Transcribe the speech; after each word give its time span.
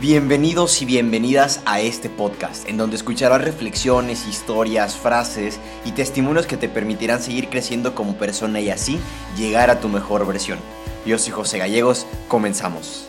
Bienvenidos 0.00 0.80
y 0.80 0.84
bienvenidas 0.84 1.60
a 1.66 1.80
este 1.80 2.08
podcast, 2.08 2.68
en 2.68 2.76
donde 2.76 2.94
escucharás 2.94 3.42
reflexiones, 3.42 4.28
historias, 4.28 4.96
frases 4.96 5.58
y 5.84 5.90
testimonios 5.90 6.46
que 6.46 6.56
te 6.56 6.68
permitirán 6.68 7.20
seguir 7.20 7.48
creciendo 7.48 7.96
como 7.96 8.16
persona 8.16 8.60
y 8.60 8.70
así 8.70 9.00
llegar 9.36 9.70
a 9.70 9.80
tu 9.80 9.88
mejor 9.88 10.24
versión. 10.24 10.60
Yo 11.04 11.18
soy 11.18 11.32
José 11.32 11.58
Gallegos, 11.58 12.06
comenzamos. 12.28 13.08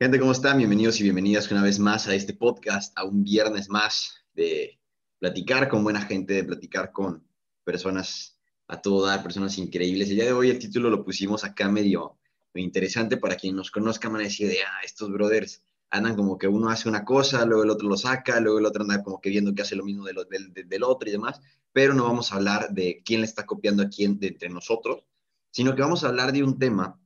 Gente, 0.00 0.18
¿cómo 0.18 0.32
están? 0.32 0.56
Bienvenidos 0.56 0.98
y 1.00 1.02
bienvenidas 1.02 1.50
una 1.50 1.62
vez 1.62 1.78
más 1.78 2.08
a 2.08 2.14
este 2.14 2.32
podcast, 2.32 2.96
a 2.96 3.04
un 3.04 3.22
viernes 3.22 3.68
más 3.68 4.24
de 4.32 4.80
platicar 5.18 5.68
con 5.68 5.84
buena 5.84 6.00
gente, 6.00 6.32
de 6.32 6.44
platicar 6.44 6.90
con 6.90 7.22
personas 7.64 8.38
a 8.66 8.80
todo 8.80 9.04
dar, 9.04 9.22
personas 9.22 9.58
increíbles. 9.58 10.08
El 10.08 10.16
día 10.16 10.24
de 10.24 10.32
hoy 10.32 10.48
el 10.48 10.58
título 10.58 10.88
lo 10.88 11.04
pusimos 11.04 11.44
acá 11.44 11.68
medio, 11.68 12.16
interesante 12.62 13.16
para 13.16 13.36
quien 13.36 13.56
nos 13.56 13.70
conozca, 13.70 14.08
van 14.08 14.20
a 14.20 14.24
decir 14.24 14.48
de, 14.48 14.58
ah, 14.62 14.80
estos 14.84 15.10
brothers 15.10 15.62
andan 15.90 16.16
como 16.16 16.38
que 16.38 16.48
uno 16.48 16.68
hace 16.68 16.88
una 16.88 17.04
cosa, 17.04 17.44
luego 17.44 17.64
el 17.64 17.70
otro 17.70 17.88
lo 17.88 17.96
saca, 17.96 18.40
luego 18.40 18.58
el 18.58 18.66
otro 18.66 18.82
anda 18.82 19.02
como 19.02 19.20
que 19.20 19.30
viendo 19.30 19.54
que 19.54 19.62
hace 19.62 19.76
lo 19.76 19.84
mismo 19.84 20.04
del, 20.04 20.16
del, 20.52 20.82
otro 20.82 21.08
y 21.08 21.12
demás, 21.12 21.40
pero 21.72 21.94
no 21.94 22.04
vamos 22.04 22.32
a 22.32 22.36
hablar 22.36 22.70
de 22.70 23.02
quién 23.04 23.20
le 23.20 23.26
está 23.26 23.46
copiando 23.46 23.82
a 23.82 23.88
quién 23.88 24.18
de 24.18 24.28
entre 24.28 24.48
nosotros, 24.48 25.04
sino 25.50 25.74
que 25.74 25.82
vamos 25.82 26.04
a 26.04 26.08
hablar 26.08 26.32
de 26.32 26.42
un 26.42 26.58
tema 26.58 27.00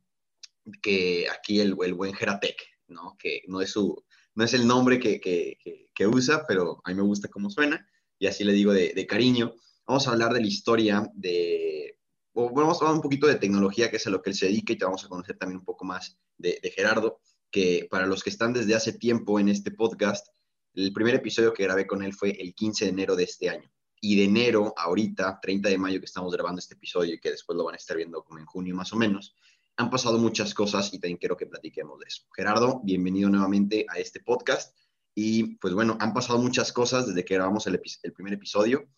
que 0.82 1.26
aquí 1.28 1.60
el, 1.60 1.76
el 1.84 1.94
buen 1.94 2.14
Geratec, 2.14 2.56
¿no? 2.88 3.16
que 3.18 3.42
no 3.48 3.60
es, 3.60 3.70
su, 3.70 4.02
no 4.34 4.44
es 4.44 4.54
el 4.54 4.66
nombre 4.66 4.98
que, 4.98 5.20
que, 5.20 5.58
que, 5.94 6.06
usa, 6.06 6.44
pero 6.46 6.80
a 6.84 6.90
mí 6.90 6.96
me 6.96 7.02
gusta 7.02 7.28
cómo 7.28 7.50
suena, 7.50 7.86
y 8.18 8.26
así 8.26 8.44
le 8.44 8.52
digo 8.52 8.72
de, 8.72 8.92
de 8.94 9.06
cariño. 9.06 9.54
Vamos 9.86 10.06
a 10.06 10.12
hablar 10.12 10.32
de 10.32 10.40
la 10.40 10.46
historia 10.46 11.10
de, 11.14 11.98
o 12.32 12.50
vamos 12.50 12.76
a 12.76 12.84
hablar 12.84 12.96
un 12.96 13.02
poquito 13.02 13.26
de 13.26 13.36
tecnología, 13.36 13.90
que 13.90 13.96
es 13.96 14.06
a 14.06 14.10
lo 14.10 14.22
que 14.22 14.30
él 14.30 14.36
se 14.36 14.46
dedica, 14.46 14.72
y 14.72 14.76
te 14.76 14.84
vamos 14.84 15.04
a 15.04 15.08
conocer 15.08 15.36
también 15.36 15.58
un 15.58 15.64
poco 15.64 15.84
más 15.84 16.18
de, 16.38 16.60
Gerardo 16.74 17.20
que 17.50 17.88
para 17.90 18.06
los 18.06 18.22
que 18.22 18.30
están 18.30 18.52
desde 18.52 18.76
hace 18.76 18.92
tiempo 18.92 19.40
en 19.40 19.48
este 19.48 19.72
podcast, 19.72 20.28
el 20.74 20.92
primer 20.92 21.16
episodio 21.16 21.52
que 21.52 21.64
grabé 21.64 21.86
con 21.86 22.02
él 22.02 22.14
fue 22.14 22.30
el 22.30 22.54
15 22.54 22.84
de 22.84 22.90
enero 22.92 23.16
de 23.16 23.24
este 23.24 23.48
año. 23.50 23.68
Y 24.00 24.16
de 24.16 24.24
enero, 24.24 24.72
ahorita, 24.76 25.40
30 25.42 25.68
de 25.68 25.76
mayo 25.76 25.98
que 25.98 26.06
estamos 26.06 26.32
grabando 26.32 26.60
este 26.60 26.74
episodio 26.74 27.14
y 27.14 27.20
que 27.20 27.32
después 27.32 27.56
lo 27.56 27.64
van 27.64 27.74
a 27.74 27.76
estar 27.76 27.96
viendo 27.96 28.22
como 28.22 28.38
en 28.38 28.46
junio 28.46 28.74
más 28.76 28.92
o 28.92 28.96
menos, 28.96 29.34
han 29.76 29.90
pasado 29.90 30.18
muchas 30.18 30.54
cosas 30.54 30.94
y 30.94 31.00
también 31.00 31.18
quiero 31.18 31.36
que 31.36 31.46
platiquemos 31.46 31.98
de 31.98 32.06
eso. 32.06 32.22
Gerardo, 32.36 32.80
bienvenido 32.84 33.28
nuevamente 33.28 33.84
a 33.88 33.98
este 33.98 34.20
podcast. 34.20 34.76
Y 35.14 35.56
pues 35.56 35.74
bueno, 35.74 35.98
han 36.00 36.14
pasado 36.14 36.38
muchas 36.38 36.72
cosas 36.72 37.08
desde 37.08 37.24
que 37.24 37.34
grabamos 37.34 37.66
el, 37.66 37.80
el 38.02 38.12
primer 38.12 38.34
episodio. 38.34 38.88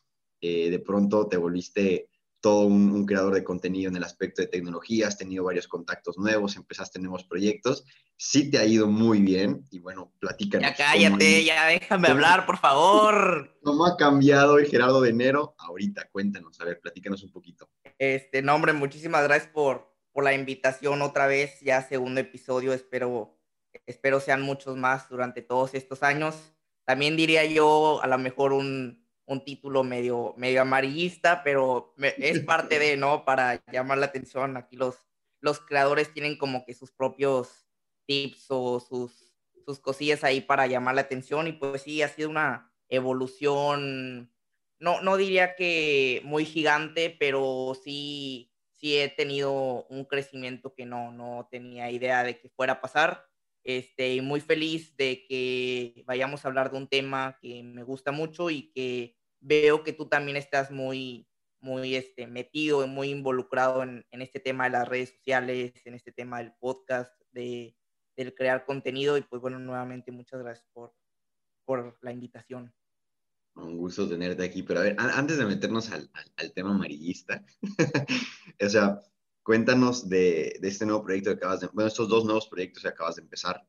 Eh, 0.41 0.71
de 0.71 0.78
pronto 0.81 1.27
te 1.27 1.37
volviste 1.37 2.11
todo 2.43 2.67
un, 2.67 3.07
creador 3.07 3.35
de 3.35 3.45
contenido 3.45 3.89
en 3.89 3.97
el 3.97 4.03
aspecto 4.03 4.43
de 4.43 4.48
tecnología, 4.48 5.07
has 5.07 5.17
tenido 5.17 5.45
varios 5.45 5.69
contactos 5.69 6.19
nuevos, 6.19 6.57
empezaste 6.57 6.99
nuevos 6.99 7.25
proyectos, 7.25 7.84
sí 8.17 8.51
te 8.51 8.59
ha 8.59 8.67
ido 8.67 8.89
muy 8.89 9.21
bien 9.21 9.65
y 9.71 9.79
bueno, 9.79 10.12
platícanos. 10.19 10.69
Ya 10.69 10.75
cállate, 10.75 11.45
ya 11.45 11.67
déjame 11.67 12.09
hablar, 12.09 12.45
por 12.45 12.59
favor. 12.59 13.57
¿Cómo 13.62 13.87
ha 13.87 13.97
cambiado 13.97 14.59
el 14.59 14.67
Gerardo 14.67 15.01
de 15.01 15.11
enero? 15.11 15.55
Ahorita, 15.57 16.09
cuéntanos, 16.11 16.61
a 16.61 16.65
ver, 16.65 16.81
platícanos 16.81 17.23
un 17.23 17.31
poquito. 17.31 17.71
Este, 17.97 18.43
no, 18.43 18.56
hombre, 18.56 18.73
muchísimas 18.73 19.23
gracias 19.23 19.51
por, 19.53 19.95
por 20.11 20.25
la 20.25 20.34
invitación 20.34 21.01
otra 21.01 21.29
vez, 21.29 21.61
ya 21.61 21.81
segundo 21.81 22.21
episodio, 22.21 22.73
espero, 22.73 23.39
espero 23.87 24.19
sean 24.19 24.43
muchos 24.43 24.77
más 24.77 25.09
durante 25.09 25.43
todos 25.43 25.75
estos 25.75 26.03
años. 26.03 26.53
También 26.84 27.17
diría 27.17 27.45
yo, 27.45 28.03
a 28.03 28.09
lo 28.09 28.19
mejor 28.19 28.53
un 28.53 29.02
un 29.27 29.45
título 29.45 29.84
medio, 29.84 30.34
medio 30.37 30.62
amarillista, 30.62 31.42
pero 31.42 31.95
es 32.19 32.41
parte 32.41 32.78
de, 32.78 32.97
¿no? 32.97 33.25
Para 33.25 33.62
llamar 33.70 33.98
la 33.98 34.06
atención. 34.06 34.56
Aquí 34.56 34.77
los, 34.77 34.97
los 35.41 35.61
creadores 35.61 36.12
tienen 36.12 36.37
como 36.37 36.65
que 36.65 36.75
sus 36.75 36.91
propios 36.91 37.67
tips 38.06 38.47
o 38.48 38.81
sus, 38.81 39.34
sus 39.65 39.81
cosillas 39.81 40.25
ahí 40.25 40.41
para 40.41 40.67
llamar 40.67 40.95
la 40.95 41.03
atención 41.03 41.47
y 41.47 41.53
pues 41.53 41.83
sí, 41.83 42.03
ha 42.03 42.09
sido 42.09 42.31
una 42.31 42.73
evolución, 42.89 44.33
no, 44.78 45.00
no 45.00 45.17
diría 45.17 45.55
que 45.55 46.20
muy 46.25 46.44
gigante, 46.44 47.16
pero 47.19 47.72
sí, 47.83 48.53
sí 48.75 48.99
he 48.99 49.09
tenido 49.09 49.87
un 49.87 50.04
crecimiento 50.04 50.75
que 50.75 50.84
no, 50.84 51.12
no 51.12 51.49
tenía 51.50 51.91
idea 51.91 52.22
de 52.25 52.39
que 52.39 52.50
fuera 52.50 52.75
a 52.75 52.81
pasar. 52.81 53.31
Este, 53.65 54.21
muy 54.23 54.41
feliz 54.41 54.97
de 54.97 55.25
que 55.28 56.03
vayamos 56.06 56.45
a 56.45 56.49
hablar 56.49 56.71
de 56.71 56.78
un 56.78 56.89
tema 56.89 57.39
que 57.41 57.62
me 57.62 57.84
gusta 57.84 58.11
mucho 58.11 58.50
y 58.50 58.73
que 58.73 59.17
veo 59.41 59.84
que 59.84 59.93
tú 59.93 60.09
también 60.09 60.37
estás 60.37 60.71
muy, 60.71 61.28
muy 61.61 61.95
este, 61.95 62.27
metido 62.27 62.84
y 62.84 62.89
muy 62.89 63.11
involucrado 63.11 63.83
en, 63.83 64.05
en, 64.11 64.22
este 64.22 64.41
tema 64.41 64.65
de 64.65 64.71
las 64.71 64.89
redes 64.89 65.11
sociales, 65.11 65.72
en 65.84 65.95
este 65.95 66.12
tema 66.12 66.39
del 66.39 66.53
podcast, 66.59 67.12
de, 67.31 67.77
del 68.17 68.34
crear 68.34 68.65
contenido. 68.65 69.17
Y 69.17 69.22
pues 69.22 69.41
bueno, 69.41 69.59
nuevamente 69.59 70.11
muchas 70.11 70.41
gracias 70.43 70.67
por, 70.72 70.93
por 71.65 71.99
la 72.03 72.12
invitación. 72.12 72.75
Un 73.55 73.77
gusto 73.77 74.09
tenerte 74.09 74.45
aquí, 74.45 74.62
pero 74.62 74.81
a 74.81 74.84
ver, 74.84 74.97
antes 74.99 75.37
de 75.37 75.45
meternos 75.45 75.91
al, 75.93 76.11
al, 76.37 76.53
tema 76.53 76.71
amarillista, 76.71 77.45
o 78.61 78.69
sea, 78.69 78.99
cuéntanos 79.42 80.08
de, 80.08 80.56
de, 80.60 80.69
este 80.69 80.86
nuevo 80.86 81.03
proyecto 81.03 81.30
que 81.30 81.36
acabas 81.36 81.60
de, 81.60 81.69
bueno, 81.72 81.88
estos 81.88 82.08
dos 82.08 82.25
nuevos 82.25 82.47
proyectos 82.48 82.82
que 82.82 82.88
acabas 82.88 83.16
de 83.16 83.22
empezar, 83.22 83.66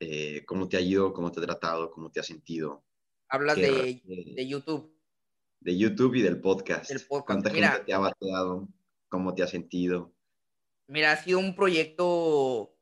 eh, 0.00 0.44
cómo 0.46 0.68
te 0.68 0.76
ha 0.76 0.80
ido, 0.80 1.12
cómo 1.12 1.30
te 1.30 1.40
ha 1.40 1.44
tratado, 1.44 1.90
cómo 1.90 2.10
te 2.10 2.20
has 2.20 2.26
sentido. 2.26 2.84
Hablas 3.28 3.56
de, 3.56 4.02
de 4.04 4.48
YouTube 4.48 5.00
de 5.60 5.76
YouTube 5.76 6.14
y 6.16 6.22
del 6.22 6.40
podcast. 6.40 6.90
¿Cuánta 7.26 7.50
gente 7.50 7.80
te 7.86 7.92
ha 7.92 7.98
bateado? 7.98 8.68
¿Cómo 9.08 9.34
te 9.34 9.42
has 9.42 9.50
sentido? 9.50 10.12
Mira, 10.86 11.12
ha 11.12 11.16
sido 11.22 11.38
un 11.38 11.54
proyecto 11.54 12.74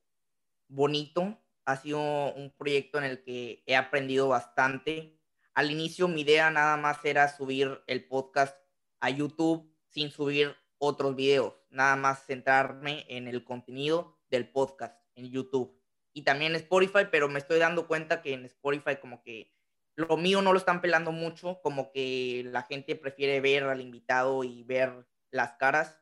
bonito, 0.68 1.38
ha 1.64 1.76
sido 1.76 2.32
un 2.34 2.50
proyecto 2.56 2.98
en 2.98 3.04
el 3.04 3.22
que 3.22 3.62
he 3.66 3.76
aprendido 3.76 4.28
bastante. 4.28 5.18
Al 5.54 5.70
inicio 5.70 6.08
mi 6.08 6.22
idea 6.22 6.50
nada 6.50 6.76
más 6.76 7.04
era 7.04 7.28
subir 7.36 7.82
el 7.86 8.06
podcast 8.06 8.56
a 9.00 9.10
YouTube 9.10 9.70
sin 9.88 10.10
subir 10.10 10.54
otros 10.78 11.16
videos, 11.16 11.54
nada 11.70 11.96
más 11.96 12.24
centrarme 12.26 13.04
en 13.08 13.28
el 13.28 13.44
contenido 13.44 14.18
del 14.30 14.48
podcast 14.50 14.96
en 15.14 15.30
YouTube 15.30 15.78
y 16.18 16.22
también 16.22 16.56
Spotify, 16.56 17.06
pero 17.10 17.28
me 17.28 17.38
estoy 17.38 17.60
dando 17.60 17.86
cuenta 17.86 18.22
que 18.22 18.32
en 18.32 18.44
Spotify 18.44 18.96
como 19.00 19.22
que 19.22 19.52
lo 19.94 20.16
mío 20.16 20.42
no 20.42 20.52
lo 20.52 20.58
están 20.58 20.80
pelando 20.80 21.12
mucho, 21.12 21.60
como 21.62 21.92
que 21.92 22.42
la 22.46 22.62
gente 22.62 22.96
prefiere 22.96 23.40
ver 23.40 23.64
al 23.64 23.80
invitado 23.80 24.42
y 24.44 24.62
ver 24.64 25.06
las 25.30 25.52
caras. 25.52 26.00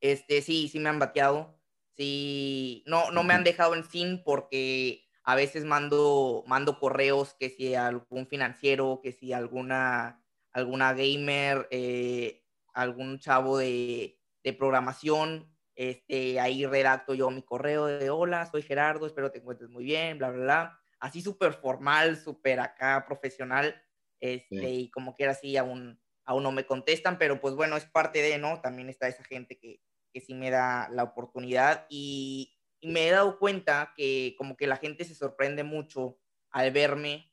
Este, 0.00 0.42
sí, 0.42 0.68
sí 0.68 0.78
me 0.78 0.88
han 0.88 0.98
bateado. 0.98 1.60
Sí, 1.96 2.82
no, 2.86 3.10
no 3.10 3.22
me 3.22 3.34
han 3.34 3.44
dejado 3.44 3.74
en 3.74 3.84
sin 3.84 4.22
porque 4.22 5.08
a 5.22 5.34
veces 5.34 5.64
mando, 5.64 6.44
mando 6.46 6.78
correos 6.78 7.34
que 7.34 7.50
si 7.50 7.74
algún 7.74 8.26
financiero, 8.26 9.00
que 9.02 9.12
si 9.12 9.32
alguna, 9.32 10.24
alguna 10.52 10.92
gamer, 10.92 11.68
eh, 11.70 12.44
algún 12.74 13.18
chavo 13.18 13.58
de, 13.58 14.15
de 14.46 14.52
programación, 14.52 15.52
este, 15.74 16.38
ahí 16.38 16.64
redacto 16.64 17.14
yo 17.14 17.30
mi 17.30 17.42
correo 17.42 17.86
de 17.86 18.10
hola, 18.10 18.46
soy 18.46 18.62
Gerardo, 18.62 19.06
espero 19.06 19.32
te 19.32 19.40
encuentres 19.40 19.68
muy 19.70 19.82
bien, 19.82 20.18
bla, 20.18 20.30
bla, 20.30 20.44
bla 20.44 20.80
así 21.00 21.20
súper 21.20 21.54
formal, 21.54 22.16
súper 22.16 22.60
acá 22.60 23.04
profesional, 23.06 23.82
este, 24.20 24.70
y 24.70 24.90
como 24.90 25.14
quiera 25.14 25.32
así 25.32 25.56
aún, 25.56 26.00
aún 26.24 26.42
no 26.42 26.52
me 26.52 26.64
contestan, 26.66 27.18
pero 27.18 27.40
pues 27.40 27.54
bueno, 27.54 27.76
es 27.76 27.84
parte 27.86 28.22
de, 28.22 28.38
¿no? 28.38 28.60
También 28.60 28.88
está 28.88 29.08
esa 29.08 29.24
gente 29.24 29.58
que, 29.58 29.82
que 30.12 30.20
sí 30.20 30.34
me 30.34 30.50
da 30.50 30.88
la 30.90 31.02
oportunidad 31.02 31.86
y, 31.88 32.52
me 32.82 33.08
he 33.08 33.10
dado 33.10 33.40
cuenta 33.40 33.94
que 33.96 34.36
como 34.38 34.56
que 34.56 34.68
la 34.68 34.76
gente 34.76 35.04
se 35.04 35.16
sorprende 35.16 35.64
mucho 35.64 36.20
al 36.50 36.70
verme 36.70 37.32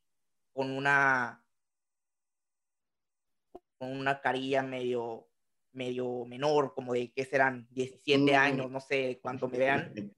con 0.52 0.72
una 0.72 1.46
con 3.78 3.96
una 3.96 4.20
carilla 4.20 4.64
medio 4.64 5.30
medio 5.74 6.26
menor, 6.26 6.74
como 6.74 6.94
de 6.94 7.12
que 7.12 7.26
serán 7.26 7.68
17 7.72 8.32
mm. 8.32 8.36
años, 8.36 8.72
no 8.72 8.80
sé 8.80 9.20
cuánto 9.22 9.48
me 9.48 9.58
vean. 9.58 10.14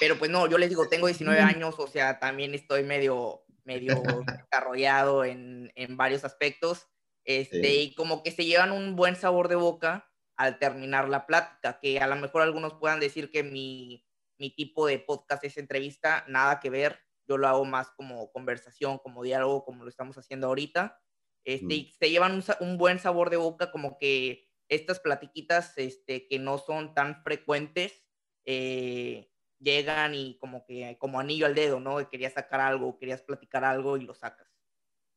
Pero 0.00 0.18
pues 0.18 0.30
no, 0.30 0.48
yo 0.48 0.58
les 0.58 0.70
digo, 0.70 0.88
tengo 0.88 1.06
19 1.06 1.40
años, 1.40 1.76
o 1.78 1.86
sea, 1.86 2.18
también 2.18 2.54
estoy 2.54 2.82
medio, 2.82 3.44
medio 3.64 3.94
desarrollado 4.50 5.24
en, 5.24 5.70
en 5.74 5.96
varios 5.96 6.24
aspectos. 6.24 6.88
Este, 7.24 7.74
Y 7.76 7.94
como 7.94 8.22
que 8.22 8.30
se 8.30 8.44
llevan 8.44 8.72
un 8.72 8.96
buen 8.96 9.16
sabor 9.16 9.48
de 9.48 9.56
boca 9.56 10.10
al 10.36 10.58
terminar 10.58 11.08
la 11.08 11.26
plática, 11.26 11.78
que 11.80 12.00
a 12.00 12.06
lo 12.06 12.16
mejor 12.16 12.42
algunos 12.42 12.74
puedan 12.74 13.00
decir 13.00 13.30
que 13.30 13.42
mi, 13.42 14.04
mi 14.38 14.50
tipo 14.50 14.86
de 14.86 14.98
podcast 14.98 15.44
es 15.44 15.56
entrevista, 15.56 16.24
nada 16.28 16.60
que 16.60 16.70
ver, 16.70 16.98
yo 17.26 17.38
lo 17.38 17.48
hago 17.48 17.64
más 17.64 17.90
como 17.92 18.30
conversación, 18.32 18.98
como 18.98 19.22
diálogo, 19.22 19.64
como 19.64 19.84
lo 19.84 19.88
estamos 19.88 20.18
haciendo 20.18 20.48
ahorita. 20.48 21.00
Este, 21.44 21.66
mm. 21.66 21.70
Y 21.72 21.92
se 21.98 22.10
llevan 22.10 22.34
un, 22.34 22.44
un, 22.60 22.78
buen 22.78 22.98
sabor 22.98 23.30
de 23.30 23.36
boca, 23.36 23.70
como 23.70 23.96
que 23.98 24.43
estas 24.68 25.00
platiquitas 25.00 25.76
este, 25.76 26.26
que 26.26 26.38
no 26.38 26.58
son 26.58 26.94
tan 26.94 27.22
frecuentes, 27.22 28.02
eh, 28.44 29.30
llegan 29.58 30.14
y 30.14 30.36
como 30.38 30.64
que 30.66 30.96
como 30.98 31.18
anillo 31.20 31.46
al 31.46 31.54
dedo, 31.54 31.80
¿no? 31.80 32.08
Querías 32.08 32.34
sacar 32.34 32.60
algo, 32.60 32.98
querías 32.98 33.22
platicar 33.22 33.64
algo 33.64 33.96
y 33.96 34.04
lo 34.04 34.14
sacas. 34.14 34.48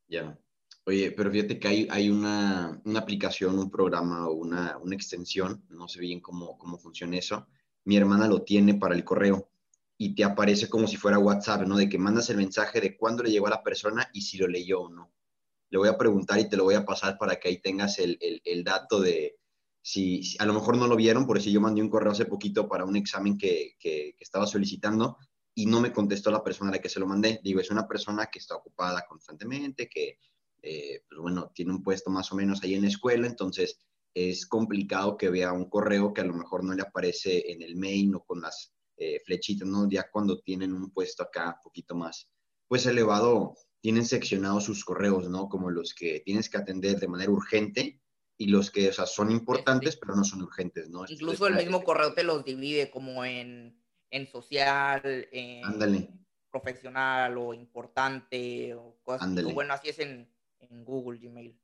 Ya. 0.08 0.38
Oye, 0.86 1.12
pero 1.12 1.30
fíjate 1.30 1.60
que 1.60 1.68
hay, 1.68 1.88
hay 1.92 2.10
una, 2.10 2.82
una, 2.86 3.00
aplicación, 3.00 3.60
un 3.60 3.70
programa 3.70 4.30
o 4.30 4.34
una, 4.34 4.78
una, 4.78 4.96
extensión, 4.96 5.66
no 5.70 5.90
sé 5.90 6.00
bien 6.00 6.22
cómo, 6.22 6.58
cómo 6.58 6.78
funciona 6.78 7.18
eso. 7.18 7.46
Mi 7.84 7.98
hermana 7.98 8.28
lo 8.28 8.44
tiene 8.44 8.76
para 8.76 8.96
el 8.96 9.04
correo 9.04 9.50
y 9.98 10.16
te 10.16 10.24
aparece 10.24 10.70
como 10.70 10.88
si 10.88 10.96
fuera 10.96 11.20
WhatsApp, 11.20 11.68
¿no? 11.68 11.76
De 11.76 11.90
que 11.90 11.98
mandas 11.98 12.30
el 12.30 12.38
mensaje 12.38 12.80
de 12.80 12.96
cuándo 12.96 13.24
le 13.24 13.32
llegó 13.32 13.48
a 13.48 13.52
la 13.52 13.64
persona 13.64 14.10
y 14.14 14.22
si 14.22 14.38
lo 14.38 14.48
leyó 14.48 14.84
o 14.84 14.90
no. 14.90 15.12
Le 15.70 15.78
voy 15.78 15.90
a 15.90 15.98
preguntar 15.98 16.40
y 16.40 16.50
te 16.50 16.58
lo 16.58 16.64
voy 16.64 16.76
a 16.76 16.86
pasar 16.86 17.18
para 17.18 17.38
que 17.38 17.50
ahí 17.50 17.62
tengas 17.62 18.00
el, 18.00 18.18
dato 18.64 19.00
de 19.00 19.38
si, 19.82 20.36
a 20.40 20.46
lo 20.46 20.54
mejor 20.54 20.78
no 20.78 20.88
lo 20.88 20.96
vieron, 20.96 21.26
por 21.26 21.38
eso 21.38 21.50
yo 21.50 21.62
mandé 21.62 21.82
un 21.82 21.90
correo 21.90 22.12
hace 22.12 22.26
poquito 22.26 22.68
para 22.68 22.86
un 22.86 22.96
examen 22.96 23.38
que, 23.38 23.76
estaba 24.20 24.48
solicitando 24.48 25.18
y 25.54 25.66
no 25.66 25.82
me 25.82 25.92
contestó 25.92 26.30
la 26.32 26.44
persona 26.44 26.70
a 26.70 26.74
la 26.74 26.82
que 26.82 26.90
se 26.90 27.00
lo 27.00 27.08
mandé. 27.08 27.40
Digo, 27.44 27.60
es 27.60 27.72
una 27.72 27.88
persona 27.88 28.28
que 28.28 28.40
está 28.40 28.56
ocupada 28.56 29.06
constantemente, 29.08 29.90
que, 29.90 30.20
eh, 30.62 31.04
pues 31.08 31.22
bueno, 31.22 31.52
tiene 31.54 31.72
un 31.72 31.84
puesto 31.84 32.10
más 32.10 32.32
o 32.32 32.36
menos 32.36 32.62
ahí 32.64 32.76
en 32.76 32.84
la 32.84 32.90
escuela, 32.90 33.28
entonces 33.28 33.80
es 34.14 34.46
complicado 34.48 35.16
que 35.16 35.30
vea 35.30 35.52
un 35.52 35.70
correo 35.70 36.14
que 36.14 36.22
a 36.22 36.26
lo 36.26 36.34
mejor 36.34 36.64
no 36.64 36.74
le 36.74 36.82
aparece 36.82 37.52
en 37.52 37.62
el 37.62 37.76
mail 37.76 38.16
o 38.16 38.24
con 38.24 38.42
las 38.42 38.74
eh, 38.98 39.20
flechitas, 39.24 39.68
¿no? 39.68 39.88
Ya 39.88 40.10
cuando 40.10 40.40
tienen 40.40 40.74
un 40.74 40.90
puesto 40.90 41.22
acá 41.22 41.50
un 41.58 41.62
poquito 41.64 41.94
más, 41.94 42.28
pues 42.68 42.88
elevado, 42.88 43.56
tienen 43.82 44.06
seccionados 44.06 44.64
sus 44.64 44.84
correos, 44.84 45.30
¿no? 45.30 45.50
Como 45.50 45.70
los 45.70 45.94
que 45.94 46.22
tienes 46.22 46.50
que 46.50 46.58
atender 46.58 47.00
de 47.00 47.08
manera 47.08 47.32
urgente 47.32 48.02
y 48.38 48.48
los 48.48 48.72
que, 48.72 48.90
o 48.90 48.94
sea, 48.94 49.06
son 49.06 49.32
importantes, 49.32 49.98
pero 49.98 50.16
no 50.16 50.24
son 50.24 50.42
urgentes, 50.42 50.90
¿no? 50.90 51.06
Incluso 51.08 51.48
el 51.48 51.56
mismo 51.56 51.84
correo 51.84 52.14
te 52.14 52.24
los 52.24 52.44
divide 52.44 52.90
como 52.92 53.26
en, 53.26 53.82
en 54.12 54.28
social, 54.28 55.28
en 55.32 55.62
profesional 56.50 57.38
o 57.38 57.54
importante 57.54 58.74
o 58.74 59.00
cosas. 59.04 59.54
bueno, 59.54 59.74
así 59.74 59.90
es 59.90 60.00
en, 60.00 60.32
en 60.60 60.86
Google 60.86 61.20
Gmail. 61.20 61.60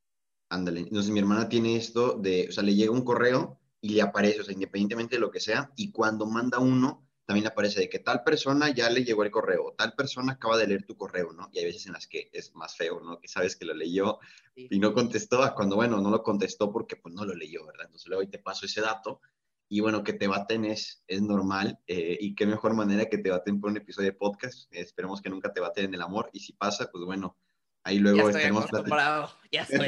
Ándale. 0.49 0.81
Entonces 0.81 1.11
mi 1.11 1.19
hermana 1.19 1.49
tiene 1.49 1.75
esto 1.75 2.13
de, 2.13 2.47
o 2.49 2.51
sea, 2.51 2.63
le 2.63 2.75
llega 2.75 2.91
un 2.91 3.03
correo 3.03 3.59
y 3.81 3.89
le 3.89 4.01
aparece, 4.01 4.41
o 4.41 4.43
sea, 4.43 4.53
independientemente 4.53 5.15
de 5.15 5.21
lo 5.21 5.31
que 5.31 5.39
sea, 5.39 5.71
y 5.75 5.91
cuando 5.91 6.25
manda 6.25 6.59
uno, 6.59 7.02
también 7.25 7.47
aparece 7.47 7.79
de 7.79 7.89
que 7.89 7.99
tal 7.99 8.23
persona 8.23 8.69
ya 8.69 8.89
le 8.89 9.03
llegó 9.03 9.23
el 9.23 9.31
correo, 9.31 9.73
tal 9.77 9.93
persona 9.93 10.33
acaba 10.33 10.57
de 10.57 10.67
leer 10.67 10.85
tu 10.85 10.97
correo, 10.97 11.31
¿no? 11.31 11.49
Y 11.53 11.59
hay 11.59 11.65
veces 11.65 11.85
en 11.85 11.93
las 11.93 12.07
que 12.07 12.29
es 12.33 12.53
más 12.53 12.75
feo, 12.75 12.99
¿no? 12.99 13.19
Que 13.19 13.27
sabes 13.27 13.55
que 13.55 13.65
lo 13.65 13.73
leyó 13.73 14.19
y 14.55 14.79
no 14.79 14.93
contestó, 14.93 15.39
cuando, 15.55 15.75
bueno, 15.75 16.01
no 16.01 16.09
lo 16.09 16.21
contestó 16.21 16.71
porque 16.71 16.97
pues 16.97 17.15
no 17.15 17.25
lo 17.25 17.33
leyó, 17.33 17.65
¿verdad? 17.65 17.85
Entonces 17.85 18.07
luego 18.07 18.29
te 18.29 18.39
paso 18.39 18.65
ese 18.65 18.81
dato 18.81 19.21
y 19.69 19.79
bueno, 19.79 20.03
que 20.03 20.13
te 20.13 20.27
baten 20.27 20.65
es, 20.65 21.03
es 21.07 21.21
normal 21.21 21.79
eh, 21.87 22.17
y 22.19 22.35
qué 22.35 22.45
mejor 22.45 22.73
manera 22.73 23.05
que 23.05 23.17
te 23.17 23.31
baten 23.31 23.59
por 23.61 23.71
un 23.71 23.77
episodio 23.77 24.11
de 24.11 24.17
podcast. 24.17 24.71
esperemos 24.71 25.21
que 25.21 25.29
nunca 25.29 25.53
te 25.53 25.61
baten 25.61 25.85
en 25.85 25.93
el 25.95 26.01
amor 26.01 26.29
y 26.33 26.41
si 26.41 26.53
pasa, 26.53 26.89
pues 26.91 27.05
bueno, 27.05 27.37
ahí 27.83 27.99
luego 27.99 28.17
ya 28.17 28.39
estoy 28.39 28.43
acostumbrado, 28.43 29.31
ya 29.51 29.61
estoy 29.69 29.87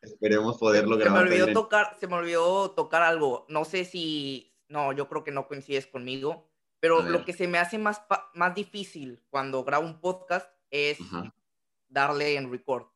Esperemos 0.00 0.56
poderlo 0.56 0.96
grabar. 0.96 1.24
Se 1.24 1.28
me 1.28 1.42
olvidó 1.42 1.60
tocar, 1.60 1.96
se 1.98 2.06
me 2.06 2.14
olvidó 2.14 2.70
tocar 2.70 3.02
algo, 3.02 3.44
no 3.48 3.64
sé 3.64 3.84
si 3.84 4.54
no, 4.68 4.92
yo 4.92 5.08
creo 5.08 5.24
que 5.24 5.30
no 5.30 5.48
coincides 5.48 5.86
conmigo, 5.86 6.48
pero 6.80 7.02
lo 7.02 7.24
que 7.24 7.32
se 7.32 7.48
me 7.48 7.58
hace 7.58 7.78
más, 7.78 8.02
más 8.34 8.54
difícil 8.54 9.24
cuando 9.30 9.64
grabo 9.64 9.86
un 9.86 10.00
podcast 10.00 10.48
es 10.70 10.98
darle 11.88 12.36
en 12.36 12.50
record, 12.50 12.86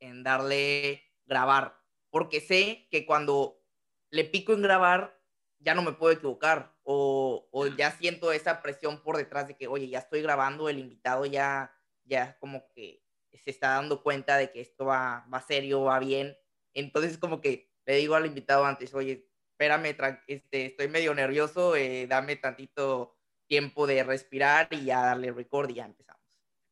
en 0.00 0.22
darle 0.22 1.02
grabar, 1.26 1.78
porque 2.10 2.40
sé 2.40 2.88
que 2.90 3.06
cuando 3.06 3.62
le 4.10 4.24
pico 4.24 4.52
en 4.52 4.62
grabar 4.62 5.20
ya 5.60 5.74
no 5.74 5.82
me 5.82 5.92
puedo 5.92 6.12
equivocar 6.12 6.76
o, 6.82 7.48
o 7.52 7.66
ya 7.68 7.92
siento 7.92 8.32
esa 8.32 8.60
presión 8.60 9.00
por 9.02 9.16
detrás 9.16 9.46
de 9.46 9.56
que, 9.56 9.68
oye, 9.68 9.88
ya 9.88 10.00
estoy 10.00 10.20
grabando, 10.20 10.68
el 10.68 10.80
invitado 10.80 11.24
ya, 11.24 11.72
ya 12.04 12.36
como 12.40 12.68
que 12.74 13.04
se 13.32 13.50
está 13.50 13.70
dando 13.70 14.02
cuenta 14.02 14.36
de 14.36 14.50
que 14.50 14.60
esto 14.60 14.86
va, 14.86 15.26
va 15.32 15.40
serio, 15.40 15.82
va 15.82 15.98
bien. 16.00 16.36
Entonces 16.74 17.18
como 17.18 17.40
que 17.40 17.72
le 17.86 17.96
digo 17.96 18.14
al 18.14 18.26
invitado 18.26 18.64
antes, 18.64 18.94
oye, 18.94 19.31
espérame, 19.62 20.20
este, 20.26 20.66
estoy 20.66 20.88
medio 20.88 21.14
nervioso, 21.14 21.76
eh, 21.76 22.06
dame 22.08 22.36
tantito 22.36 23.16
tiempo 23.46 23.86
de 23.86 24.02
respirar 24.02 24.68
y 24.70 24.84
ya 24.86 25.02
darle 25.02 25.32
record 25.32 25.70
y 25.70 25.74
ya 25.74 25.84
empezamos. 25.84 26.20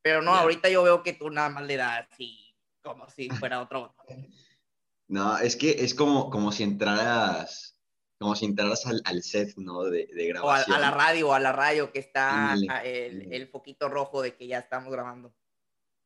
Pero 0.02 0.22
no, 0.22 0.34
ahorita 0.34 0.68
yo 0.68 0.82
veo 0.82 1.02
que 1.02 1.12
tú 1.12 1.30
nada 1.30 1.50
más 1.50 1.64
le 1.66 1.76
das 1.76 2.06
así, 2.10 2.56
como 2.82 3.08
si 3.08 3.28
fuera 3.48 3.60
otro 3.60 3.94
No, 5.08 5.38
es 5.38 5.56
que 5.56 5.84
es 5.84 5.94
como, 5.94 6.30
como 6.30 6.50
si 6.50 6.64
entraras, 6.64 7.78
como 8.18 8.34
si 8.34 8.46
entraras 8.46 8.86
al, 8.86 9.02
al 9.04 9.22
set, 9.22 9.56
¿no? 9.56 9.84
De, 9.84 10.08
de 10.12 10.26
grabación. 10.26 10.74
O 10.74 10.76
a, 10.76 10.80
la 10.80 10.90
radio, 10.90 11.32
a 11.32 11.40
la 11.40 11.52
radio 11.52 11.92
que 11.92 12.00
está 12.00 12.54
el, 12.82 13.32
el, 13.32 13.48
foquito 13.48 13.88
rojo 13.88 14.22
de 14.22 14.34
que 14.34 14.46
ya 14.48 14.58
estamos 14.58 14.90
grabando. 14.92 15.32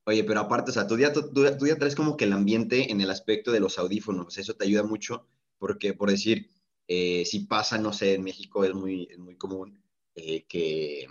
Oye, 0.06 0.22
pero 0.22 0.40
aparte, 0.40 0.70
o 0.70 0.74
sea, 0.74 0.86
tú 0.86 0.98
ya, 0.98 1.14
tú, 1.14 1.32
tú 1.32 1.66
ya 1.66 1.78
traes 1.78 1.94
como 1.94 2.18
que 2.18 2.26
el 2.26 2.34
ambiente 2.34 2.92
en 2.92 3.00
el 3.00 3.10
aspecto 3.10 3.52
de 3.52 3.60
los 3.60 3.78
audífonos, 3.78 4.36
eso 4.36 4.54
te 4.54 4.66
ayuda 4.66 4.82
mucho, 4.82 5.26
porque 5.58 5.94
por 5.94 6.10
decir, 6.10 6.50
eh, 6.86 7.24
si 7.24 7.40
pasa, 7.40 7.78
no 7.78 7.92
sé, 7.92 8.14
en 8.14 8.24
México 8.24 8.64
es 8.64 8.74
muy, 8.74 9.08
muy 9.18 9.36
común 9.36 9.82
eh, 10.14 10.44
que, 10.46 11.06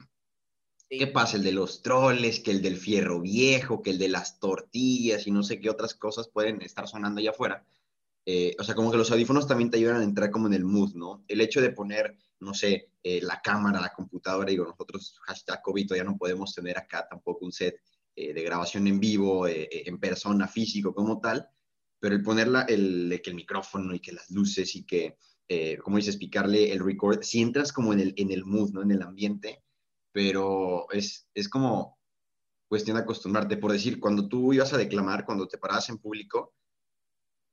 ¿qué 0.89 1.07
pasa? 1.07 1.37
El 1.37 1.43
de 1.43 1.51
los 1.51 1.81
troles, 1.81 2.39
que 2.39 2.51
el 2.51 2.61
del 2.61 2.77
fierro 2.77 3.21
viejo, 3.21 3.81
que 3.81 3.89
el 3.89 3.97
de 3.97 4.09
las 4.09 4.39
tortillas 4.39 5.25
y 5.25 5.31
no 5.31 5.41
sé 5.41 5.59
qué 5.59 5.69
otras 5.69 5.95
cosas 5.95 6.27
pueden 6.27 6.61
estar 6.61 6.87
sonando 6.87 7.19
allá 7.19 7.31
afuera. 7.31 7.65
Eh, 8.25 8.55
o 8.59 8.63
sea, 8.63 8.75
como 8.75 8.91
que 8.91 8.97
los 8.97 9.11
audífonos 9.11 9.47
también 9.47 9.69
te 9.69 9.77
ayudan 9.77 10.01
a 10.01 10.03
entrar 10.03 10.29
como 10.29 10.47
en 10.47 10.53
el 10.53 10.63
mood, 10.63 10.93
¿no? 10.93 11.25
El 11.27 11.41
hecho 11.41 11.59
de 11.59 11.71
poner, 11.71 12.15
no 12.39 12.53
sé, 12.53 12.89
la 13.03 13.41
cámara, 13.41 13.81
la 13.81 13.91
computadora, 13.91 14.49
digo, 14.49 14.65
nosotros, 14.65 15.19
hashtag 15.23 15.61
COVID, 15.61 15.93
ya 15.95 16.05
no 16.05 16.17
podemos 16.17 16.53
tener 16.53 16.77
acá 16.77 17.05
tampoco 17.09 17.45
un 17.45 17.51
set 17.51 17.81
de 18.15 18.43
grabación 18.43 18.87
en 18.87 18.99
vivo, 18.99 19.45
en 19.47 19.99
persona, 19.99 20.47
físico 20.47 20.93
como 20.95 21.19
tal, 21.19 21.49
pero 22.03 22.15
el 22.15 22.21
poner 22.21 22.49
el, 22.67 23.21
que 23.23 23.29
el 23.29 23.35
micrófono 23.37 23.95
y 23.95 23.99
que 24.01 24.11
las 24.11 24.29
luces 24.29 24.75
y 24.75 24.85
que 24.85 25.17
eh, 25.49 25.77
como 25.77 25.97
dices, 25.97 26.17
picarle 26.17 26.71
el 26.71 26.83
record, 26.83 27.21
si 27.21 27.41
entras 27.41 27.71
como 27.73 27.93
en 27.93 27.99
el, 27.99 28.13
en 28.17 28.31
el 28.31 28.45
mood, 28.45 28.71
¿no? 28.71 28.81
En 28.81 28.91
el 28.91 29.01
ambiente, 29.01 29.63
pero 30.11 30.89
es, 30.91 31.27
es 31.33 31.49
como 31.49 31.99
cuestión 32.67 32.97
de 32.97 33.03
acostumbrarte. 33.03 33.57
Por 33.57 33.71
decir, 33.71 33.99
cuando 33.99 34.27
tú 34.27 34.53
ibas 34.53 34.73
a 34.73 34.77
declamar, 34.77 35.25
cuando 35.25 35.47
te 35.47 35.57
parabas 35.57 35.89
en 35.89 35.97
público, 35.97 36.53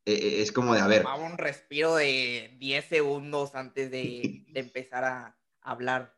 eh, 0.06 0.14
eh, 0.14 0.42
es 0.42 0.52
como 0.52 0.74
de, 0.74 0.80
a 0.80 0.86
ver... 0.86 1.02
Tomaba 1.02 1.24
un 1.24 1.38
respiro 1.38 1.96
de 1.96 2.56
10 2.58 2.84
segundos 2.84 3.54
antes 3.54 3.90
de, 3.90 4.44
de 4.48 4.60
empezar 4.60 5.04
a 5.04 5.38
hablar. 5.60 6.16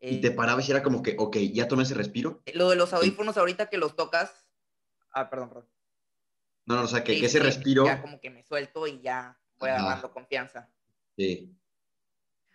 y 0.00 0.20
te 0.20 0.32
parabas 0.32 0.68
y 0.68 0.72
era 0.72 0.82
como 0.82 1.02
que, 1.02 1.14
ok, 1.18 1.36
ya 1.52 1.68
tomé 1.68 1.84
ese 1.84 1.94
respiro. 1.94 2.42
Lo 2.54 2.70
de 2.70 2.76
los 2.76 2.92
audífonos 2.92 3.36
ahorita 3.36 3.68
que 3.68 3.78
los 3.78 3.94
tocas... 3.94 4.48
Ah, 5.12 5.30
perdón, 5.30 5.50
perdón. 5.50 5.68
No, 6.66 6.76
no, 6.76 6.82
o 6.82 6.88
sea, 6.88 7.04
que, 7.04 7.24
ese 7.24 7.38
respiro... 7.38 7.84
Ya 7.84 8.00
como 8.00 8.20
que 8.20 8.30
me 8.30 8.42
suelto 8.42 8.86
y 8.86 9.00
ya 9.00 9.40
voy 9.58 9.70
agarrando 9.70 10.12
confianza. 10.12 10.68
Sí. 11.16 11.56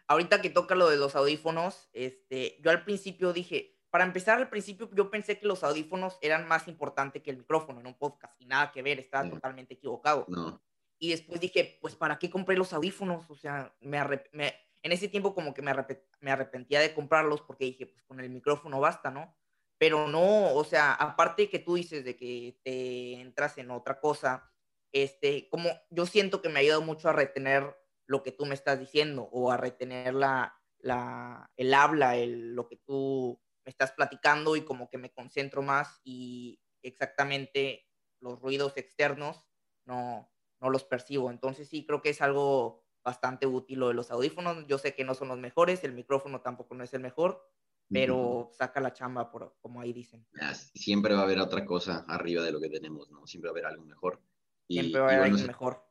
Ahorita 0.08 0.42
que 0.42 0.50
toca 0.50 0.76
lo 0.76 0.90
de 0.90 0.98
los 0.98 1.16
audífonos, 1.16 1.90
este, 1.94 2.60
yo 2.62 2.72
al 2.72 2.86
principio 2.86 3.34
dije, 3.34 3.78
para 3.90 4.06
empezar 4.06 4.38
al 4.38 4.50
principio 4.50 4.90
yo 4.94 5.10
pensé 5.10 5.40
que 5.40 5.48
los 5.48 5.64
audífonos 5.64 6.18
eran 6.22 6.48
más 6.48 6.68
importantes 6.68 7.22
que 7.22 7.32
el 7.32 7.38
micrófono 7.38 7.80
en 7.80 7.88
un 7.88 7.98
podcast 7.98 8.40
y 8.40 8.46
nada 8.46 8.72
que 8.72 8.82
ver, 8.82 9.00
estaba 9.00 9.30
totalmente 9.30 9.74
equivocado. 9.74 10.26
No. 10.28 10.62
Y 11.00 11.10
después 11.10 11.40
dije, 11.40 11.78
pues 11.82 11.96
¿para 11.96 12.18
qué 12.20 12.30
compré 12.30 12.58
los 12.58 12.74
audífonos? 12.74 13.30
O 13.30 13.36
sea, 13.36 13.76
me, 13.82 14.00
en 14.02 14.92
ese 14.92 15.08
tiempo 15.08 15.36
como 15.36 15.54
que 15.54 15.62
me, 15.62 15.74
me 16.22 16.32
arrepentía 16.32 16.80
de 16.80 16.94
comprarlos 16.94 17.42
porque 17.42 17.66
dije, 17.66 17.86
pues 17.88 18.04
con 18.04 18.20
el 18.20 18.30
micrófono 18.30 18.80
basta, 18.80 19.12
¿no? 19.12 19.36
Pero 19.78 20.08
no, 20.08 20.54
o 20.54 20.64
sea, 20.64 20.94
aparte 20.94 21.50
que 21.50 21.60
tú 21.60 21.76
dices 21.76 22.04
de 22.04 22.16
que 22.16 22.60
te 22.64 23.20
entras 23.22 23.58
en 23.58 23.70
otra 23.70 24.00
cosa, 24.00 24.52
este, 24.92 25.50
como 25.50 25.70
yo 25.90 26.06
siento 26.06 26.42
que 26.42 26.50
me 26.50 26.56
ha 26.56 26.62
ayudado 26.62 26.82
mucho 26.82 27.10
a 27.10 27.14
retener 27.14 27.76
lo 28.08 28.24
que 28.24 28.32
tú 28.32 28.46
me 28.46 28.56
estás 28.56 28.80
diciendo 28.80 29.30
o 29.32 29.52
a 29.52 29.58
retener 29.58 30.14
la, 30.14 30.58
la, 30.80 31.52
el 31.56 31.74
habla, 31.74 32.16
el, 32.16 32.56
lo 32.56 32.68
que 32.68 32.78
tú 32.78 33.40
me 33.66 33.70
estás 33.70 33.92
platicando 33.92 34.56
y 34.56 34.62
como 34.62 34.90
que 34.90 34.98
me 34.98 35.12
concentro 35.12 35.62
más 35.62 36.00
y 36.04 36.60
exactamente 36.82 37.86
los 38.20 38.40
ruidos 38.40 38.78
externos 38.78 39.50
no, 39.86 40.32
no 40.60 40.70
los 40.70 40.86
percibo. 40.86 41.30
Entonces 41.30 41.68
sí, 41.68 41.86
creo 41.86 42.02
que 42.02 42.10
es 42.10 42.22
algo 42.22 42.86
bastante 43.04 43.46
útil 43.46 43.80
lo 43.80 43.90
de 43.90 43.94
los 43.94 44.10
audífonos. 44.10 44.66
Yo 44.68 44.78
sé 44.78 44.96
que 44.96 45.04
no 45.04 45.14
son 45.14 45.28
los 45.28 45.38
mejores, 45.38 45.84
el 45.84 45.94
micrófono 45.94 46.42
tampoco 46.42 46.76
no 46.76 46.84
es 46.84 46.94
el 46.94 47.02
mejor, 47.02 47.46
pero 47.90 48.50
saca 48.52 48.82
la 48.82 48.94
chamba, 48.94 49.32
por, 49.32 49.56
como 49.62 49.82
ahí 49.82 49.94
dicen. 49.94 50.28
Siempre 50.74 51.14
va 51.14 51.22
a 51.22 51.24
haber 51.24 51.40
otra 51.40 51.66
cosa 51.66 52.06
arriba 52.08 52.44
de 52.44 52.52
lo 52.52 52.60
que 52.60 52.70
tenemos, 52.70 53.10
¿no? 53.10 53.26
Siempre 53.26 53.50
va 53.50 53.52
a 53.52 53.56
haber 53.56 53.66
algo 53.66 53.86
mejor. 53.86 54.22
Siempre 54.68 55.00
va 55.00 55.08
a 55.08 55.10
haber 55.12 55.24
algo 55.32 55.48
mejor. 55.48 55.87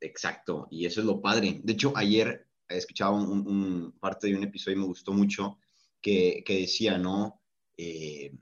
Exacto, 0.00 0.68
y 0.70 0.86
eso 0.86 1.00
es 1.00 1.06
lo 1.06 1.20
padre. 1.20 1.60
De 1.62 1.72
hecho, 1.72 1.92
ayer 1.96 2.46
escuchaba 2.68 3.12
un, 3.12 3.92
parte 4.00 4.28
de 4.28 4.36
un 4.36 4.44
episodio 4.44 4.76
y 4.76 4.80
me 4.80 4.86
gustó 4.86 5.12
mucho 5.12 5.58
que, 6.00 6.44
decía, 6.46 6.98
¿no? 6.98 7.40
Eh, 7.76 8.34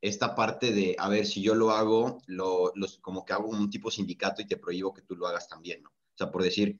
esta 0.00 0.34
parte 0.34 0.72
de, 0.72 0.94
a 0.98 1.08
ver, 1.08 1.26
si 1.26 1.42
yo 1.42 1.54
lo 1.54 1.70
hago, 1.70 2.22
lo, 2.26 2.72
los, 2.74 2.98
como 2.98 3.24
que 3.24 3.32
hago 3.32 3.48
un 3.48 3.70
tipo 3.70 3.90
sindicato 3.90 4.42
y 4.42 4.46
te 4.46 4.56
prohíbo 4.56 4.92
que 4.92 5.02
tú 5.02 5.16
lo 5.16 5.26
hagas 5.26 5.48
también, 5.48 5.82
¿no? 5.82 5.90
O 5.90 6.16
sea, 6.16 6.30
por 6.30 6.42
decir, 6.42 6.78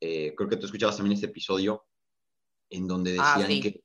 eh, 0.00 0.34
creo 0.36 0.48
que 0.48 0.56
tú 0.56 0.66
escuchabas 0.66 0.96
también 0.96 1.14
este 1.14 1.26
episodio 1.26 1.84
en 2.68 2.86
donde 2.86 3.16
ah, 3.18 3.36
decían 3.38 3.60
que, 3.62 3.82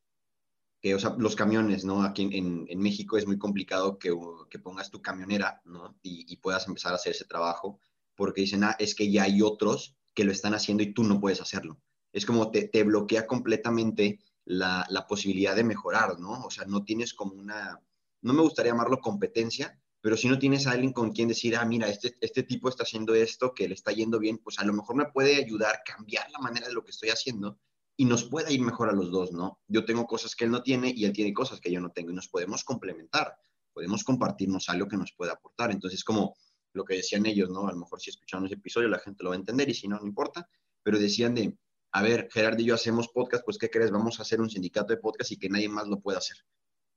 que, 0.81 0.95
o 0.95 0.99
sea, 0.99 1.15
los 1.17 1.35
camiones, 1.35 1.83
¿no? 1.83 2.03
Aquí 2.03 2.23
en, 2.31 2.65
en, 2.67 2.79
México 2.79 3.17
es 3.17 3.25
muy 3.25 3.37
complicado 3.37 3.97
que, 3.97 4.15
que, 4.49 4.59
pongas 4.59 4.91
tu 4.91 5.01
camionera, 5.01 5.61
¿no? 5.65 5.97
Y, 6.03 6.31
y 6.31 6.37
puedas 6.37 6.67
empezar 6.67 6.91
a 6.91 6.95
hacer 6.95 7.13
ese 7.13 7.25
trabajo 7.25 7.79
porque 8.15 8.41
dicen, 8.41 8.63
ah, 8.63 8.75
es 8.79 8.95
que 8.95 9.11
ya 9.11 9.23
hay 9.23 9.41
otros 9.41 9.95
que 10.13 10.23
lo 10.23 10.31
están 10.31 10.53
haciendo 10.53 10.83
y 10.83 10.93
tú 10.93 11.03
no 11.03 11.19
puedes 11.19 11.41
hacerlo. 11.41 11.79
Es 12.11 12.25
como 12.25 12.51
te, 12.51 12.67
te 12.67 12.83
bloquea 12.83 13.27
completamente 13.27 14.19
la, 14.45 14.85
la, 14.89 15.05
posibilidad 15.07 15.55
de 15.55 15.63
mejorar, 15.63 16.19
¿no? 16.19 16.45
O 16.45 16.49
sea, 16.49 16.65
no 16.65 16.83
tienes 16.83 17.13
como 17.13 17.33
una, 17.33 17.81
no 18.21 18.33
me 18.33 18.41
gustaría 18.41 18.71
llamarlo 18.71 18.99
competencia, 18.99 19.79
pero 20.05 20.15
si 20.15 20.27
no 20.27 20.37
tienes 20.37 20.67
a 20.67 20.71
alguien 20.71 20.93
con 20.93 21.11
quien 21.11 21.27
decir, 21.27 21.55
ah, 21.55 21.65
mira, 21.65 21.89
este, 21.89 22.15
este 22.21 22.43
tipo 22.43 22.69
está 22.69 22.83
haciendo 22.83 23.15
esto, 23.15 23.53
que 23.53 23.67
le 23.67 23.73
está 23.73 23.91
yendo 23.91 24.19
bien, 24.19 24.37
pues 24.37 24.59
a 24.59 24.63
lo 24.63 24.71
mejor 24.71 24.95
me 24.95 25.07
puede 25.07 25.35
ayudar 25.35 25.75
a 25.75 25.83
cambiar 25.83 26.29
la 26.29 26.37
manera 26.37 26.67
de 26.67 26.73
lo 26.73 26.83
que 26.83 26.91
estoy 26.91 27.09
haciendo 27.09 27.59
y 27.97 28.05
nos 28.05 28.23
pueda 28.25 28.51
ir 28.51 28.61
mejor 28.61 28.89
a 28.89 28.93
los 28.93 29.09
dos, 29.09 29.31
¿no? 29.31 29.59
Yo 29.67 29.83
tengo 29.83 30.05
cosas 30.05 30.35
que 30.35 30.45
él 30.45 30.51
no 30.51 30.61
tiene 30.61 30.93
y 30.95 31.05
él 31.05 31.11
tiene 31.11 31.33
cosas 31.33 31.59
que 31.59 31.71
yo 31.71 31.81
no 31.81 31.91
tengo 31.91 32.11
y 32.11 32.13
nos 32.13 32.27
podemos 32.27 32.63
complementar, 32.63 33.35
podemos 33.73 34.03
compartirnos 34.03 34.69
algo 34.69 34.87
que 34.87 34.97
nos 34.97 35.11
pueda 35.13 35.33
aportar. 35.33 35.71
Entonces, 35.71 36.03
como 36.03 36.35
lo 36.75 36.85
que 36.85 36.95
decían 36.95 37.25
ellos, 37.25 37.49
¿no? 37.49 37.67
A 37.67 37.71
lo 37.71 37.77
mejor 37.77 37.99
si 37.99 38.09
escucharon 38.09 38.45
ese 38.45 38.55
episodio 38.55 38.87
la 38.87 38.99
gente 38.99 39.23
lo 39.23 39.29
va 39.29 39.35
a 39.35 39.39
entender 39.39 39.69
y 39.69 39.73
si 39.73 39.87
no, 39.87 39.97
no 39.97 40.05
importa, 40.05 40.47
pero 40.83 40.99
decían 40.99 41.33
de, 41.33 41.57
a 41.91 42.03
ver, 42.03 42.29
Gerardo 42.31 42.61
y 42.61 42.65
yo 42.65 42.75
hacemos 42.75 43.07
podcast, 43.07 43.43
pues 43.45 43.57
¿qué 43.57 43.69
crees? 43.69 43.91
Vamos 43.91 44.19
a 44.19 44.23
hacer 44.23 44.41
un 44.41 44.49
sindicato 44.49 44.93
de 44.93 44.97
podcast 44.97 45.31
y 45.31 45.37
que 45.37 45.49
nadie 45.49 45.69
más 45.69 45.87
lo 45.87 45.99
pueda 45.99 46.17
hacer. 46.17 46.37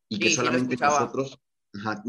Y 0.08 0.18
que 0.18 0.30
solamente 0.30 0.76
nosotros, 0.76 1.38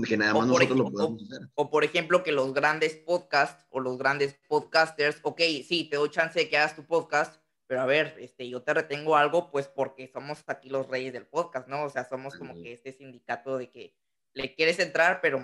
que 0.08 0.18
nada 0.18 0.34
más 0.34 0.48
nosotros 0.48 0.78
lo 0.78 0.92
podamos 0.92 1.24
hacer. 1.24 1.48
O 1.56 1.70
por 1.70 1.84
ejemplo, 1.84 2.24
que 2.24 2.32
los 2.32 2.54
grandes 2.54 2.96
podcasts 2.96 3.66
o 3.70 3.80
los 3.80 3.98
grandes 3.98 4.40
podcasters, 4.48 5.20
ok, 5.22 5.42
sí, 5.68 5.88
te 5.90 5.98
doy 5.98 6.10
chance 6.10 6.40
de 6.40 6.50
que 6.50 6.58
hagas 6.58 6.76
tu 6.76 6.86
podcast, 6.86 7.40
pero 7.68 7.82
a 7.82 7.86
ver, 7.86 8.16
este, 8.20 8.50
yo 8.50 8.64
te 8.64 8.74
retengo 8.74 9.16
algo, 9.16 9.52
pues 9.52 9.68
porque 9.68 10.08
somos 10.08 10.44
aquí 10.48 10.70
los 10.70 10.88
reyes 10.88 11.14
del 11.14 11.28
podcast, 11.28 11.68
¿no? 11.68 11.84
O 11.84 11.90
sea, 11.90 12.04
somos 12.04 12.36
como 12.36 12.56
que 12.56 12.74
este 12.74 12.92
sindicato 12.92 13.58
de 13.58 13.70
que 13.70 13.96
le 14.34 14.56
quieres 14.56 14.80
entrar, 14.80 15.20
pero 15.22 15.40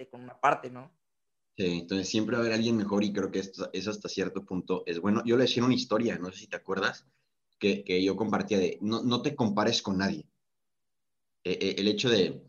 mochate 0.00 0.08
con 0.08 0.22
una 0.22 0.40
parte, 0.40 0.70
¿no? 0.70 0.90
Sí, 1.56 1.80
entonces 1.80 2.08
siempre 2.08 2.36
va 2.36 2.42
a 2.42 2.46
haber 2.46 2.54
alguien 2.54 2.76
mejor 2.76 3.04
y 3.04 3.12
creo 3.12 3.30
que 3.30 3.40
esto, 3.40 3.68
eso 3.72 3.90
hasta 3.90 4.08
cierto 4.08 4.44
punto 4.44 4.82
es 4.86 4.98
bueno. 4.98 5.22
Yo 5.24 5.36
le 5.36 5.44
decía 5.44 5.64
una 5.64 5.74
historia, 5.74 6.18
no 6.18 6.30
sé 6.30 6.38
si 6.38 6.46
te 6.46 6.56
acuerdas, 6.56 7.06
que, 7.58 7.84
que 7.84 8.02
yo 8.02 8.16
compartía 8.16 8.58
de, 8.58 8.78
no, 8.80 9.02
no, 9.02 9.20
te 9.20 9.34
compares 9.34 9.82
con 9.82 9.98
nadie. 9.98 10.26
E, 11.44 11.52
e, 11.52 11.80
el 11.80 11.88
hecho 11.88 12.08
de, 12.08 12.42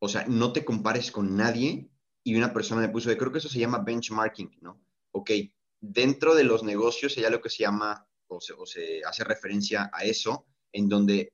o 0.00 0.08
sea, 0.08 0.26
no 0.26 0.52
te 0.52 0.64
compares 0.64 1.12
con 1.12 1.36
nadie 1.36 1.90
y 2.24 2.34
una 2.36 2.52
persona 2.52 2.80
me 2.80 2.88
puso 2.88 3.08
de, 3.08 3.16
creo 3.16 3.30
que 3.30 3.38
eso 3.38 3.48
se 3.48 3.60
llama 3.60 3.84
benchmarking, 3.84 4.58
¿no? 4.60 4.80
Ok, 5.12 5.30
dentro 5.80 6.34
de 6.34 6.44
los 6.44 6.64
negocios 6.64 7.16
hay 7.16 7.24
algo 7.24 7.40
que 7.40 7.50
se 7.50 7.62
llama, 7.62 8.08
o 8.28 8.40
se, 8.40 9.02
hace 9.04 9.22
referencia 9.22 9.90
a 9.92 10.04
eso, 10.04 10.46
en 10.72 10.88
donde 10.88 11.33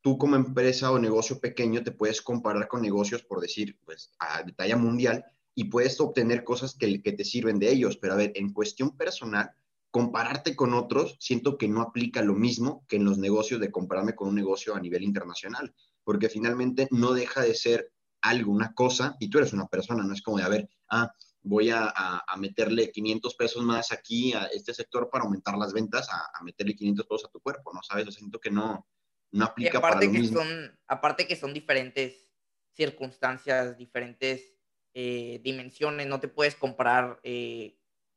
tú 0.00 0.18
como 0.18 0.36
empresa 0.36 0.90
o 0.92 0.98
negocio 0.98 1.40
pequeño 1.40 1.82
te 1.82 1.92
puedes 1.92 2.22
comparar 2.22 2.68
con 2.68 2.82
negocios, 2.82 3.22
por 3.22 3.40
decir, 3.40 3.78
pues 3.84 4.12
a 4.18 4.44
talla 4.56 4.76
mundial, 4.76 5.24
y 5.54 5.64
puedes 5.64 6.00
obtener 6.00 6.44
cosas 6.44 6.76
que, 6.76 7.02
que, 7.02 7.12
te 7.12 7.24
sirven 7.24 7.58
de 7.58 7.70
ellos. 7.70 7.96
Pero 7.96 8.14
a 8.14 8.16
ver, 8.16 8.32
en 8.36 8.52
cuestión 8.52 8.96
personal, 8.96 9.50
compararte 9.90 10.54
con 10.54 10.74
otros, 10.74 11.16
siento 11.18 11.58
que 11.58 11.68
no 11.68 11.80
aplica 11.80 12.22
lo 12.22 12.34
mismo 12.34 12.84
que 12.88 12.96
en 12.96 13.04
los 13.04 13.18
negocios 13.18 13.60
de 13.60 13.72
compararme 13.72 14.14
con 14.14 14.28
un 14.28 14.34
negocio 14.34 14.74
a 14.74 14.80
nivel 14.80 15.02
internacional, 15.02 15.74
porque 16.04 16.28
finalmente 16.28 16.88
no 16.90 17.12
deja 17.12 17.42
de 17.42 17.54
ser 17.54 17.92
algo, 18.20 18.52
una 18.52 18.74
cosa, 18.74 19.16
y 19.18 19.28
tú 19.28 19.38
eres 19.38 19.52
una 19.52 19.66
persona, 19.66 20.04
no 20.04 20.12
es 20.12 20.22
como 20.22 20.38
de, 20.38 20.44
a 20.44 20.48
ver, 20.48 20.68
ah, 20.90 21.12
voy 21.42 21.70
a, 21.70 21.88
a, 21.88 22.36
meterle 22.36 22.90
500 22.90 23.34
pesos 23.34 23.64
más 23.64 23.92
aquí 23.92 24.32
a 24.34 24.44
este 24.46 24.74
sector 24.74 25.08
para 25.10 25.24
aumentar 25.24 25.56
las 25.56 25.72
ventas, 25.72 26.08
a, 26.10 26.42
meterle 26.44 26.74
500 26.74 27.06
pesos 27.06 27.24
a 27.26 27.30
tu 27.30 27.40
cuerpo, 27.40 27.72
¿no? 27.72 27.82
¿Sabes? 27.82 28.04
Yo 28.04 28.12
siento 28.12 28.38
que 28.38 28.50
no, 28.50 28.86
no 29.32 29.44
aplica 29.44 29.78
aparte 29.78 29.96
para 29.96 30.06
lo 30.06 30.12
que 30.12 30.18
mismo. 30.18 30.38
Son, 30.38 30.78
aparte 30.86 31.26
que 31.26 31.36
son 31.36 31.52
diferentes 31.52 32.28
circunstancias, 32.72 33.76
diferentes 33.76 34.54
eh, 34.94 35.40
dimensiones, 35.42 36.06
no 36.06 36.20
te 36.20 36.28
puedes 36.28 36.54
comparar 36.54 37.20
eh, 37.22 37.76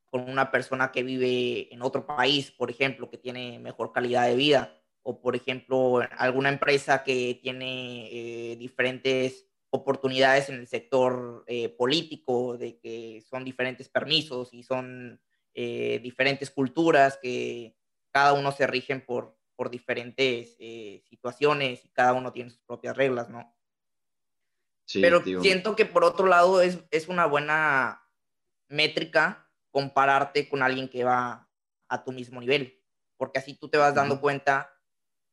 con 0.09 0.29
una 0.29 0.51
persona 0.51 0.91
que 0.91 1.03
vive 1.03 1.73
en 1.73 1.81
otro 1.81 2.05
país, 2.05 2.51
por 2.51 2.69
ejemplo, 2.69 3.09
que 3.09 3.17
tiene 3.17 3.59
mejor 3.59 3.91
calidad 3.91 4.27
de 4.27 4.35
vida, 4.35 4.77
o 5.03 5.19
por 5.19 5.35
ejemplo, 5.35 6.01
alguna 6.17 6.49
empresa 6.49 7.03
que 7.03 7.39
tiene 7.41 8.07
eh, 8.11 8.55
diferentes 8.57 9.47
oportunidades 9.71 10.49
en 10.49 10.55
el 10.55 10.67
sector 10.67 11.45
político, 11.77 12.57
de 12.57 12.77
que 12.77 13.23
son 13.29 13.45
diferentes 13.45 13.87
permisos 13.87 14.53
y 14.53 14.63
son 14.63 15.21
diferentes 15.53 16.51
culturas 16.51 17.17
que 17.21 17.77
cada 18.11 18.33
uno 18.33 18.51
se 18.51 18.67
rigen 18.67 18.99
por, 19.05 19.37
por 19.61 19.69
diferentes 19.69 20.55
eh, 20.57 21.03
situaciones 21.07 21.85
y 21.85 21.89
cada 21.89 22.13
uno 22.13 22.33
tiene 22.33 22.49
sus 22.49 22.63
propias 22.63 22.97
reglas, 22.97 23.29
¿no? 23.29 23.55
Sí, 24.85 25.01
Pero 25.01 25.21
siento 25.39 25.75
que 25.75 25.85
por 25.85 26.03
otro 26.03 26.25
lado 26.25 26.63
es, 26.63 26.79
es 26.89 27.07
una 27.07 27.27
buena 27.27 28.09
métrica 28.69 29.47
compararte 29.69 30.49
con 30.49 30.63
alguien 30.63 30.89
que 30.89 31.03
va 31.03 31.47
a 31.87 32.03
tu 32.03 32.11
mismo 32.11 32.41
nivel, 32.41 32.81
porque 33.17 33.37
así 33.37 33.53
tú 33.53 33.69
te 33.69 33.77
vas 33.77 33.93
dando 33.93 34.19
cuenta 34.19 34.73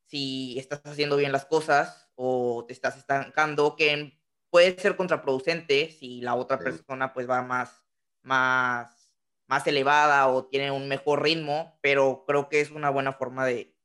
si 0.04 0.58
estás 0.58 0.82
haciendo 0.84 1.16
bien 1.16 1.32
las 1.32 1.46
cosas 1.46 2.10
o 2.14 2.66
te 2.66 2.74
estás 2.74 2.98
estancando, 2.98 3.76
que 3.76 4.20
puede 4.50 4.78
ser 4.78 4.94
contraproducente 4.96 5.90
si 5.90 6.20
la 6.20 6.34
otra 6.34 6.58
persona 6.58 7.14
pues 7.14 7.26
va 7.26 7.40
más, 7.40 7.82
más, 8.20 9.10
más 9.46 9.66
elevada 9.66 10.28
o 10.28 10.44
tiene 10.44 10.70
un 10.70 10.86
mejor 10.86 11.22
ritmo, 11.22 11.78
pero 11.80 12.24
creo 12.26 12.50
que 12.50 12.60
es 12.60 12.70
una 12.70 12.90
buena 12.90 13.14
forma 13.14 13.46
de, 13.46 13.77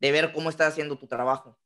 de 0.00 0.12
ver 0.12 0.32
cómo 0.32 0.50
estás 0.50 0.72
haciendo 0.72 0.98
tu 0.98 1.06
trabajo. 1.06 1.58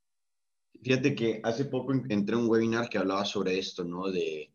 Fíjate 0.83 1.15
que 1.15 1.41
hace 1.45 1.67
poco 1.67 1.93
entré 1.93 2.35
a 2.35 2.39
un 2.39 2.49
webinar 2.49 2.89
que 2.89 2.99
hablaba 2.99 3.25
sobre 3.25 3.59
esto, 3.59 3.85
¿no? 3.85 4.11
De, 4.11 4.53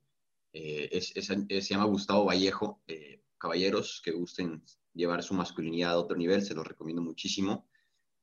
eh, 0.53 0.89
es, 0.91 1.13
se 1.13 1.73
llama 1.73 1.85
Gustavo 1.85 2.25
Vallejo, 2.25 2.81
eh, 2.87 3.21
caballeros 3.37 4.01
que 4.03 4.11
gusten 4.11 4.63
llevar 4.93 5.23
su 5.23 5.33
masculinidad 5.33 5.91
a 5.91 5.99
otro 5.99 6.17
nivel, 6.17 6.41
se 6.41 6.55
los 6.55 6.67
recomiendo 6.67 7.01
muchísimo. 7.01 7.69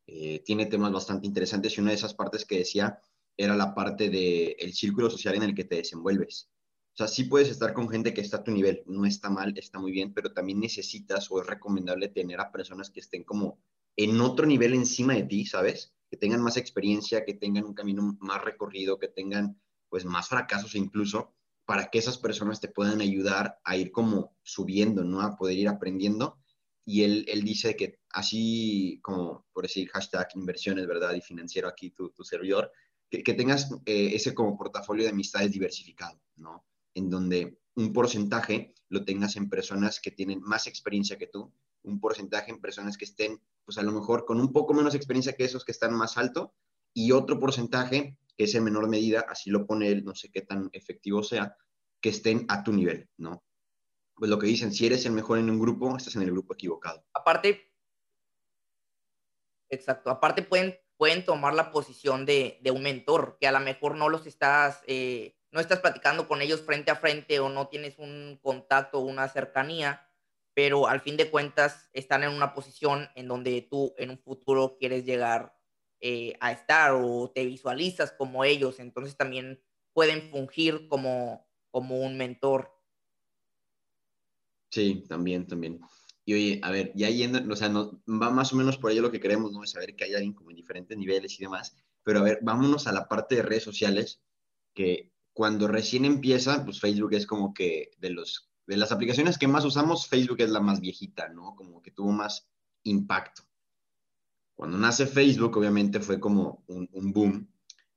Eh, 0.06 0.42
tiene 0.44 0.66
temas 0.66 0.92
bastante 0.92 1.26
interesantes 1.26 1.76
y 1.76 1.80
una 1.80 1.90
de 1.90 1.96
esas 1.96 2.14
partes 2.14 2.44
que 2.44 2.58
decía 2.58 2.98
era 3.36 3.56
la 3.56 3.74
parte 3.74 4.10
del 4.10 4.54
el 4.58 4.74
círculo 4.74 5.08
social 5.08 5.36
en 5.36 5.44
el 5.44 5.54
que 5.54 5.64
te 5.64 5.76
desenvuelves. 5.76 6.50
O 6.92 6.96
sea, 6.96 7.08
sí 7.08 7.24
puedes 7.24 7.48
estar 7.48 7.72
con 7.72 7.88
gente 7.88 8.14
que 8.14 8.20
está 8.20 8.38
a 8.38 8.44
tu 8.44 8.52
nivel, 8.52 8.82
no 8.86 9.06
está 9.06 9.30
mal, 9.30 9.56
está 9.56 9.80
muy 9.80 9.90
bien, 9.90 10.12
pero 10.12 10.32
también 10.32 10.60
necesitas 10.60 11.30
o 11.30 11.40
es 11.40 11.46
recomendable 11.46 12.08
tener 12.08 12.40
a 12.40 12.52
personas 12.52 12.90
que 12.90 13.00
estén 13.00 13.24
como 13.24 13.58
en 13.96 14.20
otro 14.20 14.46
nivel 14.46 14.74
encima 14.74 15.14
de 15.14 15.24
ti, 15.24 15.46
¿sabes? 15.46 15.94
Que 16.10 16.16
tengan 16.16 16.42
más 16.42 16.56
experiencia, 16.56 17.24
que 17.24 17.34
tengan 17.34 17.64
un 17.64 17.74
camino 17.74 18.16
más 18.20 18.42
recorrido, 18.42 18.98
que 18.98 19.08
tengan 19.08 19.60
pues 19.88 20.04
más 20.04 20.28
fracasos 20.28 20.74
incluso, 20.74 21.34
para 21.66 21.90
que 21.90 21.98
esas 21.98 22.18
personas 22.18 22.60
te 22.60 22.68
puedan 22.68 23.00
ayudar 23.00 23.58
a 23.64 23.76
ir 23.76 23.92
como 23.92 24.36
subiendo, 24.42 25.04
¿no? 25.04 25.20
A 25.20 25.36
poder 25.36 25.56
ir 25.56 25.68
aprendiendo. 25.68 26.38
Y 26.84 27.02
él, 27.02 27.24
él 27.28 27.42
dice 27.42 27.76
que 27.76 28.00
así 28.10 29.00
como, 29.02 29.46
por 29.52 29.64
decir, 29.64 29.88
hashtag 29.88 30.28
inversiones, 30.34 30.86
¿verdad? 30.86 31.14
Y 31.14 31.22
financiero 31.22 31.68
aquí, 31.68 31.90
tu, 31.90 32.10
tu 32.10 32.24
servidor, 32.24 32.70
que, 33.10 33.34
tengas 33.34 33.70
eh, 33.86 34.10
ese 34.14 34.34
como 34.34 34.56
portafolio 34.56 35.04
de 35.04 35.10
amistades 35.10 35.52
diversificado, 35.52 36.20
¿no? 36.36 36.64
En 36.94 37.10
donde 37.10 37.58
un 37.74 37.92
porcentaje 37.92 38.74
lo 38.88 39.04
tengas 39.04 39.36
en 39.36 39.48
personas 39.48 40.00
que 40.00 40.10
tienen 40.10 40.40
más 40.40 40.66
experiencia 40.66 41.18
que 41.18 41.26
tú, 41.26 41.52
un 41.82 42.00
porcentaje 42.00 42.50
en 42.50 42.60
personas 42.60 42.96
que 42.96 43.04
estén, 43.04 43.40
pues 43.64 43.78
a 43.78 43.82
lo 43.82 43.92
mejor 43.92 44.24
con 44.24 44.40
un 44.40 44.52
poco 44.52 44.74
menos 44.74 44.94
experiencia 44.94 45.34
que 45.34 45.44
esos 45.44 45.64
que 45.64 45.72
están 45.72 45.94
más 45.94 46.16
alto, 46.16 46.54
y 46.92 47.12
otro 47.12 47.40
porcentaje 47.40 48.16
que 48.36 48.44
es 48.44 48.54
en 48.54 48.64
menor 48.64 48.88
medida, 48.88 49.24
así 49.28 49.50
lo 49.50 49.66
pone 49.66 49.88
él, 49.88 50.04
no 50.04 50.14
sé 50.14 50.30
qué 50.30 50.42
tan 50.42 50.68
efectivo 50.72 51.22
sea, 51.22 51.56
que 52.00 52.08
estén 52.08 52.44
a 52.48 52.64
tu 52.64 52.72
nivel, 52.72 53.08
¿no? 53.16 53.44
Pues 54.14 54.30
lo 54.30 54.38
que 54.38 54.46
dicen, 54.46 54.72
si 54.72 54.86
eres 54.86 55.06
el 55.06 55.12
mejor 55.12 55.38
en 55.38 55.50
un 55.50 55.60
grupo, 55.60 55.96
estás 55.96 56.16
en 56.16 56.22
el 56.22 56.32
grupo 56.32 56.54
equivocado. 56.54 57.04
Aparte, 57.12 57.72
exacto, 59.70 60.10
aparte 60.10 60.42
pueden 60.42 60.74
pueden 60.96 61.24
tomar 61.24 61.54
la 61.54 61.70
posición 61.70 62.24
de, 62.26 62.60
un 62.72 62.82
mentor, 62.82 63.36
que 63.40 63.46
a 63.46 63.52
lo 63.52 63.60
mejor 63.60 63.96
no 63.96 64.08
los 64.08 64.26
estás, 64.26 64.82
eh, 64.86 65.36
no 65.50 65.60
estás 65.60 65.80
platicando 65.80 66.28
con 66.28 66.42
ellos 66.42 66.62
frente 66.62 66.90
a 66.90 66.96
frente 66.96 67.40
o 67.40 67.48
no 67.48 67.68
tienes 67.68 67.98
un 67.98 68.38
contacto 68.42 69.00
una 69.00 69.28
cercanía, 69.28 70.03
pero 70.54 70.86
al 70.86 71.00
fin 71.00 71.16
de 71.16 71.30
cuentas 71.30 71.88
están 71.92 72.22
en 72.22 72.30
una 72.30 72.54
posición 72.54 73.08
en 73.14 73.28
donde 73.28 73.66
tú 73.68 73.94
en 73.98 74.10
un 74.10 74.18
futuro 74.18 74.76
quieres 74.78 75.04
llegar 75.04 75.54
eh, 76.00 76.36
a 76.40 76.52
estar 76.52 76.92
o 76.94 77.30
te 77.34 77.44
visualizas 77.44 78.12
como 78.12 78.44
ellos, 78.44 78.78
entonces 78.78 79.16
también 79.16 79.60
pueden 79.92 80.30
fungir 80.30 80.88
como, 80.88 81.46
como 81.70 82.00
un 82.00 82.16
mentor. 82.16 82.70
Sí, 84.70 85.04
también, 85.08 85.46
también. 85.46 85.80
Y 86.26 86.34
oye, 86.34 86.60
a 86.62 86.70
ver, 86.70 86.92
ya 86.94 87.10
yendo, 87.10 87.52
o 87.52 87.56
sea, 87.56 87.68
no, 87.68 88.02
va 88.06 88.30
más 88.30 88.52
o 88.52 88.56
menos 88.56 88.78
por 88.78 88.90
ello 88.90 89.02
lo 89.02 89.12
que 89.12 89.20
queremos, 89.20 89.52
¿no? 89.52 89.62
Es 89.62 89.72
saber 89.72 89.94
que 89.94 90.04
hay 90.04 90.14
alguien 90.14 90.32
como 90.32 90.50
en 90.50 90.56
diferentes 90.56 90.96
niveles 90.96 91.38
y 91.38 91.42
demás. 91.42 91.76
Pero 92.02 92.20
a 92.20 92.22
ver, 92.22 92.38
vámonos 92.42 92.86
a 92.86 92.92
la 92.92 93.08
parte 93.08 93.36
de 93.36 93.42
redes 93.42 93.62
sociales, 93.62 94.20
que 94.74 95.12
cuando 95.32 95.68
recién 95.68 96.04
empieza, 96.04 96.64
pues 96.64 96.80
Facebook 96.80 97.14
es 97.14 97.26
como 97.26 97.52
que 97.54 97.90
de, 97.98 98.10
los, 98.10 98.50
de 98.66 98.76
las 98.76 98.92
aplicaciones 98.92 99.38
que 99.38 99.48
más 99.48 99.64
usamos, 99.64 100.06
Facebook 100.06 100.40
es 100.40 100.50
la 100.50 100.60
más 100.60 100.80
viejita, 100.80 101.28
¿no? 101.28 101.54
Como 101.56 101.82
que 101.82 101.90
tuvo 101.90 102.12
más 102.12 102.48
impacto. 102.82 103.42
Cuando 104.54 104.78
nace 104.78 105.06
Facebook, 105.06 105.56
obviamente 105.56 106.00
fue 106.00 106.20
como 106.20 106.64
un, 106.68 106.88
un 106.92 107.12
boom. 107.12 107.48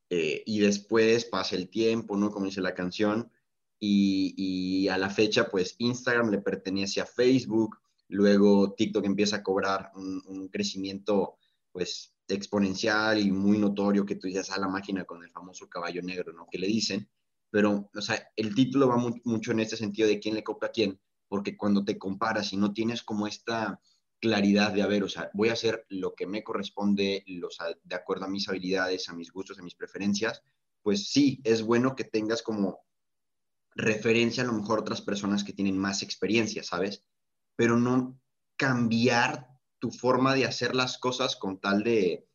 Eh, 0.09 0.43
y 0.45 0.59
después 0.59 1.25
pasa 1.25 1.55
el 1.55 1.69
tiempo, 1.69 2.17
¿no? 2.17 2.31
Como 2.31 2.45
dice 2.45 2.61
la 2.61 2.73
canción. 2.73 3.31
Y, 3.79 4.87
a 4.87 4.97
la 4.97 5.09
fecha, 5.09 5.49
pues 5.49 5.75
Instagram 5.77 6.31
le 6.31 6.39
pertenece 6.39 6.99
a 6.99 7.05
Facebook 7.05 7.77
Luego 8.09 8.73
TikTok 8.73 9.05
empieza 9.05 9.37
a 9.37 9.43
cobrar 9.43 9.91
un, 9.95 10.47
crecimiento 10.49 11.37
pues 11.71 12.13
exponencial 12.27 13.19
y 13.19 13.31
muy 13.31 13.57
notorio 13.57 14.05
que 14.05 14.15
tú 14.15 14.27
dices, 14.27 14.49
a 14.51 14.59
la 14.59 14.67
máquina 14.67 15.03
con 15.05 15.23
el 15.23 15.29
famoso 15.29 15.69
caballo 15.69 16.01
negro, 16.01 16.33
¿no? 16.33 16.47
Que 16.49 16.57
le 16.57 16.67
dicen, 16.67 17.07
pero, 17.49 17.89
o 17.93 18.01
sea, 18.01 18.29
el 18.35 18.53
título 18.53 18.87
va 18.87 18.97
mucho 18.97 19.51
en 19.51 19.59
este 19.59 19.77
sentido 19.77 20.07
de 20.07 20.19
quién 20.19 20.35
le 20.35 20.43
copia 20.43 20.69
a 20.69 20.71
quién, 20.71 20.99
porque 21.27 21.55
cuando 21.57 21.83
te 21.83 21.97
comparas 21.97 22.53
y 22.53 22.57
no 22.57 22.73
tienes 22.73 23.03
como 23.03 23.27
esta 23.27 23.79
claridad 24.19 24.73
de, 24.73 24.81
a 24.81 24.87
ver, 24.87 25.03
o 25.03 25.09
sea, 25.09 25.29
voy 25.33 25.49
a 25.49 25.53
hacer 25.53 25.85
lo 25.89 26.15
que 26.15 26.27
me 26.27 26.43
corresponde, 26.43 27.23
los, 27.27 27.57
de 27.83 27.95
acuerdo 27.95 28.25
a 28.25 28.29
mis 28.29 28.49
habilidades, 28.49 29.09
a 29.09 29.13
mis 29.13 29.31
gustos, 29.31 29.59
a 29.59 29.63
mis 29.63 29.75
preferencias, 29.75 30.41
pues 30.81 31.09
sí, 31.09 31.41
es 31.43 31.61
bueno 31.61 31.95
que 31.95 32.03
tengas 32.03 32.41
como 32.41 32.79
referencia 33.75 34.43
a 34.43 34.47
lo 34.47 34.53
mejor 34.53 34.79
otras 34.79 35.01
personas 35.01 35.43
que 35.43 35.53
tienen 35.53 35.77
más 35.77 36.01
experiencia, 36.01 36.63
¿sabes? 36.63 37.03
Pero 37.55 37.77
no 37.77 38.19
cambiar 38.55 39.47
tu 39.79 39.91
forma 39.91 40.33
de 40.33 40.45
hacer 40.45 40.75
las 40.75 40.97
cosas 40.97 41.35
con 41.35 41.59
tal 41.59 41.83
de, 41.83 42.26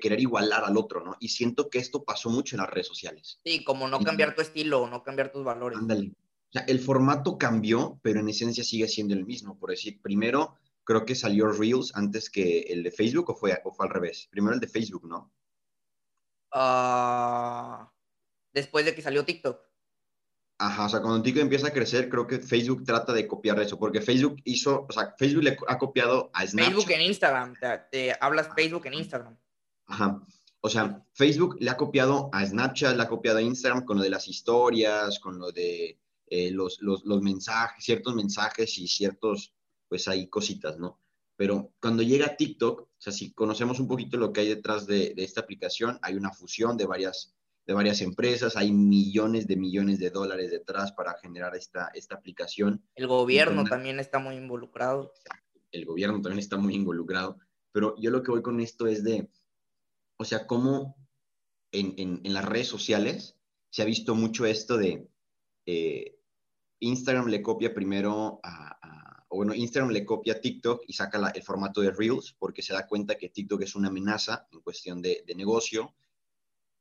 querer 0.00 0.20
igualar 0.20 0.64
al 0.64 0.76
otro, 0.76 1.04
¿no? 1.04 1.16
Y 1.20 1.28
siento 1.28 1.70
que 1.70 1.78
esto 1.78 2.04
pasó 2.04 2.30
mucho 2.30 2.56
en 2.56 2.62
las 2.62 2.70
redes 2.70 2.88
sociales. 2.88 3.40
Sí, 3.44 3.64
como 3.64 3.88
no 3.88 4.00
cambiar 4.00 4.34
tu 4.34 4.42
estilo, 4.42 4.86
no 4.88 5.02
cambiar 5.02 5.32
tus 5.32 5.44
valores. 5.44 5.78
Ándale. 5.78 6.12
O 6.48 6.52
sea, 6.52 6.62
el 6.62 6.80
formato 6.80 7.38
cambió, 7.38 7.98
pero 8.02 8.20
en 8.20 8.28
esencia 8.28 8.64
sigue 8.64 8.88
siendo 8.88 9.14
el 9.14 9.24
mismo. 9.24 9.58
Por 9.58 9.70
decir, 9.70 10.00
primero 10.02 10.56
creo 10.84 11.04
que 11.04 11.14
salió 11.14 11.50
Reels 11.50 11.92
antes 11.94 12.30
que 12.30 12.60
el 12.60 12.82
de 12.82 12.92
Facebook 12.92 13.30
o 13.30 13.34
fue, 13.34 13.60
o 13.64 13.72
fue 13.72 13.86
al 13.86 13.92
revés. 13.92 14.28
Primero 14.30 14.54
el 14.54 14.60
de 14.60 14.68
Facebook, 14.68 15.06
¿no? 15.06 15.32
Ah, 16.52 17.92
después 18.52 18.84
de 18.84 18.94
que 18.94 19.02
salió 19.02 19.24
TikTok. 19.24 19.60
Ajá, 20.58 20.86
o 20.86 20.88
sea, 20.88 21.02
cuando 21.02 21.22
TikTok 21.22 21.42
empieza 21.42 21.68
a 21.68 21.72
crecer, 21.72 22.08
creo 22.08 22.26
que 22.26 22.38
Facebook 22.38 22.84
trata 22.84 23.12
de 23.12 23.26
copiar 23.26 23.60
eso, 23.60 23.78
porque 23.78 24.00
Facebook 24.00 24.36
hizo, 24.44 24.86
o 24.88 24.92
sea, 24.92 25.14
Facebook 25.18 25.44
le 25.44 25.56
ha 25.68 25.76
copiado 25.76 26.30
a 26.32 26.46
Snapchat. 26.46 26.72
Facebook 26.72 26.92
en 26.92 27.00
Instagram, 27.02 27.54
te, 27.90 28.16
hablas 28.18 28.48
Facebook 28.54 28.86
en 28.86 28.94
Instagram. 28.94 29.36
Ajá, 29.86 30.20
o 30.60 30.68
sea, 30.68 31.04
Facebook 31.12 31.56
le 31.60 31.70
ha 31.70 31.76
copiado 31.76 32.28
a 32.32 32.44
Snapchat, 32.44 32.96
le 32.96 33.02
ha 33.02 33.08
copiado 33.08 33.38
a 33.38 33.42
Instagram 33.42 33.84
con 33.84 33.98
lo 33.98 34.02
de 34.02 34.10
las 34.10 34.26
historias, 34.26 35.20
con 35.20 35.38
lo 35.38 35.52
de 35.52 35.98
eh, 36.26 36.50
los, 36.50 36.80
los, 36.80 37.04
los, 37.04 37.22
mensajes, 37.22 37.84
ciertos 37.84 38.14
mensajes 38.14 38.76
y 38.78 38.88
ciertos, 38.88 39.54
pues 39.88 40.08
hay 40.08 40.28
cositas, 40.28 40.78
¿no? 40.78 41.00
Pero 41.36 41.72
cuando 41.80 42.02
llega 42.02 42.36
TikTok, 42.36 42.80
o 42.80 42.90
sea, 42.98 43.12
si 43.12 43.32
conocemos 43.32 43.78
un 43.78 43.86
poquito 43.86 44.16
lo 44.16 44.32
que 44.32 44.40
hay 44.40 44.48
detrás 44.48 44.86
de, 44.86 45.14
de 45.14 45.22
esta 45.22 45.42
aplicación, 45.42 45.98
hay 46.02 46.16
una 46.16 46.32
fusión 46.32 46.76
de 46.76 46.86
varias 46.86 47.36
de 47.66 47.74
varias 47.74 48.00
empresas, 48.00 48.56
hay 48.56 48.72
millones 48.72 49.46
de 49.48 49.56
millones 49.56 49.98
de 49.98 50.10
dólares 50.10 50.52
detrás 50.52 50.92
para 50.92 51.18
generar 51.18 51.56
esta, 51.56 51.90
esta 51.94 52.14
aplicación. 52.14 52.82
El 52.94 53.08
gobierno 53.08 53.64
también 53.64 53.98
está 53.98 54.20
muy 54.20 54.36
involucrado. 54.36 55.12
El 55.72 55.84
gobierno 55.84 56.20
también 56.22 56.38
está 56.38 56.56
muy 56.56 56.74
involucrado, 56.74 57.38
pero 57.72 57.96
yo 57.98 58.10
lo 58.10 58.22
que 58.22 58.30
voy 58.30 58.42
con 58.42 58.60
esto 58.60 58.86
es 58.86 59.02
de, 59.02 59.28
o 60.16 60.24
sea, 60.24 60.46
cómo 60.46 60.96
en, 61.72 62.20
las 62.24 62.44
redes 62.44 62.68
sociales 62.68 63.36
se 63.70 63.82
ha 63.82 63.84
visto 63.84 64.14
mucho 64.14 64.46
esto 64.46 64.76
de 64.76 65.08
eh, 65.66 66.18
Instagram 66.80 67.26
le 67.26 67.42
copia 67.42 67.74
primero 67.74 68.40
a, 68.42 69.24
o 69.28 69.36
bueno, 69.36 69.54
Instagram 69.54 69.90
le 69.90 70.04
copia 70.04 70.40
TikTok 70.40 70.84
y 70.86 70.92
saca 70.92 71.32
el 71.34 71.42
formato 71.42 71.80
de 71.80 71.90
Reels 71.90 72.34
porque 72.38 72.62
se 72.62 72.72
da 72.72 72.86
cuenta 72.86 73.16
que 73.16 73.28
TikTok 73.28 73.62
es 73.62 73.74
una 73.74 73.88
amenaza 73.88 74.46
en 74.52 74.60
cuestión 74.60 75.02
de, 75.02 75.24
de 75.26 75.34
negocio 75.34 75.94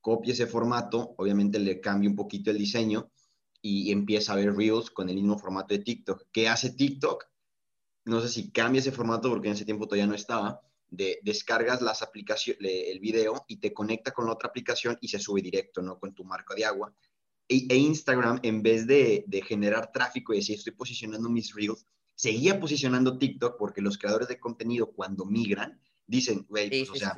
copia 0.05 0.33
ese 0.33 0.45
formato, 0.45 1.15
obviamente 1.17 1.57
le 1.57 1.81
cambia 1.81 2.07
un 2.07 2.15
poquito 2.15 2.51
el 2.51 2.59
diseño 2.59 3.09
y 3.59 3.91
empieza 3.91 4.33
a 4.33 4.35
ver 4.35 4.55
Reels 4.55 4.91
con 4.91 5.09
el 5.09 5.15
mismo 5.15 5.39
formato 5.39 5.73
de 5.73 5.79
TikTok. 5.79 6.27
¿Qué 6.31 6.47
hace 6.47 6.69
TikTok? 6.69 7.25
No 8.05 8.21
sé 8.21 8.29
si 8.29 8.51
cambia 8.51 8.81
ese 8.81 8.91
formato 8.91 9.31
porque 9.31 9.47
en 9.47 9.55
ese 9.55 9.65
tiempo 9.65 9.87
todavía 9.87 10.05
no 10.05 10.13
estaba. 10.13 10.61
De, 10.95 11.19
descargas 11.23 11.81
las 11.81 12.01
aplicaciones, 12.01 12.59
el 12.61 12.99
video 12.99 13.45
y 13.47 13.57
te 13.57 13.73
conecta 13.73 14.11
con 14.11 14.25
la 14.25 14.33
otra 14.33 14.49
aplicación 14.49 14.97
y 15.01 15.07
se 15.07 15.19
sube 15.19 15.41
directo, 15.41 15.81
¿no? 15.81 15.99
Con 15.99 16.13
tu 16.13 16.23
marca 16.23 16.55
de 16.55 16.65
agua. 16.65 16.93
E, 17.47 17.67
e 17.69 17.75
Instagram, 17.75 18.39
en 18.43 18.63
vez 18.63 18.87
de, 18.87 19.25
generar 19.47 19.91
tráfico 19.91 20.33
y 20.33 20.37
decir 20.37 20.57
estoy 20.57 20.73
posicionando 20.73 21.29
mis 21.29 21.53
Reels, 21.53 21.85
seguía 22.15 22.59
posicionando 22.59 23.17
TikTok 23.17 23.57
porque 23.57 23.81
los 23.81 23.97
creadores 23.97 24.27
de 24.27 24.39
contenido 24.39 24.91
cuando 24.91 25.25
migran 25.25 25.79
dicen, 26.07 26.45
güey, 26.49 26.69
pues, 26.69 26.89
o 26.89 26.95
sea, 26.95 27.15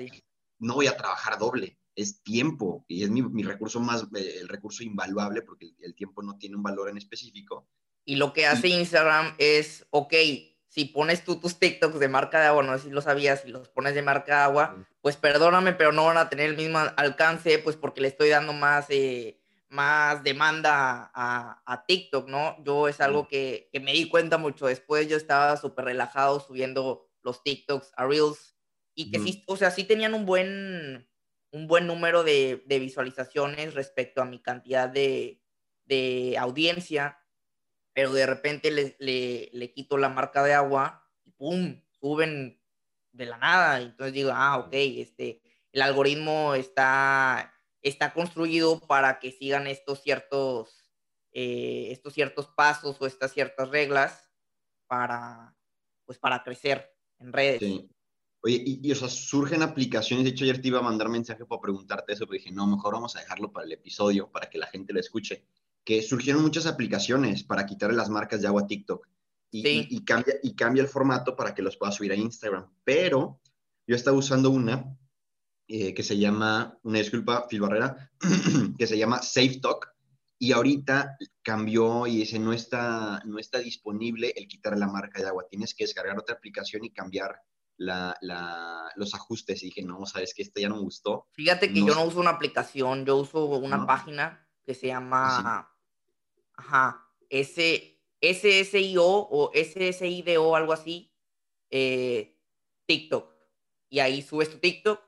no 0.59 0.75
voy 0.75 0.87
a 0.87 0.97
trabajar 0.97 1.37
doble 1.37 1.77
es 1.97 2.21
tiempo 2.21 2.85
y 2.87 3.03
es 3.03 3.09
mi, 3.09 3.23
mi 3.23 3.43
recurso 3.43 3.79
más, 3.79 4.03
eh, 4.15 4.37
el 4.39 4.47
recurso 4.47 4.83
invaluable 4.83 5.41
porque 5.41 5.73
el, 5.79 5.95
tiempo 5.95 6.21
no 6.21 6.37
tiene 6.37 6.55
un 6.55 6.63
valor 6.63 6.89
en 6.89 6.97
específico. 6.97 7.67
Y 8.05 8.15
lo 8.15 8.31
que 8.31 8.45
hace 8.45 8.69
Instagram 8.69 9.33
es, 9.39 9.85
ok, 9.89 10.13
si 10.67 10.85
pones 10.85 11.23
tú 11.23 11.39
tus 11.39 11.59
TikToks 11.59 11.99
de 11.99 12.07
marca 12.07 12.39
de 12.39 12.47
agua, 12.47 12.63
no 12.63 12.77
sé 12.77 12.85
si 12.85 12.89
lo 12.89 13.01
sabías, 13.01 13.41
si 13.41 13.49
los 13.49 13.69
pones 13.69 13.95
de 13.95 14.01
marca 14.01 14.37
de 14.37 14.43
agua, 14.43 14.85
pues 15.01 15.17
perdóname, 15.17 15.73
pero 15.73 15.91
no 15.91 16.05
van 16.05 16.17
a 16.17 16.29
tener 16.29 16.49
el 16.49 16.57
mismo 16.57 16.79
alcance, 16.95 17.59
pues 17.59 17.75
porque 17.75 18.01
le 18.01 18.09
estoy 18.09 18.29
dando 18.29 18.53
más, 18.53 18.85
eh, 18.89 19.39
más 19.69 20.23
demanda 20.23 21.11
a, 21.13 21.61
a, 21.65 21.85
TikTok, 21.85 22.27
¿no? 22.27 22.55
Yo 22.63 22.87
es 22.87 23.01
algo 23.01 23.27
que, 23.27 23.69
que 23.71 23.79
me 23.79 23.93
di 23.93 24.09
cuenta 24.09 24.37
mucho. 24.37 24.67
Después, 24.67 25.07
yo 25.07 25.17
estaba 25.17 25.57
súper 25.57 25.85
relajado 25.85 26.39
subiendo 26.39 27.09
los 27.23 27.43
TikToks 27.43 27.91
a 27.95 28.05
Reels 28.05 28.55
y 28.93 29.11
que 29.11 29.19
sí, 29.19 29.43
o 29.47 29.57
sea, 29.57 29.71
sí 29.71 29.83
tenían 29.83 30.13
un 30.13 30.25
buen 30.25 31.07
un 31.51 31.67
buen 31.67 31.87
número 31.87 32.23
de, 32.23 32.63
visualizaciones 32.67 33.73
respecto 33.73 34.21
a 34.21 34.25
mi 34.25 34.39
cantidad 34.39 34.89
de, 34.89 35.41
audiencia, 36.39 37.19
pero 37.97 38.13
de 38.13 38.27
repente 38.27 38.69
le, 38.69 38.95
le, 39.51 39.73
quito 39.73 39.97
la 39.97 40.09
marca 40.09 40.43
de 40.43 40.53
agua 40.53 41.03
y 41.25 41.31
¡pum! 41.31 41.81
suben 41.99 42.61
de 43.11 43.25
la 43.25 43.39
nada. 43.39 43.81
Entonces 43.81 44.13
digo, 44.13 44.29
ah, 44.31 44.59
ok, 44.59 44.69
este, 44.71 45.41
el 45.71 45.81
algoritmo 45.81 46.53
está, 46.53 47.55
está 47.81 48.13
construido 48.13 48.79
para 48.81 49.17
que 49.17 49.31
sigan 49.31 49.65
estos 49.65 50.03
ciertos, 50.03 50.93
eh, 51.31 51.87
estos 51.89 52.13
ciertos 52.13 52.45
pasos 52.49 52.97
o 52.99 53.07
estas 53.07 53.33
ciertas 53.33 53.67
reglas 53.69 54.29
para, 54.85 55.57
pues, 56.05 56.19
para 56.19 56.43
crecer 56.43 56.95
en 57.17 57.33
redes. 57.33 57.63
Oye, 58.41 58.63
y, 58.63 58.91
o 58.91 58.95
sea, 58.95 59.09
surgen 59.09 59.63
aplicaciones. 59.63 60.23
De 60.23 60.29
hecho, 60.29 60.43
ayer 60.43 60.61
te 60.61 60.67
iba 60.67 60.77
a 60.77 60.83
mandar 60.83 61.09
mensaje 61.09 61.47
para 61.47 61.61
preguntarte 61.61 62.13
eso, 62.13 62.27
pero 62.27 62.37
dije, 62.37 62.51
no, 62.51 62.67
mejor 62.67 62.93
vamos 62.93 63.15
a 63.15 63.21
dejarlo 63.21 63.51
para 63.51 63.65
el 63.65 63.71
episodio, 63.71 64.29
para 64.29 64.51
que 64.51 64.59
la 64.59 64.67
gente 64.67 64.93
lo 64.93 64.99
escuche. 64.99 65.47
Que 65.87 66.01
surgieron 66.01 66.41
muchas 66.41 66.65
aplicaciones 66.65 67.43
para 67.45 67.65
quitarle 67.65 67.95
las 67.95 68.09
marcas 68.09 68.41
de 68.41 68.47
agua 68.47 68.63
a 68.63 68.67
TikTok. 68.67 69.07
Y, 69.49 70.03
cambia, 70.03 70.35
y 70.43 70.53
cambia 70.53 70.83
el 70.83 70.89
formato 70.89 71.37
para 71.37 71.55
que 71.55 71.61
los 71.61 71.77
puedas 71.77 71.95
subir 71.95 72.11
a 72.11 72.15
Instagram. 72.15 72.69
Pero 72.83 73.39
yo 73.87 73.95
estaba 73.95 74.17
usando 74.17 74.49
una 74.49 74.97
eh, 75.69 75.93
que 75.93 76.03
se 76.03 76.17
llama, 76.17 76.77
una 76.83 76.99
disculpa, 76.99 77.47
Phil 77.47 77.61
Barrera, 77.61 78.11
que 78.77 78.85
se 78.85 78.97
llama 78.97 79.21
SafeTalk. 79.21 79.95
Y 80.39 80.51
ahorita 80.51 81.15
cambió 81.41 82.05
y 82.05 82.17
dice, 82.17 82.37
no 82.37 82.51
está, 82.51 83.21
no 83.23 83.39
está 83.39 83.59
disponible 83.59 84.33
el 84.35 84.49
quitar 84.49 84.77
la 84.77 84.87
marca 84.87 85.21
de 85.21 85.29
agua. 85.29 85.47
Tienes 85.49 85.73
que 85.73 85.85
descargar 85.85 86.19
otra 86.19 86.35
aplicación 86.35 86.83
y 86.83 86.91
cambiar 86.91 87.41
la, 87.77 88.91
los 88.95 89.13
ajustes 89.13 89.63
y 89.63 89.67
dije, 89.67 89.83
no, 89.83 90.05
sabes 90.05 90.33
que 90.33 90.41
esto 90.43 90.59
ya 90.59 90.69
no 90.69 90.75
me 90.75 90.81
gustó. 90.81 91.27
Fíjate 91.31 91.71
que 91.71 91.79
yo 91.79 91.95
no 91.95 92.03
uso 92.03 92.19
una 92.19 92.31
aplicación, 92.31 93.05
yo 93.05 93.17
uso 93.17 93.45
una 93.45 93.85
página 93.85 94.47
que 94.65 94.73
se 94.73 94.87
llama, 94.87 95.71
ajá, 96.57 97.07
S, 97.29 97.99
SSIO 98.21 99.05
o 99.05 99.51
SSIDO, 99.53 100.55
algo 100.55 100.73
así, 100.73 101.13
eh, 101.69 102.37
TikTok. 102.85 103.33
Y 103.89 103.99
ahí 103.99 104.21
subes 104.21 104.51
tu 104.51 104.57
TikTok 104.57 104.99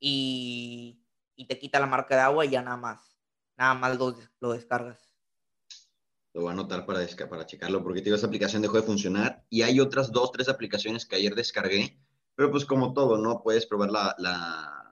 y, 0.00 1.00
y, 1.36 1.46
te 1.46 1.58
quita 1.58 1.78
la 1.78 1.86
marca 1.86 2.16
de 2.16 2.22
agua 2.22 2.44
y 2.44 2.50
ya 2.50 2.62
nada 2.62 2.76
más, 2.76 3.16
nada 3.56 3.74
más 3.74 3.96
lo, 3.96 4.16
lo 4.40 4.52
descargas. 4.52 5.12
Lo 6.32 6.42
voy 6.42 6.50
a 6.50 6.52
anotar 6.52 6.84
para, 6.84 7.06
para 7.30 7.46
checarlo 7.46 7.82
porque 7.82 8.02
digo, 8.02 8.16
esa 8.16 8.26
aplicación 8.26 8.62
dejó 8.62 8.76
de 8.76 8.82
funcionar 8.82 9.44
y 9.48 9.62
hay 9.62 9.78
otras 9.78 10.10
dos, 10.10 10.32
tres 10.32 10.48
aplicaciones 10.48 11.06
que 11.06 11.16
ayer 11.16 11.34
descargué 11.34 11.96
pero 12.36 12.50
pues 12.50 12.64
como 12.66 12.92
todo, 12.92 13.18
¿no? 13.18 13.42
Puedes 13.42 13.66
probar 13.66 13.90
la, 13.90 14.85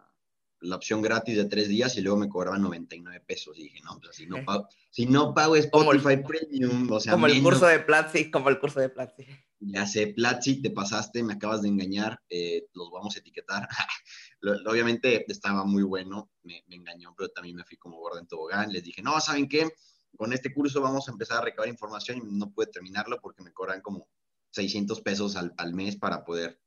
la 0.65 0.77
opción 0.77 1.03
gratis 1.03 1.37
de 1.37 1.45
tres 1.45 1.69
días 1.69 1.97
y 1.97 2.01
luego 2.01 2.19
me 2.19 2.29
cobraban 2.29 2.63
99 2.63 3.23
pesos. 3.27 3.59
Y 3.59 3.65
dije, 3.65 3.81
no, 3.85 3.99
pues 4.01 4.17
si 4.17 4.27
no 4.27 4.45
pago, 4.45 4.69
si 4.91 5.07
no 5.07 5.35
pago 5.35 5.57
Spotify 5.57 6.17
Premium, 6.17 6.91
o 6.91 7.01
sea... 7.01 7.13
Como 7.13 7.27
el 7.27 7.43
curso 7.43 7.67
de 7.67 7.81
Platzi, 7.81 8.31
como 8.31 8.49
el 8.49 8.59
curso 8.59 8.81
de 8.81 8.89
Platzi. 8.89 9.27
Ya 9.61 9.87
sé, 9.87 10.09
Platzi, 10.09 10.61
te 10.61 10.71
pasaste, 10.71 11.23
me 11.23 11.35
acabas 11.35 11.63
de 11.63 11.69
engañar, 11.69 12.21
eh, 12.29 12.67
los 12.73 12.91
vamos 12.91 13.17
a 13.17 13.21
etiquetar. 13.21 13.69
Obviamente 14.67 15.25
estaba 15.31 15.65
muy 15.65 15.83
bueno, 15.83 16.31
me, 16.43 16.65
me, 16.67 16.77
engañó, 16.77 17.15
pero 17.17 17.31
también 17.31 17.57
me 17.57 17.65
fui 17.65 17.77
como 17.77 17.99
gordo 17.99 18.19
en 18.19 18.27
tobogán. 18.27 18.73
Les 18.73 18.85
dije, 18.85 19.03
no, 19.03 19.21
¿saben 19.21 19.49
qué? 19.49 19.71
Con 20.17 20.33
este 20.33 20.53
curso 20.53 20.81
vamos 20.81 21.09
a 21.09 21.13
empezar 21.13 21.39
a 21.39 21.45
recabar 21.45 21.69
información 21.69 22.19
y 22.19 22.21
no 22.25 22.53
pude 22.53 22.67
terminarlo 22.67 23.21
porque 23.21 23.43
me 23.43 23.53
cobran 23.53 23.81
como 23.81 24.09
600 24.51 25.01
pesos 25.01 25.37
al, 25.37 25.53
al 25.57 25.75
mes 25.75 25.97
para 25.97 26.25
poder 26.25 26.61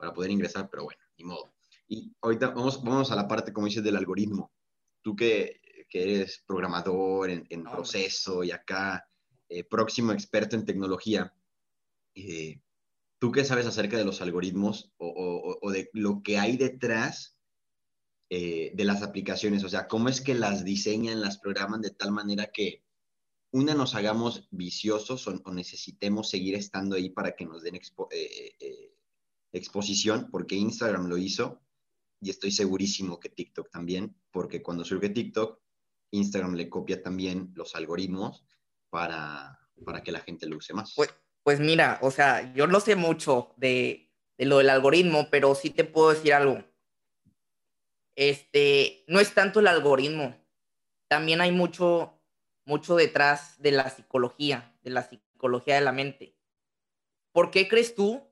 para 0.00 0.14
poder 0.14 0.30
ingresar, 0.30 0.68
pero 0.70 0.84
bueno, 0.84 1.00
ni 1.18 1.24
modo. 1.24 1.52
Y 1.90 2.14
ahorita 2.22 2.50
vamos, 2.50 2.82
vamos 2.82 3.10
a 3.10 3.16
la 3.16 3.28
parte, 3.28 3.52
como 3.52 3.66
dices, 3.66 3.84
del 3.84 3.96
algoritmo. 3.96 4.50
Tú 5.02 5.14
que, 5.14 5.60
que 5.90 6.02
eres 6.02 6.42
programador 6.46 7.28
en, 7.28 7.46
en 7.50 7.64
proceso 7.64 8.42
y 8.44 8.52
acá 8.52 9.06
eh, 9.48 9.64
próximo 9.64 10.12
experto 10.12 10.56
en 10.56 10.64
tecnología, 10.64 11.34
eh, 12.14 12.62
¿tú 13.18 13.32
qué 13.32 13.44
sabes 13.44 13.66
acerca 13.66 13.98
de 13.98 14.04
los 14.04 14.22
algoritmos 14.22 14.92
o, 14.96 15.08
o, 15.08 15.58
o, 15.60 15.70
de 15.70 15.90
lo 15.92 16.22
que 16.22 16.38
hay 16.38 16.56
detrás 16.56 17.36
eh, 18.32 18.70
de 18.76 18.84
las 18.84 19.02
aplicaciones, 19.02 19.64
o 19.64 19.68
sea, 19.68 19.88
cómo 19.88 20.08
es 20.08 20.20
que 20.20 20.36
las 20.36 20.64
diseñan, 20.64 21.20
las 21.20 21.38
programan 21.38 21.80
de 21.80 21.90
tal 21.90 22.12
manera 22.12 22.52
que 22.52 22.84
una 23.50 23.74
nos 23.74 23.96
hagamos 23.96 24.46
viciosos 24.52 25.26
o, 25.26 25.52
necesitemos 25.52 26.30
seguir 26.30 26.54
estando 26.54 26.94
ahí 26.94 27.10
para 27.10 27.34
que 27.34 27.44
nos 27.44 27.64
den 27.64 27.74
eh, 27.74 27.80
eh, 28.60 28.94
exposición, 29.50 30.28
porque 30.30 30.54
Instagram 30.54 31.08
lo 31.08 31.18
hizo 31.18 31.60
y 32.20 32.30
estoy 32.30 32.50
segurísimo 32.50 33.18
que 33.18 33.28
TikTok 33.28 33.70
también, 33.70 34.16
porque 34.30 34.62
cuando 34.62 34.84
surge 34.84 35.08
TikTok, 35.08 35.60
Instagram 36.12 36.54
le 36.54 36.68
copia 36.68 37.02
también 37.02 37.52
los 37.54 37.74
algoritmos 37.74 38.44
para, 38.90 39.58
para 39.84 40.02
que 40.02 40.12
la 40.12 40.20
gente 40.20 40.46
lo 40.46 40.56
use 40.56 40.74
más. 40.74 40.92
Pues, 40.96 41.14
pues 41.42 41.60
mira, 41.60 41.98
o 42.02 42.10
sea, 42.10 42.52
yo 42.54 42.66
no 42.66 42.80
sé 42.80 42.96
mucho 42.96 43.54
de, 43.56 44.10
de 44.36 44.44
lo 44.44 44.58
del 44.58 44.70
algoritmo, 44.70 45.28
pero 45.30 45.54
sí 45.54 45.70
te 45.70 45.84
puedo 45.84 46.10
decir 46.10 46.34
algo 46.34 46.64
este, 48.20 49.02
no 49.06 49.18
es 49.18 49.32
tanto 49.32 49.60
el 49.60 49.66
algoritmo, 49.66 50.36
también 51.08 51.40
hay 51.40 51.52
mucho, 51.52 52.20
mucho 52.66 52.94
detrás 52.94 53.60
de 53.62 53.72
la 53.72 53.88
psicología, 53.88 54.76
de 54.82 54.90
la 54.90 55.08
psicología 55.08 55.76
de 55.76 55.80
la 55.80 55.92
mente. 55.92 56.36
¿Por 57.32 57.50
qué 57.50 57.66
crees 57.66 57.94
tú 57.94 58.22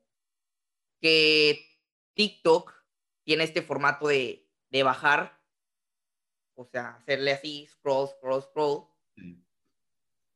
que 1.01 1.65
TikTok 2.13 2.78
tiene 3.29 3.45
este 3.45 3.61
formato 3.61 4.09
de, 4.09 4.49
bajar? 4.83 5.39
O 6.55 6.65
sea, 6.65 6.97
hacerle 6.97 7.33
así, 7.33 7.67
scroll, 7.67 8.09
scroll, 8.09 8.43
scroll, 8.43 8.85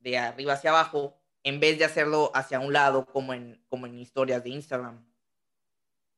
de 0.00 0.18
arriba 0.18 0.52
hacia 0.52 0.68
abajo, 0.68 1.18
en 1.42 1.58
vez 1.58 1.78
de 1.78 1.86
hacerlo 1.86 2.30
hacia 2.34 2.60
un 2.60 2.74
lado 2.74 3.06
como 3.06 3.32
en, 3.32 3.64
como 3.70 3.86
en 3.86 3.98
historias 3.98 4.44
de 4.44 4.50
Instagram. 4.50 5.02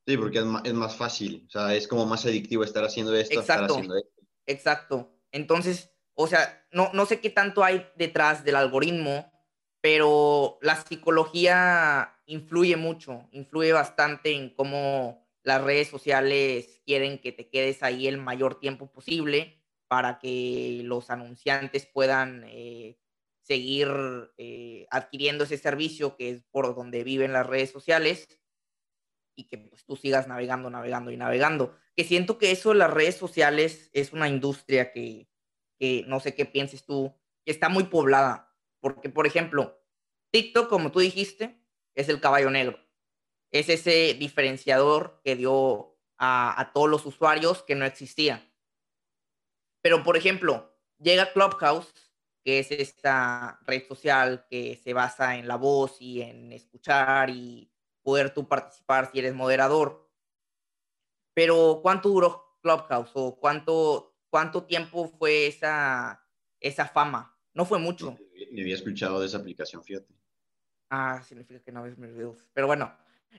Sí, 0.05 0.17
porque 0.17 0.39
es 0.65 0.75
más, 0.75 0.97
fácil, 0.97 1.45
o 1.47 1.51
sea, 1.53 1.73
es 1.77 1.87
como 1.87 2.07
más 2.07 2.27
adictivo 2.27 2.65
estar 2.65 2.83
haciendo 2.83 3.15
esto, 3.15 3.39
exacto, 3.39 3.63
estar 3.63 3.71
haciendo 3.71 3.97
esto. 3.97 4.23
Exacto. 4.47 5.17
Entonces, 5.31 5.93
o 6.15 6.27
sea, 6.27 6.67
no, 6.73 6.91
no 6.93 7.07
sé 7.07 7.21
qué 7.21 7.31
tanto 7.31 7.63
hay 7.63 7.87
detrás 7.95 8.43
del 8.43 8.57
algoritmo, 8.57 9.33
pero 9.81 10.59
la 10.61 10.75
psicología 10.75 12.19
influye 12.27 12.77
mucho, 12.77 13.29
influye 13.31 13.73
bastante 13.73 14.35
en 14.35 14.51
cómo 14.51 15.24
las 15.45 15.63
redes 15.63 15.89
sociales 15.89 16.81
quieren 16.85 17.19
que 17.19 17.31
te 17.31 17.49
quedes 17.49 17.83
ahí 17.83 18.09
el 18.09 18.19
mayor 18.19 18.59
tiempo 18.59 18.91
posible 18.91 19.63
para 19.89 20.19
que 20.19 20.81
los 20.85 21.11
anunciantes 21.11 21.87
puedan 21.87 22.45
eh, 22.49 22.99
seguir 23.43 23.89
eh, 24.39 24.87
adquiriendo 24.91 25.45
ese 25.45 25.59
servicio 25.59 26.17
que 26.17 26.31
es 26.31 26.43
por 26.51 26.75
donde 26.75 27.05
viven 27.05 27.33
las 27.33 27.47
redes 27.47 27.71
sociales 27.71 28.27
y 29.37 29.45
que 29.45 29.59
pues, 29.59 29.85
tú 29.85 29.97
sigas 29.97 30.27
navegando, 30.27 30.71
navegando 30.71 31.11
y 31.11 31.17
navegando. 31.17 31.77
Que 31.95 32.05
siento 32.05 32.39
que 32.39 32.51
eso, 32.51 32.73
las 32.73 32.91
redes 32.91 33.17
sociales, 33.17 33.91
es 33.93 34.13
una 34.13 34.29
industria 34.29 34.93
que, 34.93 35.29
que 35.79 36.05
no 36.07 36.21
sé 36.21 36.35
qué 36.35 36.47
pienses 36.47 36.87
tú, 36.87 37.15
que 37.45 37.53
está 37.53 37.69
muy 37.69 37.85
poblada. 37.85 38.57
Porque, 38.81 39.11
por 39.11 39.27
ejemplo, 39.27 39.79
TikTok, 40.31 40.69
como 40.69 40.91
tú 40.91 41.01
dijiste, 41.01 41.61
es 41.95 42.09
el 42.09 42.21
caballo 42.21 42.51
negro. 42.51 42.79
Es 43.55 43.69
ese 43.69 44.15
diferenciador 44.15 45.21
que 45.23 45.37
dio 45.37 45.97
a, 46.19 46.61
a 46.61 46.73
todos 46.73 46.91
los 46.91 47.07
usuarios 47.07 47.63
que 47.63 47.77
no 47.77 47.85
existía. 47.85 48.45
Pero, 49.81 50.03
por 50.03 50.17
ejemplo, 50.17 50.77
llega 50.99 51.33
Clubhouse, 51.33 51.95
que 52.43 52.59
es 52.59 52.73
esta 52.73 53.61
red 53.65 53.87
social 53.87 54.45
que 54.51 54.81
se 54.83 54.93
basa 54.93 55.37
en 55.37 55.47
la 55.47 55.55
voz 55.55 55.99
y 56.01 56.21
en 56.23 56.53
escuchar 56.53 57.31
y 57.31 57.71
poder 58.03 58.35
tú 58.35 58.49
participar 58.49 59.13
si 59.13 59.21
eres 59.21 59.35
moderador. 59.35 60.11
Pero 61.33 61.79
¿cuánto 61.81 62.09
duró 62.09 62.59
Clubhouse 62.61 63.13
o 63.15 63.39
cuánto, 63.39 64.17
cuánto 64.31 64.65
tiempo 64.65 65.07
fue 65.07 65.47
esa, 65.47 66.27
esa 66.59 66.89
fama? 66.89 67.39
No 67.53 67.65
fue 67.65 67.79
mucho. 67.79 68.19
Ni 68.51 68.63
había 68.63 68.75
escuchado 68.75 69.21
de 69.21 69.27
esa 69.27 69.39
aplicación, 69.39 69.85
fíjate. 69.85 70.13
Ah, 70.91 71.23
significa 71.23 71.63
que 71.63 71.71
no 71.71 71.85
ves 71.85 71.97
mis 71.97 72.13
videos. 72.13 72.49
Pero 72.53 72.67
bueno, 72.67 72.93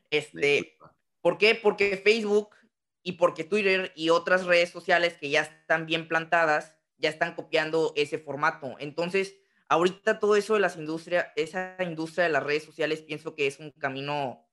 este, 0.09 0.77
¿por 1.21 1.37
qué? 1.37 1.55
Porque 1.55 1.97
Facebook 1.97 2.55
y 3.03 3.13
porque 3.13 3.43
Twitter 3.43 3.91
y 3.95 4.09
otras 4.09 4.45
redes 4.45 4.69
sociales 4.69 5.15
que 5.19 5.29
ya 5.29 5.41
están 5.41 5.85
bien 5.85 6.07
plantadas, 6.07 6.75
ya 6.97 7.09
están 7.09 7.35
copiando 7.35 7.93
ese 7.95 8.17
formato. 8.17 8.75
Entonces, 8.79 9.35
ahorita 9.69 10.19
todo 10.19 10.35
eso 10.35 10.55
de 10.55 10.59
las 10.59 10.77
industrias, 10.77 11.27
esa 11.35 11.75
industria 11.81 12.25
de 12.25 12.31
las 12.31 12.43
redes 12.43 12.63
sociales, 12.63 13.01
pienso 13.01 13.35
que 13.35 13.47
es 13.47 13.59
un 13.59 13.71
camino 13.71 14.45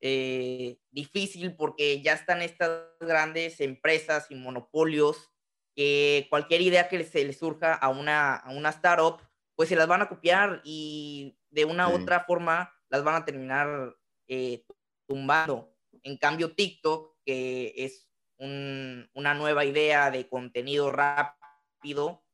eh, 0.00 0.78
difícil 0.90 1.54
porque 1.54 2.00
ya 2.00 2.14
están 2.14 2.42
estas 2.42 2.84
grandes 3.00 3.60
empresas 3.60 4.26
y 4.30 4.34
monopolios 4.34 5.30
que 5.74 6.26
cualquier 6.30 6.62
idea 6.62 6.88
que 6.88 7.04
se 7.04 7.24
le 7.24 7.32
surja 7.32 7.74
a 7.74 7.90
una, 7.90 8.34
a 8.34 8.50
una 8.50 8.70
startup, 8.70 9.20
pues 9.54 9.68
se 9.68 9.76
las 9.76 9.86
van 9.86 10.02
a 10.02 10.08
copiar 10.08 10.62
y 10.64 11.38
de 11.50 11.64
una 11.64 11.88
u 11.88 11.94
otra 11.94 12.24
forma 12.24 12.72
las 12.88 13.04
van 13.04 13.14
a 13.14 13.24
terminar 13.24 13.94
eh, 14.26 14.64
tumbando. 15.10 15.74
En 16.04 16.16
cambio, 16.16 16.54
TikTok, 16.54 17.16
que 17.24 17.74
es 17.76 18.08
una 18.38 19.34
nueva 19.34 19.64
idea 19.64 20.10
de 20.12 20.28
contenido 20.28 20.92
rápido, 20.92 22.24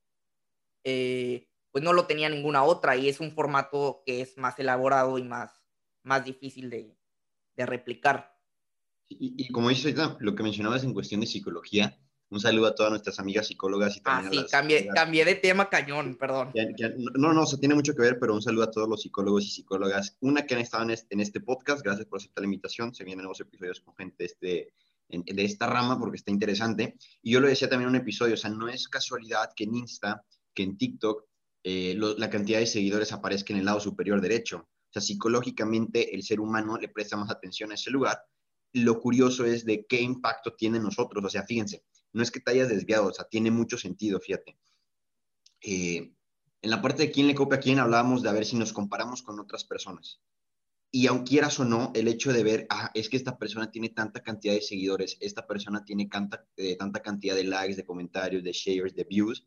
eh, 0.85 1.49
pues 1.73 1.83
no 1.83 1.95
lo 1.95 2.07
tenía 2.07 2.29
ninguna 2.29 2.62
otra 2.62 2.95
y 2.95 3.09
es 3.09 3.19
un 3.19 3.33
formato 3.33 4.03
que 4.05 4.21
es 4.21 4.37
más 4.37 4.59
elaborado 4.59 5.19
y 5.19 5.25
más, 5.25 5.65
más 6.03 6.25
difícil 6.25 6.69
de, 6.69 6.97
de 7.57 7.67
replicar. 7.67 8.37
Y, 9.09 9.49
como 9.53 9.71
dices 9.71 9.97
lo 10.19 10.35
que 10.35 10.43
mencionabas 10.43 10.85
en 10.85 10.93
cuestión 10.93 11.23
de 11.23 11.27
psicología, 11.27 11.99
un 12.31 12.41
saludo 12.41 12.67
a 12.67 12.75
todas 12.75 12.91
nuestras 12.91 13.19
amigas 13.21 13.47
psicólogas 13.47 13.97
y 13.97 14.01
también 14.01 14.43
ah, 14.43 14.47
sí, 14.47 14.51
cambié, 14.51 14.89
cambié, 14.89 15.25
de 15.25 15.35
tema 15.37 15.69
cañón, 15.69 16.17
perdón. 16.17 16.53
no, 17.15 17.33
no, 17.33 17.43
o 17.43 17.59
tiene 17.59 17.75
mucho 17.75 17.95
que 17.95 18.03
ver, 18.03 18.19
pero 18.19 18.35
un 18.35 18.43
saludo 18.43 18.65
a 18.65 18.71
todos 18.71 18.89
los 18.89 19.03
psicólogos 19.03 19.45
y 19.45 19.51
psicólogas. 19.51 20.17
Una 20.21 20.45
que 20.45 20.55
han 20.55 20.61
estado 20.61 20.85
en 20.85 20.91
este, 20.91 21.15
en 21.15 21.21
este 21.21 21.41
podcast, 21.41 21.83
gracias 21.83 22.07
por 22.07 22.19
aceptar 22.19 22.43
la 22.43 22.47
invitación. 22.47 22.95
Se 22.95 23.05
vienen 23.05 23.25
nuevos 23.25 23.41
episodios 23.41 23.81
con 23.81 23.95
gente 23.95 24.25
este, 24.25 24.73
de 25.09 25.45
esta 25.45 25.67
rama 25.67 25.99
porque 25.99 26.17
está 26.17 26.31
interesante. 26.31 26.97
Y 27.23 27.33
yo 27.33 27.41
lo 27.41 27.49
decía 27.49 27.69
también 27.69 27.89
en 27.89 27.97
un 27.97 28.03
episodio, 28.03 28.35
o 28.35 28.39
sea, 28.39 28.51
no 28.51 28.69
es 28.69 28.89
casualidad 28.89 29.51
que 29.55 29.65
en 29.65 29.75
Insta, 29.75 30.25
que 30.55 30.62
en 30.65 30.77
TikTok, 30.77 31.25
eh, 31.62 31.97
la 31.97 32.31
cantidad 32.31 32.61
de 32.61 32.67
seguidores 32.67 33.12
aparezca 33.12 33.53
en 33.53 33.61
el 33.61 33.65
lado 33.65 33.81
superior 33.81 34.21
derecho 34.21 34.69
psicológicamente 35.01 36.15
el 36.15 36.23
ser 36.23 36.41
humano 36.41 36.77
le 36.79 36.89
presta 36.89 37.17
más 37.17 37.31
atención 37.31 37.71
a 37.71 37.75
ese 37.75 37.91
lugar. 37.91 38.19
Lo 38.73 39.01
curioso 39.01 39.45
es 39.45 39.65
de 39.65 39.87
qué 39.87 40.01
impacto 40.01 40.55
tiene 40.55 40.79
nosotros. 40.79 41.25
O 41.25 41.29
sea, 41.29 41.45
fíjense, 41.45 41.85
no 42.16 42.22
es 42.22 42.31
que 42.31 42.40
te 42.40 42.50
hayas 42.50 42.68
desviado, 42.68 43.09
o 43.09 43.12
sea, 43.12 43.26
tiene 43.29 43.50
mucho 43.50 43.76
sentido, 43.76 44.18
fíjate. 44.18 44.57
Eh, 45.61 46.12
en 46.62 46.70
la 46.70 46.81
parte 46.81 47.02
de 47.02 47.11
quién 47.12 47.26
le 47.26 47.35
copia 47.35 47.59
a 47.59 47.61
quién 47.61 47.79
hablábamos 47.79 48.22
de 48.22 48.29
a 48.29 48.33
ver 48.33 48.46
si 48.46 48.57
nos 48.57 48.72
comparamos 48.72 49.22
con 49.22 49.38
otras 49.38 49.64
personas. 49.64 50.20
Y 50.90 51.09
aun 51.09 51.24
quieras 51.24 51.61
o 51.61 51.64
no, 51.64 51.92
el 51.94 52.09
hecho 52.09 52.33
de 52.33 52.42
ver, 52.42 52.66
ah, 52.70 52.90
es 52.94 53.11
que 53.11 53.16
esta 53.16 53.37
persona 53.37 53.70
tiene 53.70 53.90
tanta 53.90 54.22
cantidad 54.22 54.55
de 54.55 54.62
seguidores, 54.62 55.18
esta 55.20 55.46
persona 55.46 55.85
tiene 55.85 56.07
tanta, 56.07 56.46
eh, 56.57 56.76
tanta 56.76 57.02
cantidad 57.02 57.35
de 57.35 57.44
likes, 57.44 57.76
de 57.76 57.85
comentarios, 57.85 58.42
de 58.42 58.52
shares, 58.52 58.94
de 58.94 59.05
views, 59.05 59.46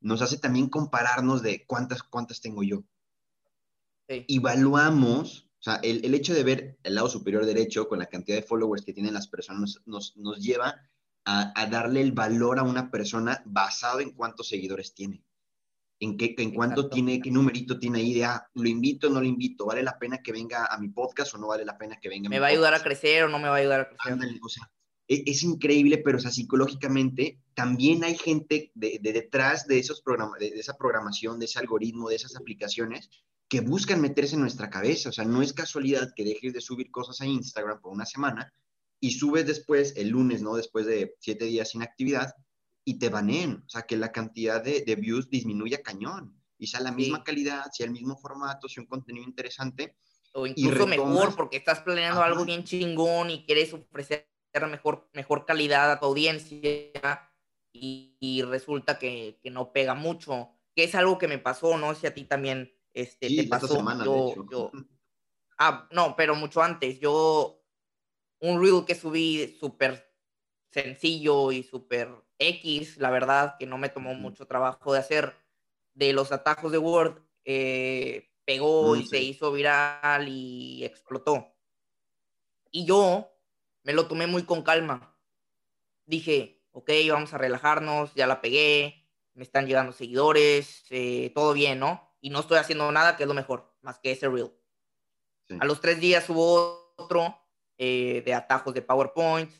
nos 0.00 0.20
hace 0.20 0.38
también 0.38 0.68
compararnos 0.68 1.42
de 1.42 1.64
cuántas, 1.66 2.02
cuántas 2.02 2.40
tengo 2.40 2.62
yo 2.64 2.84
evaluamos, 4.08 5.48
o 5.60 5.62
sea, 5.62 5.76
el, 5.82 6.04
el, 6.04 6.14
hecho 6.14 6.32
de 6.32 6.42
ver 6.42 6.78
el 6.82 6.94
lado 6.94 7.08
superior 7.08 7.44
derecho 7.44 7.88
con 7.88 7.98
la 7.98 8.06
cantidad 8.06 8.38
de 8.38 8.42
followers 8.42 8.84
que 8.84 8.94
tienen 8.94 9.12
las 9.12 9.28
personas 9.28 9.82
nos, 9.84 10.16
nos 10.16 10.40
lleva 10.40 10.80
a, 11.30 11.52
a, 11.54 11.66
darle 11.66 12.00
el 12.00 12.12
valor 12.12 12.58
a 12.58 12.62
una 12.62 12.90
persona 12.90 13.42
basado 13.44 14.00
en 14.00 14.12
cuántos 14.12 14.48
seguidores 14.48 14.94
tiene. 14.94 15.22
En, 16.00 16.16
qué, 16.16 16.34
en 16.38 16.54
cuánto 16.54 16.88
tiene, 16.88 17.20
qué 17.20 17.30
numerito 17.30 17.78
tiene 17.78 17.98
ahí 17.98 18.14
de, 18.14 18.24
ah, 18.24 18.48
lo 18.54 18.66
invito 18.66 19.08
o 19.08 19.10
no 19.10 19.20
lo 19.20 19.26
invito, 19.26 19.66
vale 19.66 19.82
la 19.82 19.98
pena 19.98 20.22
que 20.22 20.32
venga 20.32 20.64
a 20.64 20.78
mi 20.78 20.88
podcast 20.88 21.34
o 21.34 21.38
no 21.38 21.48
vale 21.48 21.66
la 21.66 21.76
pena 21.76 21.98
que 22.00 22.08
venga 22.08 22.28
a 22.28 22.30
¿Me 22.30 22.38
va 22.38 22.46
a 22.46 22.50
ayudar 22.50 22.72
a 22.72 22.82
crecer 22.82 23.24
o 23.24 23.28
no 23.28 23.38
me 23.38 23.48
va 23.48 23.56
a 23.56 23.58
ayudar 23.58 23.80
a 23.80 23.88
crecer? 23.90 24.38
o 24.40 24.48
sea, 24.48 24.70
es, 25.06 25.22
es, 25.26 25.42
increíble, 25.42 25.98
pero 25.98 26.16
o 26.16 26.20
sea, 26.20 26.30
psicológicamente 26.30 27.42
también 27.52 28.04
hay 28.04 28.16
gente 28.16 28.72
de, 28.74 28.98
de 29.02 29.12
detrás 29.12 29.66
de, 29.66 29.80
esos 29.80 30.00
programas, 30.00 30.38
de, 30.38 30.50
de 30.50 30.60
esa 30.60 30.78
programación, 30.78 31.38
de 31.38 31.44
ese 31.44 31.58
algoritmo, 31.58 32.08
de 32.08 32.16
esas 32.16 32.36
aplicaciones, 32.36 33.10
que 33.50 33.60
buscan 33.60 34.00
meterse 34.00 34.36
en 34.36 34.40
nuestra 34.40 34.70
cabeza. 34.70 35.10
O 35.10 35.12
sea, 35.12 35.26
no 35.26 35.42
es 35.42 35.52
casualidad 35.52 36.14
que 36.16 36.24
dejes 36.24 36.54
de 36.54 36.62
subir 36.62 36.90
cosas 36.90 37.20
a 37.20 37.26
Instagram 37.26 37.82
por 37.82 37.92
una 37.92 38.06
semana 38.06 38.50
y 39.00 39.12
subes 39.12 39.46
después, 39.46 39.94
el 39.96 40.08
lunes, 40.08 40.42
¿no? 40.42 40.54
Después 40.56 40.86
de 40.86 41.14
siete 41.20 41.44
días 41.44 41.70
sin 41.70 41.82
actividad 41.82 42.34
y 42.84 42.98
te 42.98 43.08
baneen. 43.08 43.62
O 43.66 43.68
sea, 43.68 43.82
que 43.82 43.96
la 43.96 44.12
cantidad 44.12 44.62
de, 44.62 44.82
views 44.96 45.30
disminuya 45.30 45.82
cañón. 45.82 46.34
Y 46.58 46.66
sea 46.66 46.80
la 46.80 46.90
misma 46.90 47.22
calidad, 47.22 47.66
sea 47.72 47.86
el 47.86 47.92
mismo 47.92 48.16
formato, 48.16 48.68
sea 48.68 48.82
un 48.82 48.88
contenido 48.88 49.24
interesante. 49.24 49.96
O 50.32 50.46
incluso 50.46 50.86
mejor, 50.86 51.36
porque 51.36 51.56
estás 51.56 51.80
planeando 51.82 52.22
algo 52.22 52.44
bien 52.44 52.64
chingón 52.64 53.30
y 53.30 53.44
quieres 53.44 53.72
ofrecer 53.72 54.28
mejor, 54.68 55.08
mejor 55.12 55.46
calidad 55.46 55.92
a 55.92 56.00
tu 56.00 56.06
audiencia 56.06 57.30
y, 57.72 58.42
resulta 58.42 58.98
que, 58.98 59.38
que, 59.40 59.50
no 59.50 59.72
pega 59.72 59.94
mucho, 59.94 60.50
que 60.74 60.84
es 60.84 60.94
algo 60.96 61.16
que 61.16 61.28
me 61.28 61.38
pasó, 61.38 61.78
no 61.78 61.94
sé 61.94 62.00
si 62.00 62.06
a 62.08 62.14
ti 62.14 62.24
también 62.24 62.72
este, 62.92 63.28
te 63.28 63.44
pasó. 63.44 63.84
yo, 64.50 64.72
ah, 65.58 65.88
no, 65.92 66.16
pero 66.16 66.34
mucho 66.34 66.62
antes. 66.62 66.98
Yo, 66.98 67.57
un 68.40 68.62
reel 68.62 68.84
que 68.86 68.94
subí 68.94 69.56
súper, 69.58 70.12
sencillo 70.70 71.52
y 71.52 71.62
súper 71.62 72.08
X, 72.38 72.98
la 72.98 73.10
verdad, 73.10 73.56
que 73.58 73.66
no 73.66 73.78
me 73.78 73.88
tomó 73.88 74.14
mucho 74.14 74.46
trabajo 74.46 74.92
de 74.92 75.00
hacer, 75.00 75.34
de 75.94 76.12
los 76.12 76.30
atajos 76.32 76.70
de 76.70 76.78
Word, 76.78 77.20
eh, 77.44 78.30
pegó 78.44 78.96
y 78.96 79.06
se 79.06 79.20
hizo 79.20 79.52
viral 79.52 80.28
y 80.28 80.84
explotó. 80.84 81.54
Y 82.70 82.84
yo 82.84 83.28
me 83.82 83.92
lo 83.92 84.06
tomé 84.06 84.26
muy 84.26 84.44
con 84.44 84.62
calma. 84.62 85.16
Dije, 86.06 86.62
ok, 86.72 86.90
vamos 87.10 87.34
a 87.34 87.38
relajarnos, 87.38 88.14
ya 88.14 88.26
la 88.26 88.40
pegué, 88.40 89.06
me 89.34 89.42
están 89.42 89.66
llegando 89.66 89.92
seguidores, 89.92 90.84
eh, 90.90 91.32
todo 91.34 91.52
bien, 91.52 91.78
¿no? 91.78 92.16
Y 92.20 92.30
no 92.30 92.40
estoy 92.40 92.58
haciendo 92.58 92.90
nada, 92.92 93.16
que 93.16 93.24
es 93.24 93.28
lo 93.28 93.34
mejor, 93.34 93.74
más 93.82 93.98
que 93.98 94.12
ese 94.12 94.28
reel. 94.28 94.52
A 95.60 95.64
los 95.64 95.80
tres 95.80 96.00
días 96.00 96.28
hubo 96.28 96.94
otro 96.96 97.36
eh, 97.78 98.22
de 98.24 98.34
atajos 98.34 98.74
de 98.74 98.82
PowerPoint, 98.82 99.50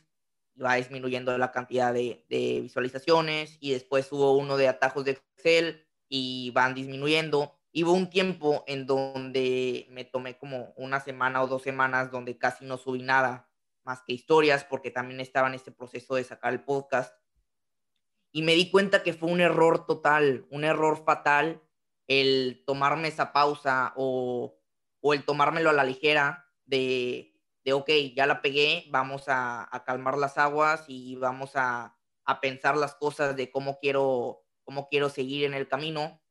va 0.63 0.75
disminuyendo 0.75 1.37
la 1.39 1.53
cantidad 1.53 1.93
de, 1.93 2.25
visualizaciones 2.63 3.57
y 3.61 3.73
después 3.73 4.11
hubo 4.13 4.37
uno 4.37 4.57
de 4.57 4.69
atajos 4.69 5.05
de 5.05 5.13
Excel 5.13 5.87
y 6.09 6.51
van 6.51 6.75
disminuyendo. 6.75 7.55
Y 7.71 7.85
hubo 7.85 7.93
un 7.93 8.11
tiempo 8.11 8.65
en 8.67 8.87
donde 8.87 9.87
me 9.91 10.05
tomé 10.05 10.37
como 10.37 10.73
una 10.77 11.01
semana 11.01 11.43
o 11.43 11.47
dos 11.47 11.63
semanas 11.63 12.11
donde 12.11 12.39
casi 12.39 12.65
no 12.65 12.77
subí 12.77 13.03
nada 13.03 13.49
más 13.85 14.03
que 14.03 14.13
historias 14.13 14.65
porque 14.65 14.91
también 14.91 15.21
estaba 15.21 15.49
en 15.49 15.55
este 15.55 15.71
proceso 15.71 16.17
de 16.17 16.25
sacar 16.25 16.53
el 16.53 16.65
podcast. 16.65 17.15
Y 18.33 18.43
me 18.43 18.55
di 18.55 18.71
cuenta 18.71 19.03
que 19.03 19.13
fue 19.13 19.31
un 19.31 19.41
error 19.41 19.87
total, 19.87 20.47
un 20.51 20.65
error 20.65 21.03
fatal 21.05 21.63
el 22.09 22.65
tomarme 22.67 23.09
esa 23.09 23.33
pausa 23.33 23.93
o, 23.95 24.59
o 25.01 25.15
el 25.15 25.25
tomármelo 25.25 25.71
a 25.71 25.75
la 25.75 25.85
ligera 25.85 26.47
de 26.65 27.38
de, 27.69 27.75
ok, 27.75 27.91
ya 28.17 28.27
la 28.27 28.41
pegué, 28.41 28.87
vamos 28.89 29.25
a, 29.27 29.69
calmar 29.85 30.17
las 30.17 30.39
aguas 30.39 30.85
y 30.89 31.17
vamos 31.17 31.53
a, 31.55 31.95
pensar 32.43 32.77
las 32.77 32.95
cosas 32.95 33.37
de 33.37 33.51
cómo 33.51 33.79
quiero, 33.79 34.45
cómo 34.65 34.89
quiero 34.89 35.09
seguir 35.09 35.45
en 35.45 35.55
el 35.55 35.69
camino. 35.69 36.23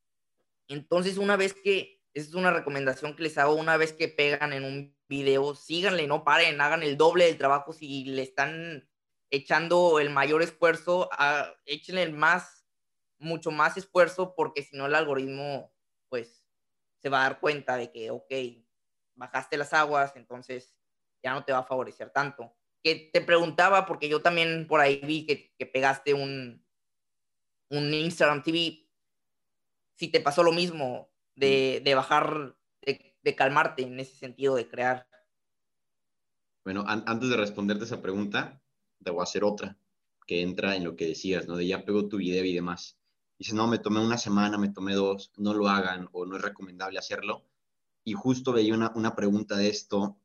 Entonces, 0.68 1.18
una 1.18 1.36
vez 1.36 1.54
que, 1.54 2.02
esa 2.14 2.30
es 2.30 2.36
una 2.36 2.52
recomendación 2.52 3.16
que 3.16 3.24
les 3.24 3.38
hago, 3.38 3.54
una 3.54 3.78
vez 3.78 3.94
que 3.94 4.08
pegan 4.08 4.54
en 4.54 4.64
un 4.64 4.96
video, 5.08 5.56
síganle, 5.56 6.08
no 6.08 6.24
paren, 6.24 6.60
hagan 6.62 6.84
el 6.84 6.98
doble 6.98 7.26
del 7.26 7.38
trabajo 7.38 7.74
si 7.74 8.06
le 8.06 8.24
están 8.24 8.90
echando 9.30 10.00
el 10.00 10.10
mayor 10.10 10.42
esfuerzo, 10.42 11.10
a, 11.12 11.54
échenle 11.66 12.12
más, 12.12 12.68
mucho 13.20 13.52
más 13.52 13.78
esfuerzo, 13.78 14.36
porque 14.36 14.64
si 14.64 14.76
no 14.76 14.86
el 14.88 14.96
algoritmo, 14.96 15.74
pues, 16.10 16.44
se 17.02 17.10
va 17.10 17.22
a 17.22 17.30
dar 17.30 17.40
cuenta 17.40 17.76
de 17.76 17.92
que, 17.92 18.12
ok, 18.12 18.32
bajaste 19.16 19.58
las 19.58 19.74
aguas, 19.74 20.16
entonces 20.16 20.77
ya 21.24 21.34
no 21.34 21.44
te 21.44 21.52
va 21.52 21.60
a 21.60 21.64
favorecer 21.64 22.10
tanto. 22.12 22.54
Que 22.84 23.10
te 23.12 23.22
preguntaba, 23.22 23.86
porque 23.86 24.10
yo 24.10 24.22
también 24.22 24.68
por 24.68 24.80
ahí 24.80 25.02
vi 25.04 25.26
que, 25.26 25.54
que 25.58 25.66
pegaste 25.66 26.14
un, 26.14 26.64
un 27.70 27.94
Instagram 27.94 28.44
TV, 28.44 28.88
si 29.96 30.08
te 30.10 30.22
pasó 30.22 30.44
lo 30.44 30.52
mismo 30.52 31.10
de, 31.36 31.82
de 31.84 31.96
bajar, 31.96 32.56
de, 32.82 33.16
de, 33.22 33.36
calmarte 33.36 33.84
en 33.84 34.00
ese 34.00 34.16
sentido 34.16 34.56
de 34.56 34.68
crear. 34.68 35.08
Bueno, 36.64 36.84
antes 36.88 37.30
de 37.30 37.38
responderte 37.38 37.86
esa 37.86 38.02
pregunta, 38.02 38.62
te 39.04 39.12
voy 39.12 39.22
a 39.22 39.24
hacer 39.24 39.44
otra 39.44 39.78
que 40.28 40.42
entra 40.42 40.76
en 40.76 40.84
lo 40.84 40.96
que 40.96 41.08
decías, 41.08 41.48
¿no? 41.48 41.56
De 41.56 41.66
ya 41.66 41.86
pegó 41.86 42.08
tu 42.08 42.18
video 42.18 42.44
y 42.44 42.54
demás. 42.54 43.00
Dices, 43.40 43.54
no, 43.54 43.68
me 43.68 43.80
tomé 43.80 44.02
una 44.02 44.18
semana, 44.18 44.58
me 44.58 44.70
tomé 44.70 44.94
dos, 44.94 45.32
no 45.38 45.54
lo 45.54 45.70
hagan 45.70 46.10
o 46.12 46.26
no 46.26 46.36
es 46.36 46.42
recomendable 46.42 47.00
hacerlo. 47.00 47.46
Y 48.04 48.14
justo 48.14 48.52
veía 48.52 48.74
una, 48.74 48.92
una 48.96 49.16
pregunta 49.16 49.56
de 49.56 49.70
esto 49.70 50.20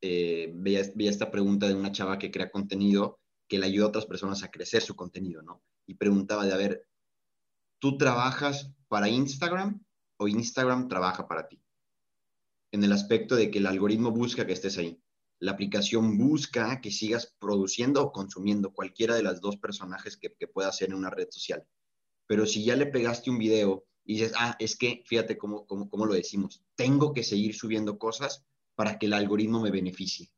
eh, 0.00 0.50
veía, 0.54 0.80
esta 0.80 1.30
pregunta 1.30 1.66
de 1.66 1.74
una 1.74 1.92
chava 1.92 2.18
que 2.18 2.30
crea 2.30 2.50
contenido 2.50 3.20
que 3.48 3.58
le 3.58 3.66
ayuda 3.66 3.86
a 3.86 3.88
otras 3.88 4.06
personas 4.06 4.42
a 4.42 4.50
crecer 4.50 4.82
su 4.82 4.96
contenido, 4.96 5.42
¿no? 5.42 5.62
Y 5.86 5.94
preguntaba 5.94 6.44
de, 6.44 6.52
a 6.52 6.78
¿tú 7.78 7.96
trabajas 7.96 8.72
para 8.88 9.08
Instagram 9.08 9.84
o 10.18 10.28
Instagram 10.28 10.88
trabaja 10.88 11.28
para 11.28 11.48
ti? 11.48 11.62
En 12.72 12.82
el 12.82 12.92
aspecto 12.92 13.36
de 13.36 13.50
que 13.50 13.58
el 13.58 13.66
algoritmo 13.66 14.10
busca 14.10 14.46
que 14.46 14.52
estés 14.52 14.78
ahí. 14.78 15.00
La 15.38 15.52
aplicación 15.52 16.18
busca 16.18 16.80
que 16.80 16.90
sigas 16.90 17.34
produciendo 17.38 18.02
o 18.02 18.12
consumiendo 18.12 18.72
cualquiera 18.72 19.14
de 19.14 19.22
las 19.22 19.40
dos 19.40 19.56
personajes 19.58 20.16
que, 20.16 20.34
que 20.34 20.48
pueda 20.48 20.72
ser 20.72 20.88
en 20.88 20.96
una 20.96 21.10
red 21.10 21.28
social. 21.30 21.64
Pero 22.26 22.46
si 22.46 22.64
ya 22.64 22.74
le 22.74 22.86
pegaste 22.86 23.30
un 23.30 23.38
video 23.38 23.86
y 24.04 24.14
dices, 24.14 24.32
ah, 24.36 24.56
es 24.58 24.76
que, 24.76 25.04
fíjate 25.06 25.38
cómo, 25.38 25.66
cómo, 25.66 25.88
cómo 25.88 26.06
lo 26.06 26.14
decimos, 26.14 26.64
tengo 26.74 27.12
que 27.12 27.22
seguir 27.22 27.54
subiendo 27.54 27.98
cosas, 27.98 28.44
para 28.76 28.98
que 28.98 29.06
el 29.06 29.14
algoritmo 29.14 29.60
me 29.60 29.72
beneficie. 29.72 30.30